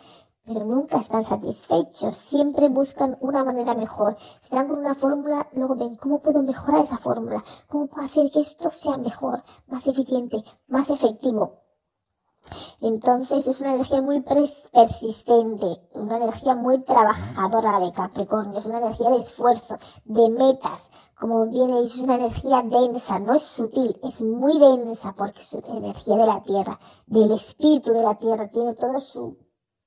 pero 0.52 0.66
nunca 0.66 0.98
están 0.98 1.22
satisfechos, 1.22 2.16
siempre 2.16 2.68
buscan 2.68 3.16
una 3.20 3.44
manera 3.44 3.72
mejor. 3.74 4.16
Si 4.40 4.52
dan 4.52 4.66
con 4.66 4.80
una 4.80 4.96
fórmula, 4.96 5.46
luego 5.52 5.76
ven 5.76 5.94
cómo 5.94 6.18
puedo 6.18 6.42
mejorar 6.42 6.82
esa 6.82 6.98
fórmula, 6.98 7.40
cómo 7.68 7.86
puedo 7.86 8.04
hacer 8.04 8.28
que 8.32 8.40
esto 8.40 8.68
sea 8.70 8.96
mejor, 8.96 9.44
más 9.68 9.86
eficiente, 9.86 10.42
más 10.66 10.90
efectivo. 10.90 11.60
Entonces 12.80 13.46
es 13.46 13.60
una 13.60 13.74
energía 13.74 14.02
muy 14.02 14.22
persistente, 14.22 15.88
una 15.92 16.16
energía 16.16 16.56
muy 16.56 16.82
trabajadora 16.82 17.78
de 17.78 17.92
Capricornio, 17.92 18.58
es 18.58 18.66
una 18.66 18.78
energía 18.78 19.10
de 19.10 19.18
esfuerzo, 19.18 19.76
de 20.04 20.30
metas, 20.30 20.90
como 21.16 21.46
viene 21.46 21.82
dicho, 21.82 21.94
es 21.94 22.00
una 22.00 22.16
energía 22.16 22.62
densa, 22.62 23.20
no 23.20 23.34
es 23.34 23.44
sutil, 23.44 24.00
es 24.02 24.20
muy 24.22 24.58
densa 24.58 25.14
porque 25.16 25.42
es 25.42 25.52
energía 25.52 26.16
de 26.16 26.26
la 26.26 26.42
tierra, 26.42 26.80
del 27.06 27.30
espíritu 27.30 27.92
de 27.92 28.02
la 28.02 28.16
tierra, 28.16 28.48
tiene 28.48 28.74
todo 28.74 28.98
su, 28.98 29.36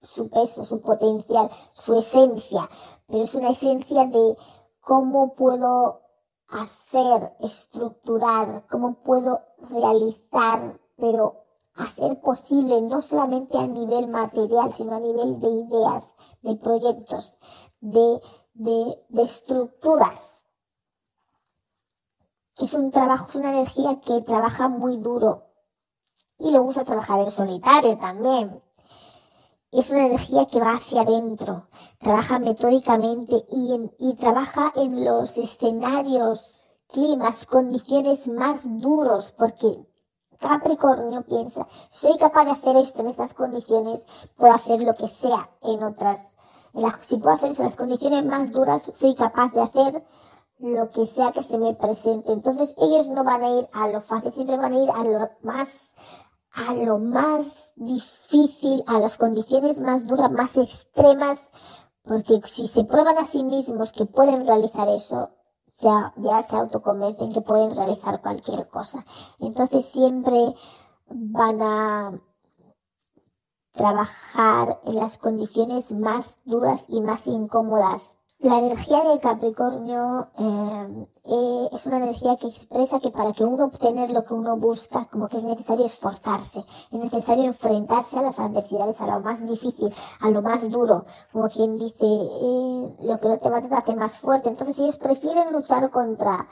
su 0.03 0.29
peso, 0.29 0.63
su 0.63 0.81
potencial, 0.81 1.49
su 1.71 1.97
esencia, 1.97 2.69
pero 3.07 3.23
es 3.23 3.33
una 3.35 3.49
esencia 3.49 4.05
de 4.05 4.37
cómo 4.81 5.33
puedo 5.35 6.01
hacer, 6.47 7.35
estructurar, 7.39 8.65
cómo 8.67 9.01
puedo 9.01 9.41
realizar, 9.71 10.79
pero 10.97 11.45
hacer 11.75 12.21
posible 12.21 12.81
no 12.81 13.01
solamente 13.01 13.57
a 13.57 13.67
nivel 13.67 14.07
material, 14.07 14.71
sino 14.71 14.95
a 14.95 14.99
nivel 14.99 15.39
de 15.39 15.49
ideas, 15.49 16.15
de 16.41 16.55
proyectos, 16.55 17.39
de, 17.79 18.21
de, 18.53 19.03
de 19.09 19.23
estructuras. 19.23 20.45
Es 22.57 22.73
un 22.75 22.91
trabajo, 22.91 23.25
es 23.29 23.35
una 23.35 23.51
energía 23.51 23.99
que 23.99 24.21
trabaja 24.21 24.67
muy 24.67 24.97
duro 24.97 25.47
y 26.37 26.51
le 26.51 26.59
gusta 26.59 26.83
trabajar 26.83 27.19
en 27.21 27.31
solitario 27.31 27.97
también. 27.97 28.62
Es 29.73 29.89
una 29.89 30.05
energía 30.05 30.45
que 30.45 30.59
va 30.59 30.73
hacia 30.73 31.01
adentro, 31.01 31.67
trabaja 31.99 32.37
metódicamente 32.37 33.43
y, 33.49 33.73
en, 33.73 34.17
trabaja 34.17 34.71
en 34.75 35.03
los 35.03 35.35
escenarios, 35.37 36.69
climas, 36.91 37.47
condiciones 37.47 38.27
más 38.27 38.65
duros, 38.79 39.33
porque 39.35 39.83
Capricornio 40.39 41.23
piensa, 41.23 41.67
soy 41.89 42.17
capaz 42.19 42.45
de 42.45 42.51
hacer 42.51 42.75
esto 42.77 43.01
en 43.01 43.07
estas 43.07 43.33
condiciones, 43.33 44.07
puedo 44.37 44.53
hacer 44.53 44.79
lo 44.81 44.93
que 44.93 45.07
sea 45.07 45.49
en 45.63 45.81
otras. 45.81 46.35
si 46.99 47.17
puedo 47.17 47.35
hacer 47.35 47.51
eso 47.51 47.63
en 47.63 47.69
las 47.69 47.77
condiciones 47.77 48.25
más 48.25 48.51
duras, 48.51 48.91
soy 48.93 49.15
capaz 49.15 49.53
de 49.53 49.61
hacer 49.61 50.05
lo 50.59 50.91
que 50.91 51.07
sea 51.07 51.31
que 51.31 51.43
se 51.43 51.57
me 51.57 51.73
presente. 51.73 52.31
Entonces 52.31 52.75
ellos 52.79 53.09
no 53.09 53.23
van 53.23 53.43
a 53.43 53.49
ir 53.57 53.69
a 53.73 53.87
lo 53.87 54.01
fácil, 54.01 54.31
siempre 54.31 54.57
van 54.57 54.73
a 54.73 54.83
ir 54.83 54.91
a 54.91 55.03
lo 55.03 55.29
más, 55.41 55.93
a 56.53 56.73
lo 56.75 56.99
más 56.99 57.73
difícil, 57.75 58.83
a 58.85 58.99
las 58.99 59.17
condiciones 59.17 59.81
más 59.81 60.05
duras, 60.05 60.31
más 60.31 60.55
extremas, 60.57 61.49
porque 62.03 62.41
si 62.45 62.67
se 62.67 62.83
prueban 62.83 63.17
a 63.17 63.25
sí 63.25 63.43
mismos 63.43 63.91
que 63.91 64.05
pueden 64.05 64.45
realizar 64.45 64.87
eso, 64.89 65.31
ya 65.81 66.43
se 66.43 66.55
autoconvencen 66.55 67.33
que 67.33 67.41
pueden 67.41 67.75
realizar 67.75 68.21
cualquier 68.21 68.67
cosa. 68.67 69.03
Entonces 69.39 69.85
siempre 69.85 70.53
van 71.07 71.61
a 71.61 72.21
trabajar 73.71 74.79
en 74.85 74.95
las 74.95 75.17
condiciones 75.17 75.91
más 75.91 76.37
duras 76.45 76.85
y 76.87 77.01
más 77.01 77.25
incómodas 77.27 78.17
la 78.43 78.59
energía 78.59 79.05
de 79.05 79.21
Capricornio 79.21 80.27
eh, 80.37 81.07
eh, 81.23 81.69
es 81.71 81.85
una 81.85 81.95
energía 81.97 82.35
que 82.35 82.47
expresa 82.47 82.99
que 82.99 83.09
para 83.09 83.31
que 83.31 83.45
uno 83.45 83.65
obtener 83.65 84.11
lo 84.11 84.25
que 84.25 84.33
uno 84.33 84.57
busca, 84.57 85.07
como 85.09 85.29
que 85.29 85.37
es 85.37 85.45
necesario 85.45 85.85
esforzarse, 85.85 86.59
es 86.91 86.99
necesario 86.99 87.45
enfrentarse 87.45 88.19
a 88.19 88.21
las 88.21 88.39
adversidades, 88.39 88.99
a 88.99 89.07
lo 89.07 89.21
más 89.21 89.47
difícil, 89.47 89.89
a 90.19 90.29
lo 90.29 90.41
más 90.41 90.69
duro, 90.69 91.05
como 91.31 91.47
quien 91.47 91.77
dice, 91.77 92.03
eh, 92.03 92.95
lo 92.99 93.17
que 93.21 93.29
no 93.29 93.39
te 93.39 93.49
mata 93.49 93.69
te 93.69 93.75
hace 93.75 93.95
más 93.95 94.17
fuerte. 94.19 94.49
Entonces 94.49 94.77
ellos 94.77 94.97
prefieren 94.97 95.53
luchar 95.53 95.89
contra 95.89 96.45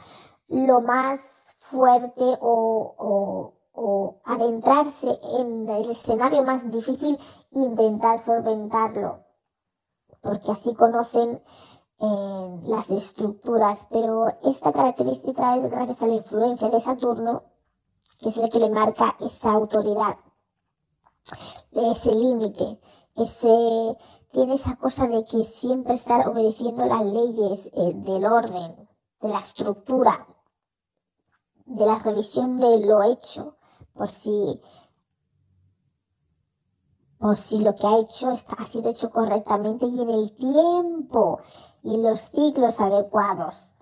lo 0.47 0.79
más 0.79 1.57
fuerte 1.59 2.37
o, 2.39 3.53
o 3.73 4.21
adentrarse 4.23 5.19
en 5.39 5.67
el 5.67 5.89
escenario 5.89 6.43
más 6.43 6.71
difícil 6.71 7.19
e 7.51 7.59
intentar 7.59 8.17
solventarlo, 8.17 9.25
porque 10.21 10.51
así 10.51 10.73
conocen 10.73 11.41
en 12.01 12.69
las 12.69 12.89
estructuras, 12.89 13.87
pero 13.91 14.25
esta 14.43 14.73
característica 14.73 15.57
es 15.57 15.69
gracias 15.69 16.01
a 16.01 16.07
la 16.07 16.15
influencia 16.15 16.69
de 16.69 16.81
Saturno, 16.81 17.43
que 18.19 18.29
es 18.29 18.37
el 18.37 18.49
que 18.49 18.59
le 18.59 18.71
marca 18.71 19.15
esa 19.19 19.51
autoridad, 19.51 20.17
ese 21.71 22.15
límite, 22.15 22.79
ese, 23.15 23.97
tiene 24.31 24.55
esa 24.55 24.75
cosa 24.77 25.07
de 25.07 25.23
que 25.25 25.43
siempre 25.43 25.93
estar 25.93 26.27
obedeciendo 26.27 26.85
las 26.85 27.05
leyes 27.05 27.69
eh, 27.73 27.93
del 27.93 28.25
orden, 28.25 28.89
de 29.21 29.29
la 29.29 29.39
estructura, 29.39 30.27
de 31.65 31.85
la 31.85 31.99
revisión 31.99 32.59
de 32.59 32.83
lo 32.83 33.03
hecho, 33.03 33.57
por 33.93 34.09
si 34.09 34.59
por 37.19 37.37
si 37.37 37.59
lo 37.59 37.75
que 37.75 37.85
ha 37.85 37.99
hecho 37.99 38.31
ha 38.31 38.65
sido 38.65 38.89
hecho 38.89 39.11
correctamente 39.11 39.85
y 39.85 40.01
en 40.01 40.09
el 40.09 40.35
tiempo 40.35 41.39
y 41.83 41.97
los 41.97 42.29
ciclos 42.31 42.79
adecuados. 42.79 43.73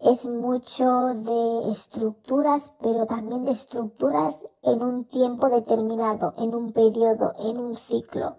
Es 0.00 0.26
mucho 0.26 1.14
de 1.14 1.70
estructuras, 1.70 2.74
pero 2.80 3.06
también 3.06 3.44
de 3.44 3.52
estructuras 3.52 4.44
en 4.62 4.82
un 4.82 5.04
tiempo 5.04 5.48
determinado, 5.48 6.34
en 6.38 6.54
un 6.54 6.72
periodo, 6.72 7.34
en 7.38 7.58
un 7.58 7.74
ciclo. 7.74 8.36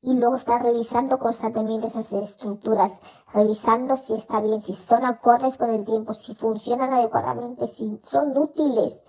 Y 0.00 0.14
luego 0.14 0.36
está 0.36 0.58
revisando 0.58 1.18
constantemente 1.18 1.88
esas 1.88 2.12
estructuras, 2.12 3.00
revisando 3.32 3.96
si 3.96 4.14
está 4.14 4.40
bien, 4.40 4.60
si 4.60 4.74
son 4.74 5.04
acordes 5.04 5.58
con 5.58 5.70
el 5.70 5.84
tiempo, 5.84 6.14
si 6.14 6.34
funcionan 6.34 6.92
adecuadamente, 6.92 7.66
si 7.66 8.00
son 8.02 8.36
útiles 8.36 9.02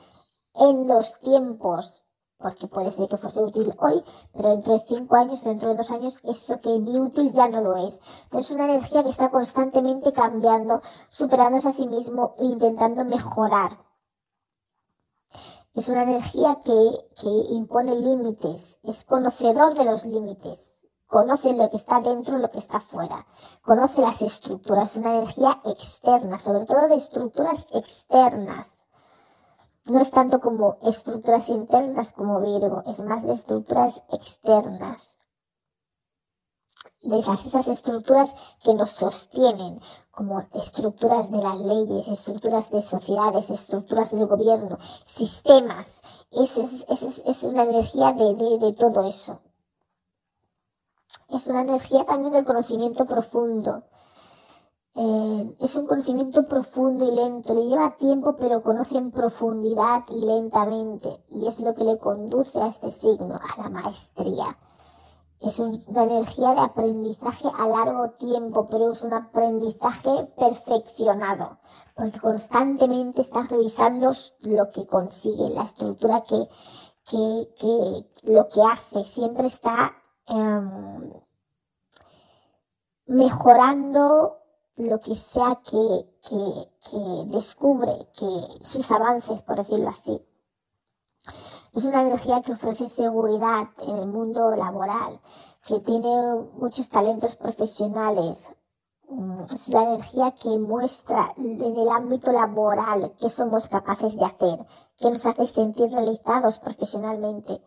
en 0.56 0.88
los 0.88 1.20
tiempos 1.20 2.03
porque 2.44 2.68
puede 2.68 2.92
ser 2.92 3.08
que 3.08 3.18
fuese 3.18 3.42
útil 3.42 3.74
hoy, 3.80 4.04
pero 4.34 4.50
dentro 4.50 4.74
de 4.74 4.84
cinco 4.86 5.16
años, 5.16 5.46
dentro 5.46 5.70
de 5.70 5.76
dos 5.76 5.90
años, 5.92 6.20
eso 6.24 6.60
que 6.60 6.78
vi 6.78 7.00
útil 7.00 7.32
ya 7.32 7.48
no 7.48 7.62
lo 7.62 7.78
es. 7.78 8.02
Entonces 8.26 8.52
es 8.52 8.56
una 8.58 8.66
energía 8.66 9.02
que 9.02 9.10
está 9.10 9.30
constantemente 9.32 10.12
cambiando, 10.12 10.82
superándose 11.10 11.70
a 11.70 11.72
sí 11.72 11.88
mismo 11.88 12.36
e 12.38 12.46
intentando 12.46 13.06
mejorar. 13.06 13.72
Es 15.74 15.88
una 15.88 16.04
energía 16.04 16.60
que, 16.64 17.10
que 17.20 17.30
impone 17.30 17.96
límites, 17.96 18.80
es 18.84 19.06
conocedor 19.06 19.74
de 19.74 19.86
los 19.86 20.06
límites, 20.06 20.84
conoce 21.08 21.54
lo 21.54 21.70
que 21.70 21.78
está 21.78 22.02
dentro 22.02 22.38
y 22.38 22.42
lo 22.42 22.52
que 22.52 22.60
está 22.60 22.82
fuera, 22.82 23.26
conoce 23.62 24.02
las 24.02 24.22
estructuras, 24.22 24.92
es 24.92 24.98
una 24.98 25.16
energía 25.16 25.62
externa, 25.64 26.38
sobre 26.38 26.66
todo 26.66 26.90
de 26.90 26.96
estructuras 26.96 27.68
externas 27.72 28.83
no 29.86 30.00
es 30.00 30.12
tanto 30.12 30.40
como 30.40 30.78
estructuras 30.82 31.50
internas 31.50 32.14
como 32.14 32.40
Virgo, 32.40 32.84
es 32.88 33.04
más 33.04 33.24
de 33.24 33.34
estructuras 33.34 34.04
externas. 34.12 35.20
De 37.02 37.20
esas, 37.20 37.46
esas 37.46 37.68
estructuras 37.68 38.34
que 38.64 38.74
nos 38.76 38.92
sostienen, 38.92 39.82
como 40.12 40.40
estructuras 40.54 41.32
de 41.32 41.42
las 41.42 41.60
leyes, 41.60 42.08
estructuras 42.08 42.72
de 42.72 42.82
sociedades, 42.82 43.50
estructuras 43.50 44.12
del 44.12 44.26
gobierno, 44.26 44.78
sistemas. 45.06 46.02
Es, 46.32 46.58
es, 46.58 47.24
es, 47.26 47.44
una 47.44 47.64
energía 47.64 48.14
de, 48.14 48.36
de 48.36 48.74
todo 48.74 49.06
eso. 49.06 49.42
Es 51.28 51.48
una 51.48 51.62
energía 51.62 52.06
también 52.06 52.34
del 52.34 52.46
conocimiento 52.46 53.06
profundo, 53.06 53.84
eh, 54.96 55.56
es 55.60 55.76
un 55.76 55.88
conocimiento 55.88 56.48
profundo 56.48 57.12
y 57.12 57.16
lento, 57.16 57.56
le 57.56 57.66
lleva 57.66 57.98
tiempo 57.98 58.36
pero 58.36 58.62
conoce 58.62 58.96
en 58.96 59.10
profundidad 59.10 60.04
y 60.10 60.24
lentamente 60.24 61.20
y 61.30 61.48
es 61.48 61.60
lo 61.60 61.74
que 61.74 61.84
le 61.84 61.98
conduce 61.98 62.62
a 62.62 62.68
este 62.68 62.92
signo, 62.92 63.36
a 63.36 63.62
la 63.62 63.70
maestría. 63.70 64.58
Es 65.40 65.60
una 65.60 66.04
energía 66.04 66.54
de 66.54 66.62
aprendizaje 66.62 67.50
a 67.58 67.68
largo 67.68 68.12
tiempo, 68.12 68.68
pero 68.70 68.94
es 68.94 69.02
un 69.02 69.14
aprendizaje 69.14 70.26
perfeccionado, 70.38 71.58
porque 71.96 72.20
constantemente 72.20 73.24
está 73.24 73.44
revisando 73.44 74.14
lo 74.42 74.70
que 74.70 74.86
consigue, 74.86 75.50
la 75.50 75.64
estructura 75.64 76.22
que, 76.22 76.48
que, 77.10 77.50
que 77.60 78.32
lo 78.32 78.48
que 78.48 78.62
hace, 78.62 79.04
siempre 79.04 79.48
está 79.48 79.92
em, 80.28 81.12
mejorando 83.08 84.43
lo 84.76 85.00
que 85.00 85.16
sea 85.16 85.62
que, 85.64 86.06
que, 86.28 87.26
descubre, 87.28 88.10
que 88.18 88.64
sus 88.64 88.90
avances, 88.92 89.44
por 89.44 89.58
decirlo 89.58 89.90
así. 89.90 90.26
Es 91.74 91.86
una 91.86 92.02
energía 92.02 92.42
que 92.42 92.54
ofrece 92.54 92.90
seguridad 92.90 93.70
en 93.80 93.98
el 93.98 94.08
mundo 94.08 94.52
laboral, 94.56 95.20
que 95.66 95.80
tiene 95.80 96.36
muchos 96.54 96.90
talentos 96.90 97.36
profesionales. 97.36 98.50
Mm, 99.10 99.42
es 99.42 99.68
una 99.68 99.84
energía 99.84 100.32
que 100.32 100.58
muestra 100.60 101.34
en 101.38 101.78
el 101.78 101.90
ámbito 101.90 102.32
laboral 102.32 103.14
qué 103.20 103.30
somos 103.30 103.70
capaces 103.70 104.18
de 104.18 104.26
hacer, 104.26 104.66
que 104.98 105.12
nos 105.12 105.26
hace 105.26 105.48
sentir 105.48 105.92
realizados 105.92 106.60
profesionalmente 106.60 107.62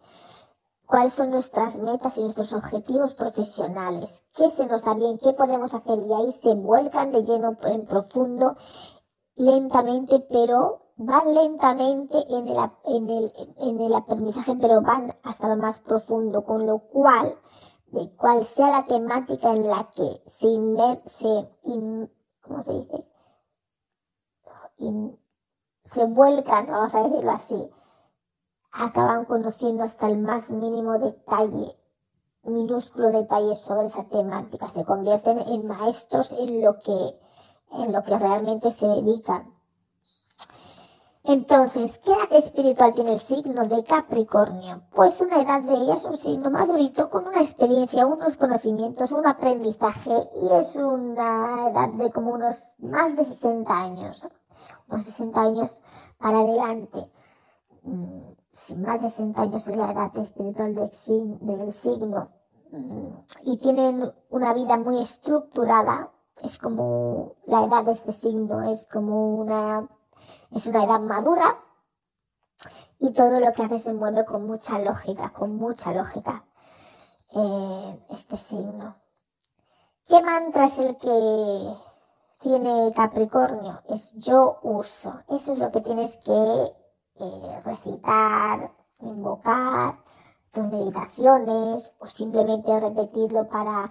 cuáles 0.86 1.14
son 1.14 1.30
nuestras 1.30 1.78
metas 1.78 2.16
y 2.16 2.22
nuestros 2.22 2.52
objetivos 2.52 3.14
profesionales, 3.14 4.24
qué 4.34 4.50
se 4.50 4.66
nos 4.66 4.82
da 4.82 4.94
bien, 4.94 5.18
qué 5.18 5.32
podemos 5.32 5.74
hacer 5.74 5.98
y 5.98 6.12
ahí 6.12 6.32
se 6.32 6.54
vuelcan 6.54 7.12
de 7.12 7.22
lleno 7.22 7.56
en 7.64 7.86
profundo, 7.86 8.56
lentamente, 9.34 10.20
pero 10.30 10.92
van 10.96 11.34
lentamente 11.34 12.18
en 12.30 12.48
el, 12.48 12.70
en 12.84 13.10
el, 13.10 13.32
en 13.58 13.80
el 13.80 13.94
aprendizaje, 13.94 14.56
pero 14.60 14.80
van 14.80 15.14
hasta 15.22 15.48
lo 15.48 15.56
más 15.56 15.80
profundo, 15.80 16.44
con 16.44 16.66
lo 16.66 16.78
cual, 16.78 17.36
de 17.88 18.10
cual 18.16 18.44
sea 18.44 18.70
la 18.70 18.86
temática 18.86 19.52
en 19.52 19.68
la 19.68 19.90
que 19.94 20.22
se 20.26 20.46
inmerse, 20.46 21.48
¿cómo 22.42 22.62
se 22.62 22.72
dice? 22.72 23.06
se 25.82 26.04
vuelcan, 26.04 26.66
vamos 26.66 26.94
a 26.94 27.04
decirlo 27.04 27.30
así, 27.30 27.70
acaban 28.78 29.24
conociendo 29.24 29.84
hasta 29.84 30.08
el 30.08 30.18
más 30.18 30.50
mínimo 30.50 30.98
detalle, 30.98 31.76
minúsculo 32.44 33.10
detalle 33.10 33.56
sobre 33.56 33.86
esa 33.86 34.04
temática, 34.04 34.68
se 34.68 34.84
convierten 34.84 35.38
en 35.38 35.66
maestros 35.66 36.32
en 36.32 36.62
lo 36.62 36.78
que, 36.80 37.18
en 37.72 37.92
lo 37.92 38.02
que 38.02 38.18
realmente 38.18 38.70
se 38.70 38.86
dedican. 38.86 39.54
Entonces, 41.28 41.98
¿qué 41.98 42.12
edad 42.12 42.32
espiritual 42.32 42.94
tiene 42.94 43.14
el 43.14 43.18
signo 43.18 43.66
de 43.66 43.82
Capricornio? 43.82 44.82
Pues 44.94 45.20
una 45.20 45.42
edad 45.42 45.60
de 45.60 45.74
ella 45.74 45.94
es 45.94 46.04
un 46.04 46.16
signo 46.16 46.52
madurito 46.52 47.08
con 47.08 47.26
una 47.26 47.40
experiencia, 47.40 48.06
unos 48.06 48.36
conocimientos, 48.36 49.10
un 49.10 49.26
aprendizaje 49.26 50.12
y 50.40 50.54
es 50.54 50.76
una 50.76 51.68
edad 51.68 51.88
de 51.88 52.12
como 52.12 52.30
unos 52.32 52.74
más 52.78 53.16
de 53.16 53.24
60 53.24 53.76
años, 53.76 54.28
unos 54.88 55.02
60 55.02 55.40
años 55.40 55.82
para 56.18 56.38
adelante. 56.38 57.10
Mm, 58.56 58.82
más 58.82 59.02
de 59.02 59.10
60 59.10 59.42
años 59.42 59.68
es 59.68 59.76
la 59.76 59.92
edad 59.92 60.16
espiritual 60.16 60.74
del, 60.74 60.90
signo 60.90 62.30
y 63.42 63.56
tienen 63.58 64.12
una 64.28 64.52
vida 64.52 64.76
muy 64.76 64.98
estructurada, 65.00 66.12
es 66.42 66.58
como 66.58 67.36
la 67.46 67.64
edad 67.64 67.84
de 67.84 67.92
este 67.92 68.12
signo, 68.12 68.68
es 68.70 68.86
como 68.86 69.36
una, 69.36 69.88
es 70.50 70.66
una 70.66 70.84
edad 70.84 71.00
madura 71.00 71.58
y 72.98 73.12
todo 73.12 73.40
lo 73.40 73.52
que 73.52 73.62
hace 73.62 73.78
se 73.78 73.94
mueve 73.94 74.24
con 74.24 74.46
mucha 74.46 74.78
lógica, 74.78 75.32
con 75.32 75.56
mucha 75.56 75.92
lógica, 75.92 76.44
eh, 77.34 78.06
este 78.10 78.36
signo. 78.36 78.96
¿Qué 80.06 80.22
mantra 80.22 80.66
es 80.66 80.78
el 80.78 80.96
que 80.96 81.74
tiene 82.40 82.92
Capricornio? 82.94 83.82
Es 83.88 84.14
yo 84.14 84.58
uso. 84.62 85.20
Eso 85.28 85.52
es 85.52 85.58
lo 85.58 85.70
que 85.70 85.80
tienes 85.80 86.16
que 86.18 86.85
eh, 87.18 87.60
recitar, 87.64 88.72
invocar 89.00 89.98
tus 90.52 90.64
meditaciones 90.64 91.94
o 91.98 92.06
simplemente 92.06 92.80
repetirlo 92.80 93.48
para 93.48 93.90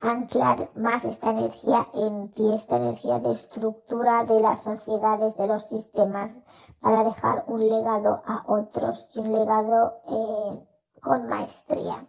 anclar 0.00 0.70
más 0.76 1.04
esta 1.04 1.30
energía 1.30 1.86
en 1.92 2.30
ti, 2.32 2.52
esta 2.52 2.76
energía 2.76 3.18
de 3.18 3.32
estructura 3.32 4.24
de 4.24 4.40
las 4.40 4.62
sociedades, 4.62 5.36
de 5.36 5.46
los 5.48 5.68
sistemas, 5.68 6.40
para 6.80 7.04
dejar 7.04 7.44
un 7.48 7.68
legado 7.68 8.22
a 8.24 8.44
otros 8.46 9.10
y 9.14 9.18
un 9.18 9.32
legado 9.32 10.00
eh, 10.08 10.66
con 11.00 11.26
maestría. 11.26 12.06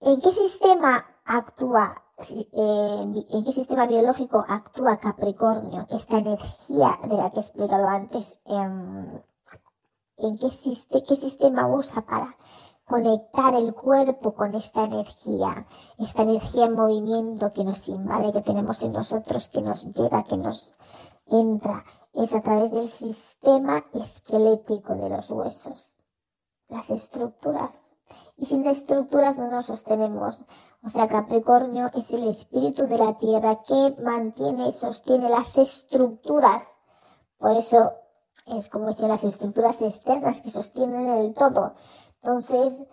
¿En 0.00 0.20
qué 0.20 0.32
sistema 0.32 1.04
actúa 1.24 2.02
eh, 2.28 3.24
en 3.30 3.44
qué 3.44 3.52
sistema 3.52 3.86
biológico 3.86 4.44
actúa 4.46 4.98
Capricornio, 4.98 5.86
esta 5.90 6.18
energía 6.18 6.98
de 7.02 7.16
la 7.16 7.30
que 7.30 7.38
he 7.38 7.42
explicado 7.42 7.86
antes, 7.88 8.40
em, 8.44 9.22
en 10.16 10.38
qué, 10.38 10.48
qué 11.08 11.16
sistema 11.16 11.66
usa 11.68 12.02
para 12.02 12.36
conectar 12.84 13.54
el 13.54 13.72
cuerpo 13.72 14.34
con 14.34 14.54
esta 14.54 14.84
energía, 14.84 15.66
esta 15.98 16.22
energía 16.22 16.66
en 16.66 16.74
movimiento 16.74 17.52
que 17.52 17.64
nos 17.64 17.88
invade, 17.88 18.32
que 18.32 18.42
tenemos 18.42 18.82
en 18.82 18.92
nosotros, 18.92 19.48
que 19.48 19.62
nos 19.62 19.86
llega, 19.86 20.24
que 20.24 20.36
nos 20.36 20.74
entra, 21.26 21.84
es 22.12 22.34
a 22.34 22.42
través 22.42 22.72
del 22.72 22.88
sistema 22.88 23.84
esquelético 23.94 24.96
de 24.96 25.08
los 25.08 25.30
huesos, 25.30 26.00
las 26.68 26.90
estructuras. 26.90 27.94
Y 28.36 28.46
sin 28.46 28.66
estructuras 28.66 29.38
no 29.38 29.48
nos 29.48 29.66
sostenemos. 29.66 30.44
O 30.82 30.88
sea, 30.88 31.08
Capricornio 31.08 31.90
es 31.94 32.10
el 32.10 32.26
espíritu 32.26 32.86
de 32.86 32.96
la 32.96 33.18
tierra 33.18 33.60
que 33.62 33.96
mantiene 34.02 34.68
y 34.68 34.72
sostiene 34.72 35.28
las 35.28 35.58
estructuras. 35.58 36.78
Por 37.38 37.56
eso 37.56 37.92
es 38.46 38.70
como 38.70 38.86
decía 38.86 39.08
las 39.08 39.24
estructuras 39.24 39.82
externas 39.82 40.40
que 40.40 40.50
sostienen 40.50 41.06
el 41.08 41.34
todo. 41.34 41.74
Entonces, 42.22 42.86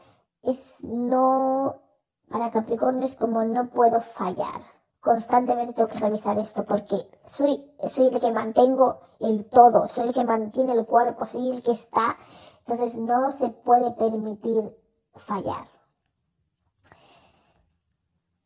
es 0.43 0.83
no, 0.83 1.81
para 2.29 2.51
Capricornio 2.51 3.05
es 3.05 3.15
como 3.15 3.45
no 3.45 3.69
puedo 3.69 4.01
fallar. 4.01 4.61
Constantemente 4.99 5.73
tengo 5.73 5.87
que 5.87 5.99
revisar 5.99 6.37
esto 6.37 6.65
porque 6.65 7.09
soy, 7.23 7.71
soy 7.87 8.07
el 8.07 8.19
que 8.19 8.31
mantengo 8.33 8.99
el 9.21 9.45
todo, 9.45 9.87
soy 9.87 10.09
el 10.09 10.13
que 10.13 10.25
mantiene 10.25 10.73
el 10.73 10.85
cuerpo, 10.85 11.23
soy 11.23 11.51
el 11.51 11.63
que 11.63 11.71
está. 11.71 12.17
Entonces 12.65 12.99
no 12.99 13.31
se 13.31 13.49
puede 13.49 13.91
permitir 13.91 14.77
fallar. 15.15 15.76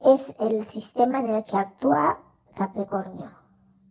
Es 0.04 0.36
el 0.39 0.66
sistema 0.66 1.20
en 1.20 1.30
el 1.30 1.43
que 1.43 1.58
actúa 1.58 2.20
Capricornio. 2.56 3.30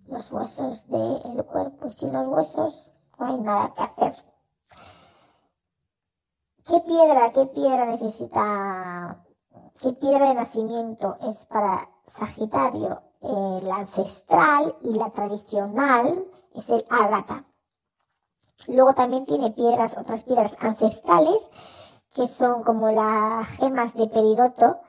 Los 0.06 0.32
huesos 0.32 0.88
del 0.88 1.44
cuerpo. 1.44 1.86
Y 1.86 1.90
sin 1.90 2.12
los 2.12 2.26
huesos 2.26 2.90
no 3.18 3.26
hay 3.26 3.38
nada 3.38 3.72
que 3.74 3.82
hacer. 3.82 4.24
¿Qué 6.66 6.80
piedra, 6.80 7.32
qué 7.32 7.46
piedra 7.46 7.86
necesita, 7.86 9.24
qué 9.80 9.92
piedra 9.92 10.28
de 10.28 10.34
nacimiento 10.34 11.16
es 11.22 11.46
para 11.46 11.88
Sagitario? 12.02 13.02
La 13.22 13.76
ancestral 13.76 14.76
y 14.82 14.94
la 14.94 15.10
tradicional 15.10 16.26
es 16.54 16.68
el 16.70 16.84
ágata. 16.90 17.44
Luego 18.68 18.94
también 18.94 19.26
tiene 19.26 19.50
piedras, 19.50 19.96
otras 19.96 20.24
piedras 20.24 20.56
ancestrales, 20.60 21.50
que 22.14 22.26
son 22.26 22.62
como 22.62 22.90
las 22.90 23.48
gemas 23.48 23.94
de 23.94 24.06
peridoto, 24.08 24.80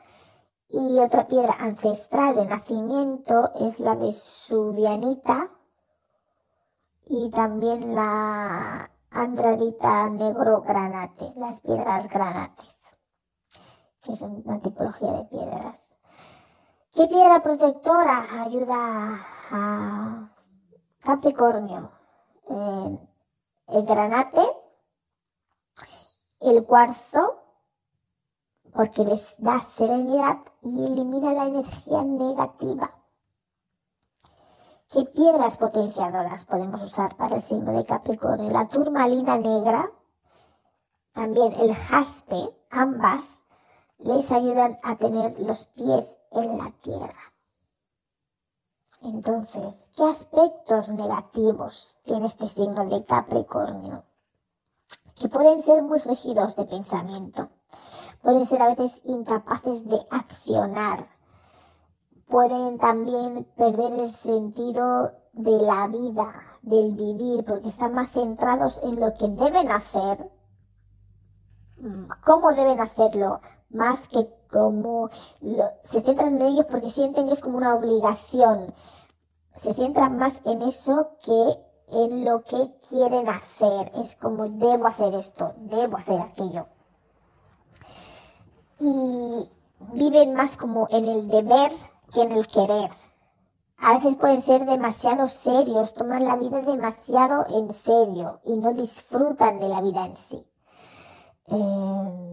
y 0.74 0.99
otra 0.99 1.28
piedra 1.28 1.55
ancestral 1.59 2.36
de 2.36 2.45
nacimiento 2.45 3.51
es 3.59 3.80
la 3.80 3.95
vesuvianita 3.95 5.51
y 7.05 7.30
también 7.30 7.93
la 7.93 8.89
andradita 9.09 10.09
negro 10.09 10.61
granate, 10.61 11.34
las 11.36 11.61
piedras 11.61 12.07
granates, 12.07 12.97
que 14.01 14.15
son 14.15 14.41
una 14.45 14.59
tipología 14.59 15.11
de 15.11 15.26
piedras. 15.26 15.99
¿Qué 16.93 17.07
piedra 17.07 17.43
protectora 17.43 18.43
ayuda 18.43 19.19
a 19.51 20.32
Capricornio? 21.01 21.91
Eh, 22.49 22.99
el 23.67 23.86
granate, 23.86 24.41
el 26.39 26.65
cuarzo, 26.65 27.41
porque 28.74 29.03
les 29.03 29.36
da 29.39 29.61
serenidad 29.61 30.38
y 30.61 30.86
elimina 30.86 31.34
la 31.34 31.45
energía 31.45 32.03
negativa. 32.03 32.91
¿Qué 34.89 35.05
piedras 35.05 35.57
potenciadoras 35.57 36.45
podemos 36.45 36.84
usar 36.84 37.15
para 37.15 37.38
el 37.38 37.41
signo 37.41 37.72
de 37.72 37.86
Capricornio? 37.86 38.49
La 38.49 38.67
turmalina 38.67 39.38
negra, 39.38 39.89
también 41.13 41.53
el 41.53 41.74
jaspe, 41.74 42.53
ambas 42.69 43.43
les 43.99 44.32
ayudan 44.32 44.80
a 44.84 44.97
tener 44.97 45.39
los 45.39 45.67
pies 45.67 46.17
en 46.32 46.57
la 46.57 46.72
tierra. 46.82 47.22
Entonces, 49.01 49.89
¿qué 49.95 50.03
aspectos 50.03 50.91
negativos 50.91 51.97
tiene 52.03 52.28
este 52.28 52.47
signo 52.47 52.86
de 52.86 53.03
Capricornio? 53.03 54.03
Que 55.15 55.30
pueden 55.30 55.61
ser 55.61 55.84
muy 55.84 55.99
rígidos 55.99 56.55
de 56.55 56.65
pensamiento, 56.65 57.49
pueden 58.22 58.45
ser 58.45 58.61
a 58.61 58.74
veces 58.74 59.01
incapaces 59.05 59.88
de 59.88 59.99
accionar, 60.09 60.99
pueden 62.28 62.78
también 62.78 63.45
perder 63.55 63.99
el 63.99 64.11
sentido 64.11 65.11
de 65.34 65.51
la 65.51 65.88
vida, 65.88 66.34
del 66.61 66.93
vivir, 66.93 67.43
porque 67.45 67.69
están 67.69 67.93
más 67.93 68.11
centrados 68.11 68.82
en 68.84 68.99
lo 68.99 69.13
que 69.13 69.28
deben 69.28 69.72
hacer, 69.72 70.32
cómo 72.24 72.53
deben 72.53 72.80
hacerlo, 72.80 73.39
más 73.69 74.07
que 74.07 74.30
cómo 74.51 75.09
se 75.84 76.01
centran 76.01 76.36
en 76.36 76.41
ellos 76.41 76.65
porque 76.69 76.89
sienten 76.89 77.28
que 77.28 77.34
es 77.34 77.41
como 77.41 77.57
una 77.57 77.76
obligación. 77.76 78.74
Se 79.55 79.74
centran 79.74 80.17
más 80.17 80.41
en 80.45 80.61
eso 80.61 81.17
que 81.24 81.72
en 81.88 82.26
lo 82.26 82.43
que 82.43 82.74
quieren 82.89 83.30
hacer. 83.30 83.91
Es 83.95 84.15
como 84.15 84.47
debo 84.47 84.88
hacer 84.88 85.13
esto, 85.15 85.53
debo 85.57 85.97
hacer 85.97 86.19
aquello. 86.19 86.67
Y 88.84 89.49
viven 89.93 90.34
más 90.34 90.57
como 90.57 90.88
en 90.89 91.05
el 91.05 91.27
deber 91.27 91.71
que 92.11 92.23
en 92.23 92.32
el 92.32 92.47
querer. 92.47 92.89
A 93.77 93.93
veces 93.93 94.15
pueden 94.15 94.41
ser 94.41 94.65
demasiado 94.65 95.27
serios, 95.27 95.93
toman 95.93 96.25
la 96.25 96.36
vida 96.36 96.61
demasiado 96.61 97.45
en 97.49 97.71
serio 97.71 98.39
y 98.43 98.57
no 98.57 98.73
disfrutan 98.73 99.59
de 99.59 99.69
la 99.69 99.82
vida 99.82 100.05
en 100.05 100.15
sí. 100.15 100.47
Eh, 101.47 102.32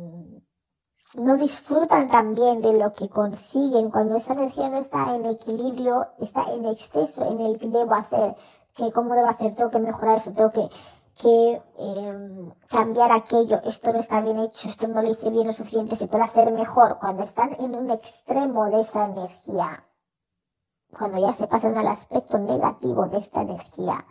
no 1.17 1.37
disfrutan 1.37 2.11
también 2.11 2.61
de 2.61 2.79
lo 2.79 2.93
que 2.93 3.09
consiguen 3.09 3.91
cuando 3.91 4.17
esa 4.17 4.35
energía 4.35 4.69
no 4.69 4.79
está 4.79 5.15
en 5.15 5.25
equilibrio, 5.25 6.07
está 6.19 6.45
en 6.53 6.67
exceso 6.67 7.25
en 7.25 7.41
el 7.41 7.59
que 7.59 7.69
debo 7.69 7.95
hacer, 7.95 8.37
que 8.75 8.93
cómo 8.93 9.15
debo 9.15 9.29
hacer, 9.29 9.55
tengo 9.55 9.71
que 9.71 9.79
mejorar 9.79 10.19
eso, 10.19 10.33
tengo 10.33 10.51
que, 10.51 10.69
que 11.21 11.63
eh, 11.79 12.53
cambiar 12.69 13.13
aquello, 13.13 13.61
esto 13.65 13.93
no 13.93 13.99
está 13.99 14.21
bien 14.21 14.39
hecho, 14.39 14.69
esto 14.69 14.89
no 14.89 15.03
lo 15.03 15.11
hice 15.11 15.31
bien 15.31 15.47
lo 15.47 15.53
suficiente, 15.53 15.97
se 15.97 16.07
puede 16.07 16.25
hacer 16.25 16.53
mejor. 16.53 16.99
Cuando 17.01 17.25
están 17.25 17.55
en 17.59 17.75
un 17.75 17.91
extremo 17.91 18.71
de 18.71 18.81
esa 18.81 19.07
energía, 19.07 19.85
cuando 20.97 21.19
ya 21.19 21.33
se 21.33 21.47
pasan 21.47 21.77
al 21.77 21.89
aspecto 21.89 22.39
negativo 22.39 23.07
de 23.09 23.19
esta 23.19 23.43
energía, 23.43 24.07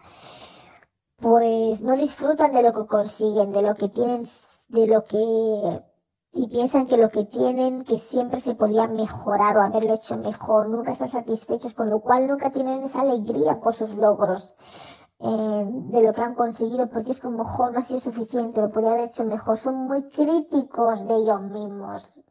pues 1.17 1.81
no 1.81 1.95
disfrutan 1.95 2.53
de 2.53 2.63
lo 2.63 2.73
que 2.73 2.85
consiguen, 2.85 3.51
de 3.51 3.61
lo 3.63 3.75
que 3.75 3.89
tienen, 3.89 4.23
de 4.69 4.87
lo 4.87 5.03
que 5.03 5.83
y 6.33 6.47
piensan 6.47 6.85
que 6.85 6.97
lo 6.97 7.09
que 7.09 7.25
tienen, 7.25 7.83
que 7.83 7.97
siempre 7.97 8.39
se 8.39 8.53
podía 8.53 8.87
mejorar 8.87 9.57
o 9.57 9.61
haberlo 9.61 9.95
hecho 9.95 10.17
mejor, 10.17 10.69
nunca 10.69 10.91
están 10.91 11.09
satisfechos, 11.09 11.73
con 11.73 11.89
lo 11.89 11.99
cual 11.99 12.27
nunca 12.27 12.51
tienen 12.51 12.83
esa 12.83 13.01
alegría 13.01 13.59
por 13.59 13.73
sus 13.73 13.95
logros. 13.95 14.55
Eh, 15.19 15.65
de 15.67 16.03
lo 16.03 16.13
que 16.13 16.21
han 16.21 16.35
conseguido 16.35 16.87
porque 16.89 17.11
es 17.11 17.19
como, 17.19 17.39
mejor 17.39 17.73
no 17.73 17.79
ha 17.79 17.81
sido 17.81 17.99
suficiente, 17.99 18.61
lo 18.61 18.71
podría 18.71 18.91
haber 18.91 19.05
hecho 19.05 19.25
mejor. 19.25 19.57
Son 19.57 19.75
muy 19.87 20.03
críticos 20.09 21.07
de 21.07 21.15
ellos 21.15 21.41
mismos. 21.41 22.21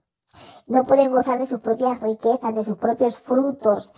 No 0.66 0.84
pueden 0.84 1.10
gozar 1.10 1.38
de 1.38 1.46
sus 1.46 1.60
propias 1.60 2.00
riquezas, 2.00 2.54
de 2.54 2.64
sus 2.64 2.76
propios 2.76 3.16
frutos, 3.18 3.92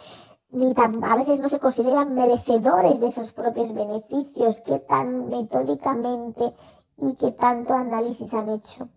ni 0.50 0.72
a 0.76 1.16
veces 1.16 1.40
no 1.40 1.48
se 1.48 1.58
consideran 1.58 2.14
merecedores 2.14 3.00
de 3.00 3.08
esos 3.08 3.32
propios 3.32 3.74
beneficios 3.74 4.62
que 4.62 4.78
tan 4.78 5.28
metódicamente 5.28 6.54
y 6.96 7.14
que 7.16 7.32
tanto 7.32 7.74
análisis 7.74 8.32
han 8.32 8.48
hecho. 8.48 8.88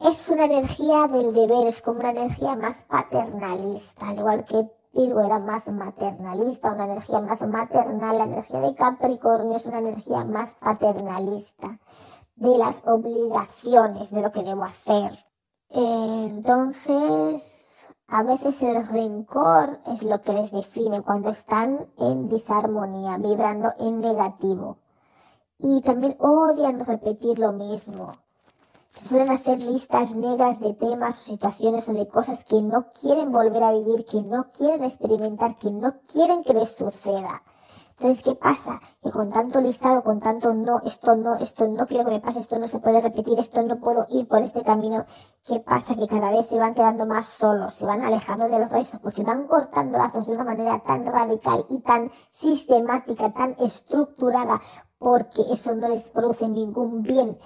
Es 0.00 0.28
una 0.28 0.44
energía 0.44 1.08
del 1.08 1.32
deber, 1.32 1.66
es 1.66 1.82
como 1.82 2.00
una 2.00 2.10
energía 2.10 2.54
más 2.54 2.84
paternalista, 2.84 4.10
al 4.10 4.18
igual 4.18 4.44
que 4.44 4.70
Virgo 4.98 5.20
era 5.20 5.38
más 5.38 5.70
maternalista, 5.70 6.72
una 6.72 6.86
energía 6.86 7.20
más 7.20 7.46
maternal. 7.46 8.18
La 8.18 8.24
energía 8.24 8.58
de 8.58 8.74
Capricornio 8.74 9.54
es 9.54 9.66
una 9.66 9.78
energía 9.78 10.24
más 10.24 10.56
paternalista, 10.56 11.78
de 12.34 12.58
las 12.58 12.82
obligaciones, 12.84 14.10
de 14.10 14.22
lo 14.22 14.32
que 14.32 14.42
debo 14.42 14.64
hacer. 14.64 15.24
Entonces, 15.70 16.96
a 18.08 18.24
veces 18.24 18.60
el 18.60 18.84
rencor 18.88 19.78
es 19.86 20.02
lo 20.02 20.20
que 20.20 20.32
les 20.32 20.50
define 20.50 21.02
cuando 21.02 21.30
están 21.30 21.86
en 21.98 22.28
disarmonía, 22.28 23.18
vibrando 23.18 23.68
en 23.78 24.00
negativo. 24.00 24.78
Y 25.58 25.80
también 25.82 26.16
odian 26.18 26.84
repetir 26.84 27.38
lo 27.38 27.52
mismo 27.52 28.10
se 28.98 29.08
suelen 29.10 29.30
hacer 29.30 29.60
listas 29.60 30.16
negras 30.16 30.58
de 30.58 30.74
temas 30.74 31.20
o 31.20 31.22
situaciones 31.22 31.88
o 31.88 31.92
de 31.92 32.08
cosas 32.08 32.44
que 32.44 32.60
no 32.60 32.90
quieren 32.90 33.30
volver 33.30 33.62
a 33.62 33.72
vivir, 33.72 34.04
que 34.04 34.22
no 34.22 34.50
quieren 34.50 34.82
experimentar, 34.82 35.54
que 35.54 35.70
no 35.70 36.00
quieren 36.12 36.42
que 36.42 36.52
les 36.52 36.74
suceda. 36.74 37.44
Entonces, 37.90 38.24
¿qué 38.24 38.34
pasa? 38.34 38.80
Que 39.00 39.10
con 39.12 39.30
tanto 39.30 39.60
listado, 39.60 40.02
con 40.02 40.18
tanto 40.18 40.52
no, 40.52 40.80
esto 40.84 41.14
no, 41.14 41.36
esto 41.36 41.68
no 41.68 41.86
quiero 41.86 42.06
que 42.06 42.10
me 42.10 42.20
pase, 42.20 42.40
esto 42.40 42.58
no 42.58 42.66
se 42.66 42.80
puede 42.80 43.00
repetir, 43.00 43.38
esto 43.38 43.62
no 43.62 43.78
puedo 43.78 44.04
ir 44.10 44.26
por 44.26 44.40
este 44.40 44.62
camino, 44.64 45.04
¿qué 45.44 45.60
pasa? 45.60 45.94
Que 45.94 46.08
cada 46.08 46.32
vez 46.32 46.46
se 46.46 46.58
van 46.58 46.74
quedando 46.74 47.06
más 47.06 47.26
solos, 47.26 47.74
se 47.74 47.86
van 47.86 48.02
alejando 48.02 48.48
de 48.48 48.58
los 48.58 48.70
restos, 48.70 48.98
porque 49.00 49.22
van 49.22 49.46
cortando 49.46 49.98
lazos 49.98 50.26
de 50.26 50.34
una 50.34 50.44
manera 50.44 50.82
tan 50.84 51.06
radical 51.06 51.64
y 51.70 51.78
tan 51.80 52.10
sistemática, 52.30 53.32
tan 53.32 53.54
estructurada, 53.60 54.60
porque 54.98 55.42
eso 55.52 55.76
no 55.76 55.88
les 55.88 56.10
produce 56.10 56.48
ningún 56.48 57.02
bien 57.02 57.38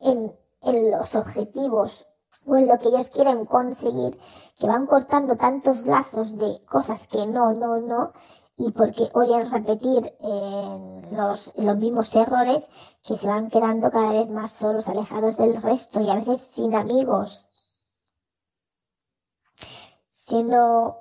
en, 0.00 0.32
en 0.62 0.90
los 0.90 1.14
objetivos 1.14 2.06
o 2.46 2.56
en 2.56 2.68
lo 2.68 2.78
que 2.78 2.88
ellos 2.88 3.10
quieren 3.10 3.44
conseguir, 3.44 4.18
que 4.58 4.66
van 4.66 4.86
cortando 4.86 5.36
tantos 5.36 5.86
lazos 5.86 6.36
de 6.38 6.62
cosas 6.64 7.06
que 7.06 7.26
no, 7.26 7.52
no, 7.54 7.80
no, 7.80 8.12
y 8.56 8.70
porque 8.72 9.10
odian 9.14 9.50
repetir 9.50 10.14
eh, 10.20 11.02
los, 11.12 11.54
los 11.56 11.78
mismos 11.78 12.14
errores 12.14 12.68
que 13.02 13.16
se 13.16 13.26
van 13.26 13.48
quedando 13.48 13.90
cada 13.90 14.12
vez 14.12 14.30
más 14.30 14.52
solos, 14.52 14.88
alejados 14.88 15.38
del 15.38 15.60
resto 15.60 16.00
y 16.00 16.10
a 16.10 16.16
veces 16.16 16.42
sin 16.42 16.74
amigos, 16.74 17.46
siendo 20.08 20.98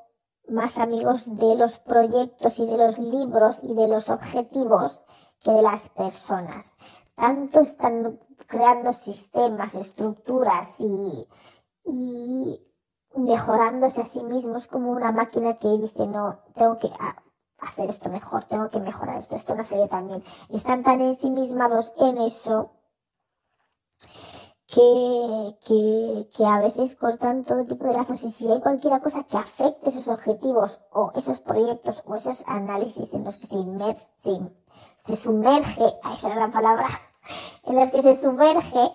más 0.48 0.78
amigos 0.78 1.36
de 1.36 1.56
los 1.56 1.80
proyectos 1.80 2.60
y 2.60 2.66
de 2.66 2.78
los 2.78 2.98
libros 2.98 3.64
y 3.64 3.74
de 3.74 3.88
los 3.88 4.10
objetivos 4.10 5.04
que 5.42 5.52
de 5.52 5.62
las 5.62 5.90
personas. 5.90 6.76
Tanto 7.20 7.60
están 7.60 8.20
creando 8.48 8.94
sistemas, 8.94 9.76
estructuras 9.76 10.80
y, 10.80 11.28
y 11.86 12.70
mejorándose 13.16 14.02
a 14.02 14.06
sí 14.06 14.24
mismos 14.24 14.68
como 14.68 14.92
una 14.92 15.12
máquina 15.12 15.56
que 15.56 15.68
dice, 15.78 16.08
no, 16.08 16.40
tengo 16.54 16.78
que, 16.78 16.90
hacer 17.62 17.90
esto 17.90 18.10
mejor, 18.10 18.46
tengo 18.46 18.70
que 18.70 18.80
mejorar 18.80 19.18
esto, 19.18 19.36
esto 19.36 19.56
no 19.56 19.64
sé 19.64 19.78
yo 19.78 19.88
también. 19.88 20.24
Están 20.50 20.84
tan 20.84 21.02
ensimismados 21.02 21.94
en 21.98 22.18
eso 22.20 22.72
que, 24.68 25.58
que, 26.36 26.46
a 26.46 26.62
veces 26.62 26.96
cortan 26.96 27.44
todo 27.44 27.66
tipo 27.66 27.86
de 27.86 27.94
lazos 27.94 28.24
y 28.24 28.32
si 28.32 28.52
hay 28.52 28.62
cualquier 28.62 29.02
cosa 29.02 29.24
que 29.24 29.38
afecte 29.38 29.90
esos 29.90 30.08
objetivos 30.08 30.82
o 30.92 31.12
esos 31.16 31.40
proyectos 31.40 32.04
o 32.06 32.16
esos 32.16 32.44
análisis 32.48 33.14
en 33.14 33.24
los 33.24 33.38
que 33.40 33.48
se 33.48 33.58
inmerse, 33.58 34.12
se, 34.16 34.32
se 35.00 35.16
sumerge, 35.16 35.86
esa 36.14 36.30
es 36.30 36.36
la 36.36 36.52
palabra, 36.52 36.88
en 37.64 37.76
los 37.76 37.92
que 37.92 38.02
se 38.02 38.16
sumerge, 38.16 38.92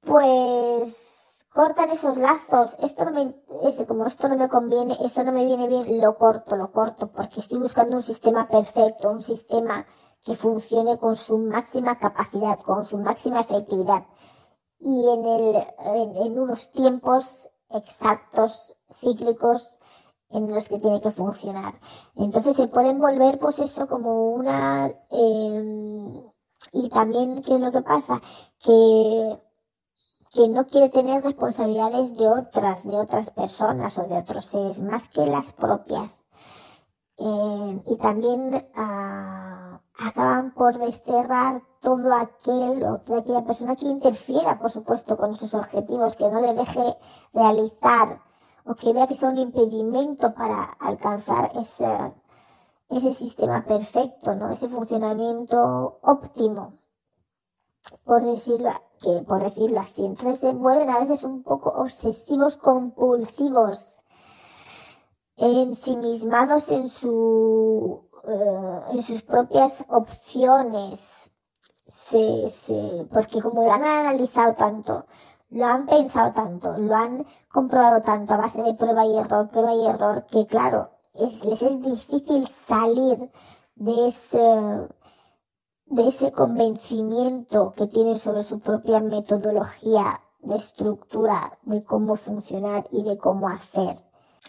pues 0.00 1.46
cortan 1.52 1.90
esos 1.90 2.18
lazos, 2.18 2.76
esto 2.82 3.06
no 3.06 3.12
me, 3.12 3.34
ese, 3.62 3.86
como 3.86 4.06
esto 4.06 4.28
no 4.28 4.36
me 4.36 4.48
conviene, 4.48 4.96
esto 5.02 5.24
no 5.24 5.32
me 5.32 5.44
viene 5.44 5.68
bien, 5.68 6.00
lo 6.00 6.16
corto, 6.16 6.56
lo 6.56 6.70
corto, 6.70 7.10
porque 7.10 7.40
estoy 7.40 7.58
buscando 7.58 7.96
un 7.96 8.02
sistema 8.02 8.46
perfecto, 8.46 9.10
un 9.10 9.22
sistema 9.22 9.86
que 10.24 10.36
funcione 10.36 10.98
con 10.98 11.16
su 11.16 11.38
máxima 11.38 11.98
capacidad, 11.98 12.58
con 12.60 12.84
su 12.84 12.98
máxima 12.98 13.40
efectividad 13.40 14.06
y 14.78 15.08
en 15.08 15.24
el, 15.24 15.66
en, 16.26 16.38
unos 16.38 16.70
tiempos 16.70 17.50
exactos, 17.70 18.76
cíclicos, 18.92 19.78
en 20.30 20.52
los 20.52 20.68
que 20.68 20.78
tiene 20.78 21.00
que 21.00 21.10
funcionar. 21.10 21.74
Entonces 22.16 22.56
se 22.56 22.68
pueden 22.68 23.00
volver, 23.00 23.38
pues 23.38 23.60
eso, 23.60 23.86
como 23.86 24.30
una, 24.32 24.88
eh, 25.10 26.32
y 26.72 26.88
también, 26.88 27.42
¿qué 27.42 27.54
es 27.54 27.60
lo 27.60 27.72
que 27.72 27.82
pasa? 27.82 28.20
Que 28.58 29.40
que 30.36 30.48
no 30.48 30.66
quiere 30.66 30.90
tener 30.90 31.24
responsabilidades 31.24 32.14
de 32.16 32.28
otras, 32.28 32.86
de 32.86 32.96
otras 32.98 33.30
personas 33.30 33.98
o 33.98 34.06
de 34.06 34.18
otros 34.18 34.44
seres, 34.44 34.82
más 34.82 35.08
que 35.08 35.24
las 35.24 35.54
propias. 35.54 36.24
Eh, 37.16 37.82
y 37.86 37.96
también 37.96 38.68
ah, 38.74 39.80
acaban 39.98 40.52
por 40.52 40.78
desterrar 40.78 41.62
todo 41.80 42.12
aquel 42.12 42.84
o 42.84 42.98
toda 42.98 43.20
aquella 43.20 43.46
persona 43.46 43.76
que 43.76 43.86
interfiera, 43.86 44.58
por 44.58 44.70
supuesto, 44.70 45.16
con 45.16 45.34
sus 45.34 45.54
objetivos, 45.54 46.16
que 46.16 46.28
no 46.28 46.42
le 46.42 46.52
deje 46.52 46.96
realizar 47.32 48.20
o 48.66 48.74
que 48.74 48.92
vea 48.92 49.06
que 49.06 49.16
sea 49.16 49.30
un 49.30 49.38
impedimento 49.38 50.34
para 50.34 50.64
alcanzar 50.80 51.50
ese, 51.54 51.88
ese 52.88 53.12
sistema 53.12 53.64
perfecto, 53.64 54.34
¿no? 54.34 54.50
ese 54.50 54.68
funcionamiento 54.68 55.98
óptimo, 56.02 56.78
por 58.04 58.24
decirlo 58.24 58.70
que 59.00 59.22
por 59.22 59.42
decirlo 59.42 59.80
así. 59.80 60.04
Entonces 60.04 60.40
se 60.40 60.52
vuelven 60.52 60.90
a 60.90 61.00
veces 61.00 61.24
un 61.24 61.42
poco 61.42 61.70
obsesivos 61.70 62.56
compulsivos, 62.56 64.02
ensimismados 65.36 66.70
en 66.70 66.88
su 66.88 68.06
eh, 68.28 68.80
en 68.92 69.02
sus 69.02 69.22
propias 69.22 69.84
opciones. 69.88 71.30
Se, 71.84 72.50
se, 72.50 73.06
porque 73.12 73.40
como 73.40 73.62
lo 73.62 73.70
han 73.70 73.84
analizado 73.84 74.54
tanto, 74.54 75.06
lo 75.50 75.64
han 75.66 75.86
pensado 75.86 76.32
tanto, 76.32 76.76
lo 76.78 76.94
han 76.96 77.24
comprobado 77.48 78.00
tanto 78.00 78.34
a 78.34 78.38
base 78.38 78.62
de 78.62 78.74
prueba 78.74 79.06
y 79.06 79.16
error, 79.16 79.48
prueba 79.48 79.72
y 79.74 79.86
error, 79.86 80.26
que 80.26 80.46
claro, 80.46 80.90
es, 81.18 81.44
les 81.44 81.62
es 81.62 81.80
difícil 81.80 82.46
salir 82.46 83.30
de 83.76 84.08
ese, 84.08 84.88
de 85.86 86.08
ese 86.08 86.32
convencimiento 86.32 87.72
que 87.76 87.86
tienen 87.86 88.18
sobre 88.18 88.42
su 88.42 88.60
propia 88.60 89.00
metodología 89.00 90.22
de 90.40 90.56
estructura, 90.56 91.58
de 91.62 91.82
cómo 91.84 92.16
funcionar 92.16 92.86
y 92.90 93.02
de 93.02 93.18
cómo 93.18 93.48
hacer. 93.48 93.96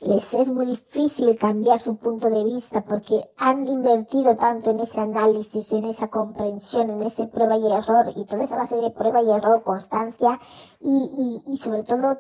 Les 0.01 0.33
es 0.35 0.51
muy 0.51 0.67
difícil 0.67 1.35
cambiar 1.39 1.79
su 1.79 1.97
punto 1.97 2.29
de 2.29 2.43
vista 2.43 2.85
porque 2.85 3.31
han 3.35 3.67
invertido 3.67 4.35
tanto 4.35 4.69
en 4.69 4.79
ese 4.79 4.99
análisis, 4.99 5.71
en 5.71 5.85
esa 5.85 6.07
comprensión, 6.09 6.91
en 6.91 7.01
ese 7.01 7.25
prueba 7.25 7.57
y 7.57 7.65
error 7.65 8.05
y 8.15 8.25
toda 8.25 8.43
esa 8.43 8.57
base 8.57 8.77
de 8.77 8.91
prueba 8.91 9.23
y 9.23 9.31
error, 9.31 9.63
constancia 9.63 10.39
y, 10.79 11.41
y 11.47 11.57
sobre 11.57 11.83
todo 11.83 12.19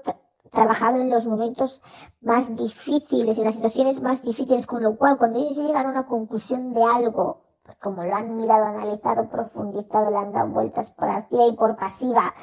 trabajado 0.57 0.99
en 0.99 1.11
los 1.11 1.27
momentos 1.27 1.83
más 2.19 2.55
difíciles, 2.55 3.37
en 3.37 3.45
las 3.45 3.55
situaciones 3.55 4.01
más 4.01 4.23
difíciles, 4.23 4.65
con 4.65 4.81
lo 4.81 4.97
cual 4.97 5.15
cuando 5.19 5.37
ellos 5.37 5.57
llegan 5.57 5.85
a 5.85 5.89
una 5.91 6.07
conclusión 6.07 6.73
de 6.73 6.83
algo, 6.83 7.43
como 7.79 8.03
lo 8.03 8.15
han 8.15 8.35
mirado, 8.35 8.65
analizado, 8.65 9.29
profundizado, 9.29 10.09
le 10.09 10.17
han 10.17 10.31
dado 10.31 10.47
vueltas 10.47 10.89
por 10.89 11.09
activa 11.09 11.45
y 11.45 11.51
por 11.51 11.75
pasiva. 11.75 12.33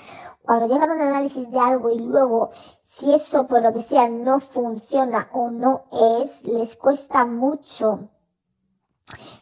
Cuando 0.43 0.69
llegan 0.69 0.91
a 0.91 0.95
un 0.95 1.01
análisis 1.01 1.51
de 1.51 1.59
algo 1.59 1.91
y 1.91 1.99
luego, 1.99 2.51
si 2.83 3.13
eso 3.13 3.49
por 3.49 3.63
lo 3.63 3.73
que 3.73 3.83
sea 3.83 4.09
no 4.09 4.39
funciona 4.39 5.29
o 5.33 5.51
no 5.51 5.87
es, 6.23 6.45
les 6.45 6.77
cuesta 6.77 7.27
mucho 7.27 8.11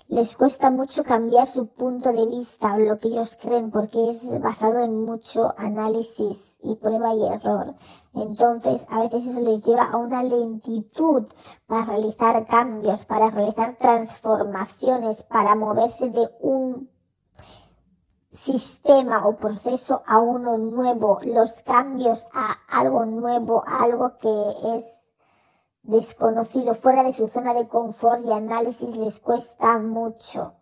les 0.09 0.37
cuesta 0.37 0.71
mucho 0.71 1.05
cambiar 1.05 1.47
su 1.47 1.69
punto 1.69 2.13
de 2.13 2.27
vista 2.27 2.75
o 2.75 2.79
lo 2.79 2.99
que 2.99 3.09
ellos 3.09 3.39
creen 3.41 3.71
porque 3.71 4.11
es 4.11 4.41
basado 4.41 4.85
en 4.85 5.05
mucho 5.05 5.55
análisis 5.57 6.59
y 6.63 6.75
prueba 6.75 7.15
y 7.15 7.25
error. 7.25 7.75
Entonces, 8.15 8.87
a 8.91 9.01
veces 9.01 9.27
eso 9.27 9.41
les 9.41 9.65
lleva 9.65 9.85
a 9.85 9.97
una 9.97 10.23
lentitud 10.23 11.27
para 11.67 11.85
realizar 11.85 12.47
cambios, 12.47 13.07
para 13.07 13.31
realizar 13.31 13.77
transformaciones, 13.79 15.25
para 15.25 15.55
moverse 15.55 16.11
de 16.11 16.29
un 16.41 16.91
sistema 18.29 19.27
o 19.27 19.37
proceso 19.37 20.03
a 20.07 20.19
uno 20.19 20.59
nuevo, 20.59 21.21
los 21.23 21.63
cambios 21.63 22.27
a 22.33 22.57
algo 22.69 23.05
nuevo, 23.07 23.63
a 23.67 23.83
algo 23.85 24.17
que 24.19 24.77
es 24.77 24.85
desconocido, 25.83 26.75
fuera 26.75 27.03
de 27.03 27.13
su 27.13 27.29
zona 27.29 27.55
de 27.55 27.67
confort 27.67 28.25
y 28.25 28.33
análisis, 28.33 28.97
les 28.97 29.21
cuesta 29.21 29.79
mucho 29.79 30.55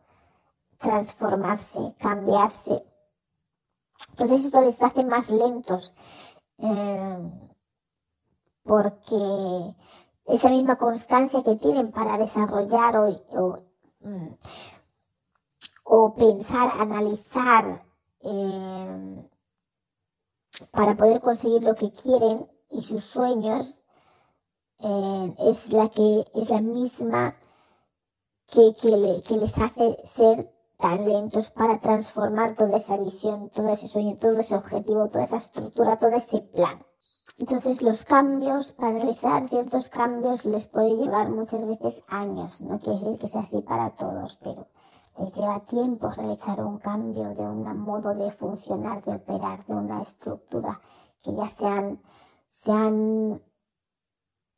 transformarse, 0.78 1.94
cambiarse. 1.98 2.84
Entonces 4.12 4.46
esto 4.46 4.60
les 4.62 4.82
hace 4.82 5.04
más 5.04 5.30
lentos, 5.30 5.94
eh, 6.62 7.30
porque 8.62 9.74
esa 10.26 10.50
misma 10.50 10.76
constancia 10.76 11.42
que 11.42 11.56
tienen 11.56 11.90
para 11.90 12.18
desarrollar 12.18 12.96
o, 12.96 13.08
o, 13.32 13.58
mm, 14.00 14.36
pensar, 16.16 16.70
analizar, 16.80 17.84
eh, 18.20 19.28
para 20.70 20.96
poder 20.96 21.20
conseguir 21.20 21.62
lo 21.62 21.74
que 21.74 21.90
quieren 21.90 22.48
y 22.70 22.82
sus 22.82 23.04
sueños, 23.04 23.82
eh, 24.78 25.34
es 25.38 25.72
la 25.72 25.88
que 25.88 26.24
es 26.34 26.50
la 26.50 26.60
misma 26.60 27.36
que, 28.46 28.74
que, 28.74 29.22
que 29.26 29.36
les 29.36 29.58
hace 29.58 29.98
ser 30.04 30.52
tan 30.80 31.06
lentos 31.06 31.50
para 31.50 31.78
transformar 31.78 32.54
toda 32.54 32.76
esa 32.78 32.96
visión, 32.96 33.50
todo 33.50 33.68
ese 33.68 33.86
sueño, 33.86 34.16
todo 34.16 34.38
ese 34.38 34.56
objetivo, 34.56 35.08
toda 35.08 35.24
esa 35.24 35.36
estructura, 35.36 35.96
todo 35.96 36.10
ese 36.10 36.40
plan. 36.40 36.84
Entonces 37.38 37.82
los 37.82 38.04
cambios, 38.04 38.72
para 38.72 38.92
realizar 38.92 39.48
ciertos 39.48 39.88
cambios 39.88 40.44
les 40.44 40.66
puede 40.66 40.96
llevar 40.96 41.30
muchas 41.30 41.66
veces 41.66 42.02
años, 42.08 42.60
no 42.60 42.78
quiere 42.78 42.98
decir 42.98 43.18
que 43.18 43.28
sea 43.28 43.40
así 43.42 43.62
para 43.62 43.94
todos, 43.94 44.36
pero 44.42 44.68
les 45.18 45.34
lleva 45.34 45.60
tiempo 45.60 46.10
realizar 46.10 46.62
un 46.64 46.78
cambio 46.78 47.34
de 47.34 47.42
un 47.42 47.78
modo 47.78 48.14
de 48.14 48.30
funcionar, 48.30 49.02
de 49.04 49.14
operar, 49.14 49.64
de 49.66 49.74
una 49.74 50.02
estructura 50.02 50.80
que 51.22 51.34
ya 51.34 51.46
se 51.46 51.66
han, 51.66 52.02
se 52.46 52.72
han 52.72 53.42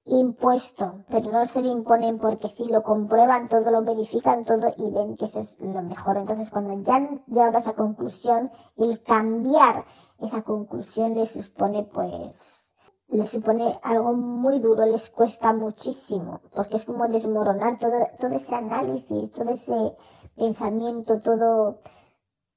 impuesto, 0.04 1.04
pero 1.08 1.30
no 1.30 1.46
se 1.46 1.62
lo 1.62 1.70
imponen 1.70 2.18
porque 2.18 2.48
si 2.48 2.66
lo 2.66 2.82
comprueban 2.82 3.48
todo, 3.48 3.70
lo 3.70 3.82
verifican 3.82 4.44
todo 4.44 4.72
y 4.76 4.90
ven 4.90 5.16
que 5.16 5.26
eso 5.26 5.40
es 5.40 5.60
lo 5.60 5.82
mejor. 5.82 6.16
Entonces, 6.16 6.50
cuando 6.50 6.78
ya 6.80 6.96
han 6.96 7.24
llegado 7.26 7.56
a 7.56 7.60
esa 7.60 7.74
conclusión, 7.74 8.50
el 8.76 9.02
cambiar 9.02 9.84
esa 10.18 10.42
conclusión 10.42 11.14
les 11.14 11.30
supone, 11.30 11.84
pues, 11.84 12.72
les 13.08 13.28
supone 13.28 13.78
algo 13.82 14.14
muy 14.14 14.58
duro, 14.58 14.86
les 14.86 15.10
cuesta 15.10 15.52
muchísimo, 15.52 16.40
porque 16.54 16.76
es 16.76 16.84
como 16.84 17.06
desmoronar 17.08 17.78
todo, 17.78 17.92
todo 18.18 18.32
ese 18.32 18.54
análisis, 18.54 19.30
todo 19.30 19.50
ese 19.50 19.96
pensamiento, 20.34 21.20
todo, 21.20 21.80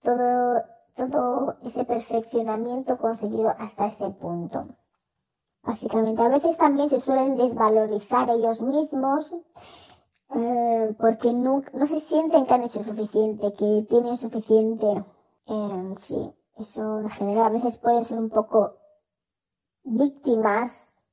todo, 0.01 0.63
todo 0.95 1.57
ese 1.63 1.83
perfeccionamiento 1.83 2.97
conseguido 2.97 3.53
hasta 3.59 3.87
ese 3.87 4.09
punto. 4.11 4.67
Básicamente, 5.65 6.21
a 6.21 6.29
veces 6.29 6.57
también 6.57 6.89
se 6.89 6.99
suelen 6.99 7.37
desvalorizar 7.37 8.29
ellos 8.29 8.61
mismos 8.61 9.35
eh, 10.35 10.95
porque 10.99 11.33
no, 11.33 11.63
se 11.85 11.99
sienten 11.99 12.45
que 12.45 12.53
han 12.53 12.63
hecho 12.63 12.83
suficiente, 12.83 13.53
que 13.53 13.85
tienen 13.89 14.15
suficiente. 14.15 15.03
Eh, 15.47 15.93
sí, 15.97 16.33
eso 16.57 16.99
en 16.99 17.09
general 17.09 17.47
a 17.47 17.49
veces 17.49 17.79
pueden 17.79 18.05
ser 18.05 18.19
un 18.19 18.29
poco 18.29 18.75
víctimas 19.83 21.03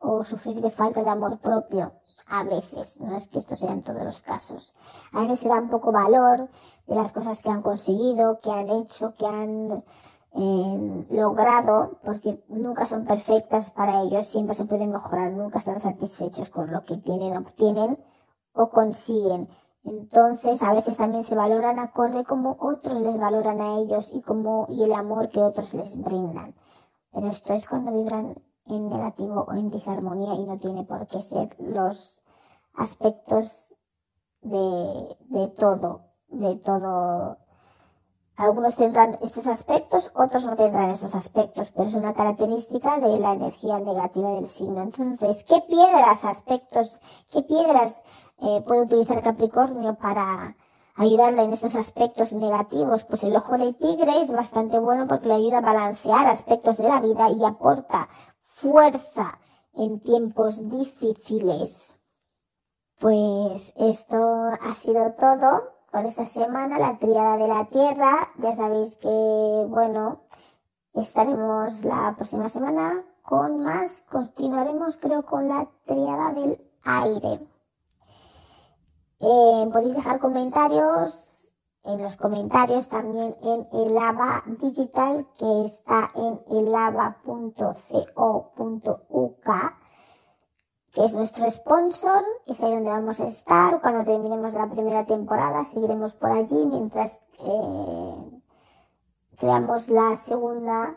o 0.00 0.24
sufrir 0.24 0.60
de 0.60 0.70
falta 0.70 1.02
de 1.02 1.10
amor 1.10 1.38
propio. 1.38 1.92
A 2.28 2.44
veces, 2.44 3.00
no 3.00 3.16
es 3.16 3.28
que 3.28 3.38
esto 3.38 3.54
sea 3.54 3.72
en 3.72 3.82
todos 3.82 4.02
los 4.02 4.22
casos. 4.22 4.74
A 5.12 5.22
veces 5.22 5.40
se 5.40 5.48
da 5.48 5.60
un 5.60 5.70
poco 5.70 5.92
valor 5.92 6.48
de 6.86 6.94
las 6.94 7.12
cosas 7.12 7.42
que 7.42 7.50
han 7.50 7.62
conseguido, 7.62 8.40
que 8.40 8.50
han 8.50 8.70
hecho, 8.70 9.14
que 9.16 9.26
han 9.26 9.84
eh, 10.32 11.06
logrado, 11.10 11.98
porque 12.04 12.42
nunca 12.48 12.86
son 12.86 13.04
perfectas 13.04 13.70
para 13.72 14.02
ellos, 14.02 14.26
siempre 14.26 14.54
se 14.54 14.64
pueden 14.64 14.92
mejorar, 14.92 15.32
nunca 15.32 15.58
están 15.58 15.80
satisfechos 15.80 16.50
con 16.50 16.70
lo 16.70 16.82
que 16.82 16.96
tienen, 16.98 17.36
obtienen 17.36 17.98
o 18.52 18.70
consiguen. 18.70 19.48
Entonces, 19.82 20.62
a 20.62 20.72
veces 20.74 20.96
también 20.98 21.24
se 21.24 21.34
valoran 21.34 21.78
acorde 21.78 22.24
como 22.24 22.56
otros 22.60 23.00
les 23.00 23.18
valoran 23.18 23.60
a 23.60 23.78
ellos 23.78 24.12
y 24.12 24.20
como 24.20 24.66
y 24.68 24.82
el 24.84 24.92
amor 24.92 25.30
que 25.30 25.40
otros 25.40 25.74
les 25.74 26.00
brindan. 26.00 26.54
Pero 27.12 27.28
esto 27.28 27.54
es 27.54 27.66
cuando 27.66 27.92
vibran 27.92 28.40
en 28.66 28.88
negativo 28.88 29.46
o 29.48 29.52
en 29.54 29.70
disarmonía 29.70 30.34
y 30.34 30.44
no 30.44 30.58
tiene 30.58 30.84
por 30.84 31.06
qué 31.06 31.20
ser 31.20 31.56
los 31.58 32.22
aspectos 32.74 33.76
de, 34.42 35.16
de 35.28 35.48
todo, 35.48 36.02
de 36.28 36.56
todo 36.56 37.38
algunos 38.40 38.76
tendrán 38.76 39.18
estos 39.20 39.46
aspectos, 39.46 40.10
otros 40.14 40.46
no 40.46 40.56
tendrán 40.56 40.88
estos 40.90 41.14
aspectos, 41.14 41.72
pero 41.72 41.88
es 41.88 41.94
una 41.94 42.14
característica 42.14 42.98
de 42.98 43.18
la 43.18 43.34
energía 43.34 43.78
negativa 43.78 44.30
del 44.32 44.48
signo. 44.48 44.80
Entonces, 44.82 45.44
¿qué 45.44 45.60
piedras, 45.68 46.24
aspectos, 46.24 47.00
qué 47.30 47.42
piedras 47.42 48.02
eh, 48.38 48.62
puede 48.66 48.82
utilizar 48.82 49.22
Capricornio 49.22 49.94
para 49.96 50.56
ayudarle 50.96 51.42
en 51.42 51.52
estos 51.52 51.76
aspectos 51.76 52.32
negativos? 52.32 53.04
Pues 53.04 53.24
el 53.24 53.36
ojo 53.36 53.58
de 53.58 53.74
tigre 53.74 54.22
es 54.22 54.32
bastante 54.32 54.78
bueno 54.78 55.06
porque 55.06 55.28
le 55.28 55.34
ayuda 55.34 55.58
a 55.58 55.72
balancear 55.72 56.26
aspectos 56.26 56.78
de 56.78 56.88
la 56.88 57.00
vida 57.00 57.28
y 57.28 57.44
aporta 57.44 58.08
fuerza 58.40 59.38
en 59.74 60.00
tiempos 60.00 60.66
difíciles. 60.70 61.98
Pues 62.98 63.74
esto 63.76 64.16
ha 64.62 64.72
sido 64.72 65.12
todo 65.12 65.79
por 65.90 66.04
esta 66.06 66.26
semana, 66.26 66.78
la 66.78 66.98
triada 66.98 67.36
de 67.36 67.48
la 67.48 67.64
tierra. 67.66 68.28
Ya 68.38 68.54
sabéis 68.56 68.96
que, 68.96 69.66
bueno, 69.68 70.20
estaremos 70.94 71.84
la 71.84 72.14
próxima 72.16 72.48
semana 72.48 73.04
con 73.22 73.62
más. 73.62 74.02
Continuaremos, 74.10 74.98
creo, 74.98 75.24
con 75.24 75.48
la 75.48 75.68
triada 75.86 76.32
del 76.32 76.60
aire. 76.84 77.46
Eh, 79.20 79.68
podéis 79.72 79.96
dejar 79.96 80.18
comentarios 80.18 81.54
en 81.84 82.02
los 82.02 82.16
comentarios 82.16 82.88
también 82.88 83.36
en 83.42 83.68
el 83.72 83.96
AVA 83.96 84.42
digital 84.60 85.26
que 85.38 85.64
está 85.64 86.08
en 86.14 86.40
elava.co.uk 86.50 87.10
es 91.04 91.14
nuestro 91.14 91.50
sponsor, 91.50 92.22
es 92.46 92.62
ahí 92.62 92.74
donde 92.74 92.90
vamos 92.90 93.20
a 93.20 93.26
estar. 93.26 93.80
Cuando 93.80 94.04
terminemos 94.04 94.52
la 94.52 94.68
primera 94.68 95.06
temporada, 95.06 95.64
seguiremos 95.64 96.12
por 96.14 96.30
allí 96.30 96.66
mientras 96.66 97.22
eh, 97.38 98.42
creamos 99.38 99.88
la 99.88 100.16
segunda, 100.16 100.94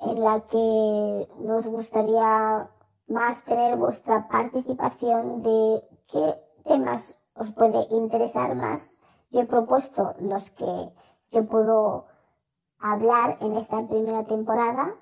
en 0.00 0.20
la 0.20 0.40
que 0.40 1.28
nos 1.38 1.66
gustaría 1.66 2.68
más 3.08 3.42
tener 3.44 3.76
vuestra 3.76 4.28
participación 4.28 5.42
de 5.42 5.82
qué 6.08 6.34
temas 6.64 7.18
os 7.34 7.52
puede 7.52 7.86
interesar 7.90 8.54
más. 8.54 8.94
Yo 9.30 9.40
he 9.40 9.46
propuesto 9.46 10.14
los 10.20 10.50
que 10.50 10.92
yo 11.30 11.46
puedo 11.46 12.04
hablar 12.78 13.38
en 13.40 13.54
esta 13.54 13.86
primera 13.88 14.24
temporada 14.24 14.94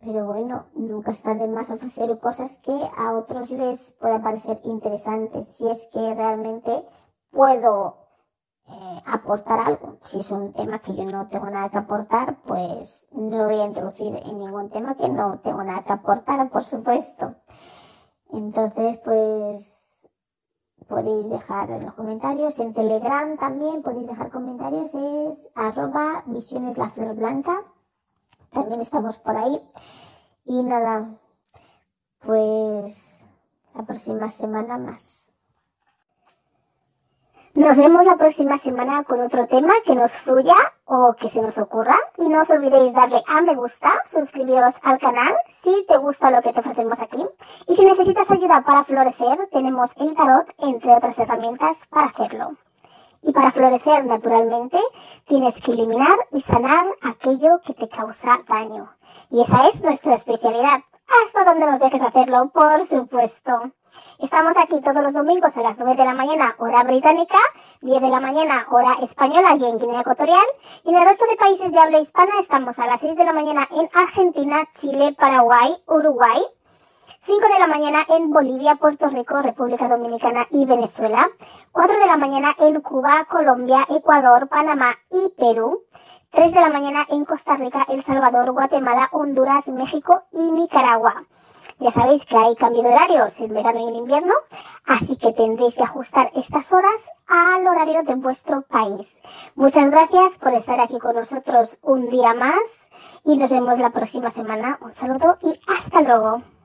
pero 0.00 0.26
bueno, 0.26 0.66
nunca 0.74 1.10
está 1.12 1.34
de 1.34 1.48
más 1.48 1.70
ofrecer 1.70 2.18
cosas 2.18 2.58
que 2.58 2.72
a 2.96 3.12
otros 3.12 3.50
les 3.50 3.92
pueda 3.92 4.22
parecer 4.22 4.60
interesantes, 4.64 5.48
si 5.48 5.68
es 5.68 5.88
que 5.92 6.14
realmente 6.14 6.86
puedo 7.30 8.06
eh, 8.68 9.02
aportar 9.06 9.60
algo. 9.60 9.98
Si 10.02 10.18
es 10.20 10.30
un 10.30 10.52
tema 10.52 10.78
que 10.80 10.94
yo 10.94 11.04
no 11.06 11.26
tengo 11.26 11.48
nada 11.50 11.70
que 11.70 11.78
aportar, 11.78 12.42
pues 12.42 13.08
no 13.12 13.44
voy 13.46 13.60
a 13.60 13.66
introducir 13.66 14.14
en 14.16 14.38
ningún 14.38 14.70
tema 14.70 14.96
que 14.96 15.08
no 15.08 15.38
tengo 15.38 15.62
nada 15.64 15.82
que 15.82 15.92
aportar, 15.92 16.50
por 16.50 16.64
supuesto. 16.64 17.36
Entonces, 18.30 18.98
pues 19.04 19.76
podéis 20.88 21.28
dejar 21.30 21.70
en 21.70 21.86
los 21.86 21.94
comentarios. 21.94 22.58
En 22.58 22.74
Telegram 22.74 23.36
también 23.38 23.82
podéis 23.82 24.08
dejar 24.08 24.30
comentarios. 24.30 24.94
Es 24.94 25.50
arroba 25.54 26.22
visiones 26.26 26.78
la 26.78 26.90
flor 26.90 27.14
blanca 27.14 27.64
también 28.50 28.80
estamos 28.80 29.18
por 29.18 29.36
ahí. 29.36 29.60
Y 30.44 30.62
nada, 30.62 31.08
pues 32.20 33.24
la 33.74 33.84
próxima 33.84 34.28
semana 34.28 34.78
más. 34.78 35.26
Nos 37.56 37.78
vemos 37.78 38.04
la 38.04 38.16
próxima 38.16 38.58
semana 38.58 39.02
con 39.04 39.18
otro 39.18 39.46
tema 39.46 39.72
que 39.82 39.94
nos 39.94 40.12
fluya 40.12 40.54
o 40.84 41.14
que 41.18 41.30
se 41.30 41.40
nos 41.40 41.56
ocurra. 41.56 41.96
Y 42.18 42.28
no 42.28 42.42
os 42.42 42.50
olvidéis 42.50 42.92
darle 42.92 43.22
a 43.26 43.40
me 43.40 43.54
gusta, 43.54 43.90
suscribiros 44.04 44.74
al 44.82 44.98
canal 44.98 45.34
si 45.46 45.86
te 45.88 45.96
gusta 45.96 46.30
lo 46.30 46.42
que 46.42 46.52
te 46.52 46.60
ofrecemos 46.60 47.00
aquí. 47.00 47.26
Y 47.66 47.74
si 47.74 47.86
necesitas 47.86 48.30
ayuda 48.30 48.62
para 48.62 48.84
florecer, 48.84 49.48
tenemos 49.50 49.96
el 49.96 50.14
tarot, 50.14 50.52
entre 50.58 50.96
otras 50.96 51.18
herramientas, 51.18 51.86
para 51.86 52.08
hacerlo. 52.08 52.56
Y 53.26 53.32
para 53.32 53.50
florecer 53.50 54.06
naturalmente, 54.06 54.78
tienes 55.26 55.60
que 55.60 55.72
eliminar 55.72 56.16
y 56.30 56.40
sanar 56.40 56.86
aquello 57.02 57.60
que 57.66 57.74
te 57.74 57.88
causa 57.88 58.38
daño. 58.48 58.88
Y 59.30 59.42
esa 59.42 59.66
es 59.66 59.82
nuestra 59.82 60.14
especialidad. 60.14 60.84
Hasta 61.24 61.44
donde 61.44 61.66
nos 61.66 61.80
dejes 61.80 62.02
hacerlo, 62.02 62.50
por 62.54 62.84
supuesto. 62.84 63.72
Estamos 64.20 64.56
aquí 64.56 64.80
todos 64.80 65.02
los 65.02 65.12
domingos 65.12 65.56
a 65.56 65.62
las 65.62 65.76
9 65.76 65.96
de 65.96 66.04
la 66.04 66.14
mañana, 66.14 66.54
hora 66.58 66.84
británica, 66.84 67.38
10 67.80 68.00
de 68.00 68.08
la 68.08 68.20
mañana, 68.20 68.64
hora 68.70 68.96
española 69.02 69.56
y 69.56 69.64
en 69.64 69.78
Guinea 69.78 70.02
Ecuatorial. 70.02 70.46
Y 70.84 70.90
en 70.90 70.96
el 70.96 71.04
resto 71.04 71.24
de 71.28 71.36
países 71.36 71.72
de 71.72 71.78
habla 71.80 71.98
hispana 71.98 72.32
estamos 72.38 72.78
a 72.78 72.86
las 72.86 73.00
6 73.00 73.16
de 73.16 73.24
la 73.24 73.32
mañana 73.32 73.66
en 73.72 73.90
Argentina, 73.92 74.68
Chile, 74.76 75.16
Paraguay, 75.18 75.76
Uruguay, 75.88 76.46
5 77.26 77.40
de 77.40 77.58
la 77.58 77.66
mañana 77.66 78.06
en 78.08 78.30
Bolivia, 78.30 78.76
Puerto 78.76 79.08
Rico, 79.08 79.42
República 79.42 79.88
Dominicana 79.88 80.46
y 80.48 80.64
Venezuela. 80.64 81.28
4 81.72 81.98
de 81.98 82.06
la 82.06 82.16
mañana 82.16 82.54
en 82.60 82.80
Cuba, 82.80 83.26
Colombia, 83.28 83.84
Ecuador, 83.90 84.46
Panamá 84.46 84.94
y 85.10 85.30
Perú. 85.36 85.82
3 86.30 86.52
de 86.52 86.60
la 86.60 86.68
mañana 86.68 87.04
en 87.08 87.24
Costa 87.24 87.56
Rica, 87.56 87.84
El 87.88 88.04
Salvador, 88.04 88.52
Guatemala, 88.52 89.08
Honduras, 89.10 89.66
México 89.66 90.22
y 90.30 90.52
Nicaragua. 90.52 91.24
Ya 91.80 91.90
sabéis 91.90 92.24
que 92.26 92.36
hay 92.36 92.54
cambio 92.54 92.84
de 92.84 92.90
horarios 92.90 93.40
en 93.40 93.52
verano 93.52 93.80
y 93.80 93.88
en 93.88 93.96
invierno, 93.96 94.34
así 94.84 95.16
que 95.16 95.32
tendréis 95.32 95.74
que 95.74 95.82
ajustar 95.82 96.30
estas 96.36 96.72
horas 96.72 97.10
al 97.26 97.66
horario 97.66 98.04
de 98.04 98.14
vuestro 98.14 98.62
país. 98.62 99.18
Muchas 99.56 99.90
gracias 99.90 100.38
por 100.38 100.54
estar 100.54 100.78
aquí 100.78 101.00
con 101.00 101.16
nosotros 101.16 101.76
un 101.82 102.08
día 102.08 102.34
más 102.34 102.88
y 103.24 103.36
nos 103.36 103.50
vemos 103.50 103.80
la 103.80 103.90
próxima 103.90 104.30
semana. 104.30 104.78
Un 104.80 104.92
saludo 104.92 105.38
y 105.42 105.58
hasta 105.66 106.02
luego. 106.02 106.55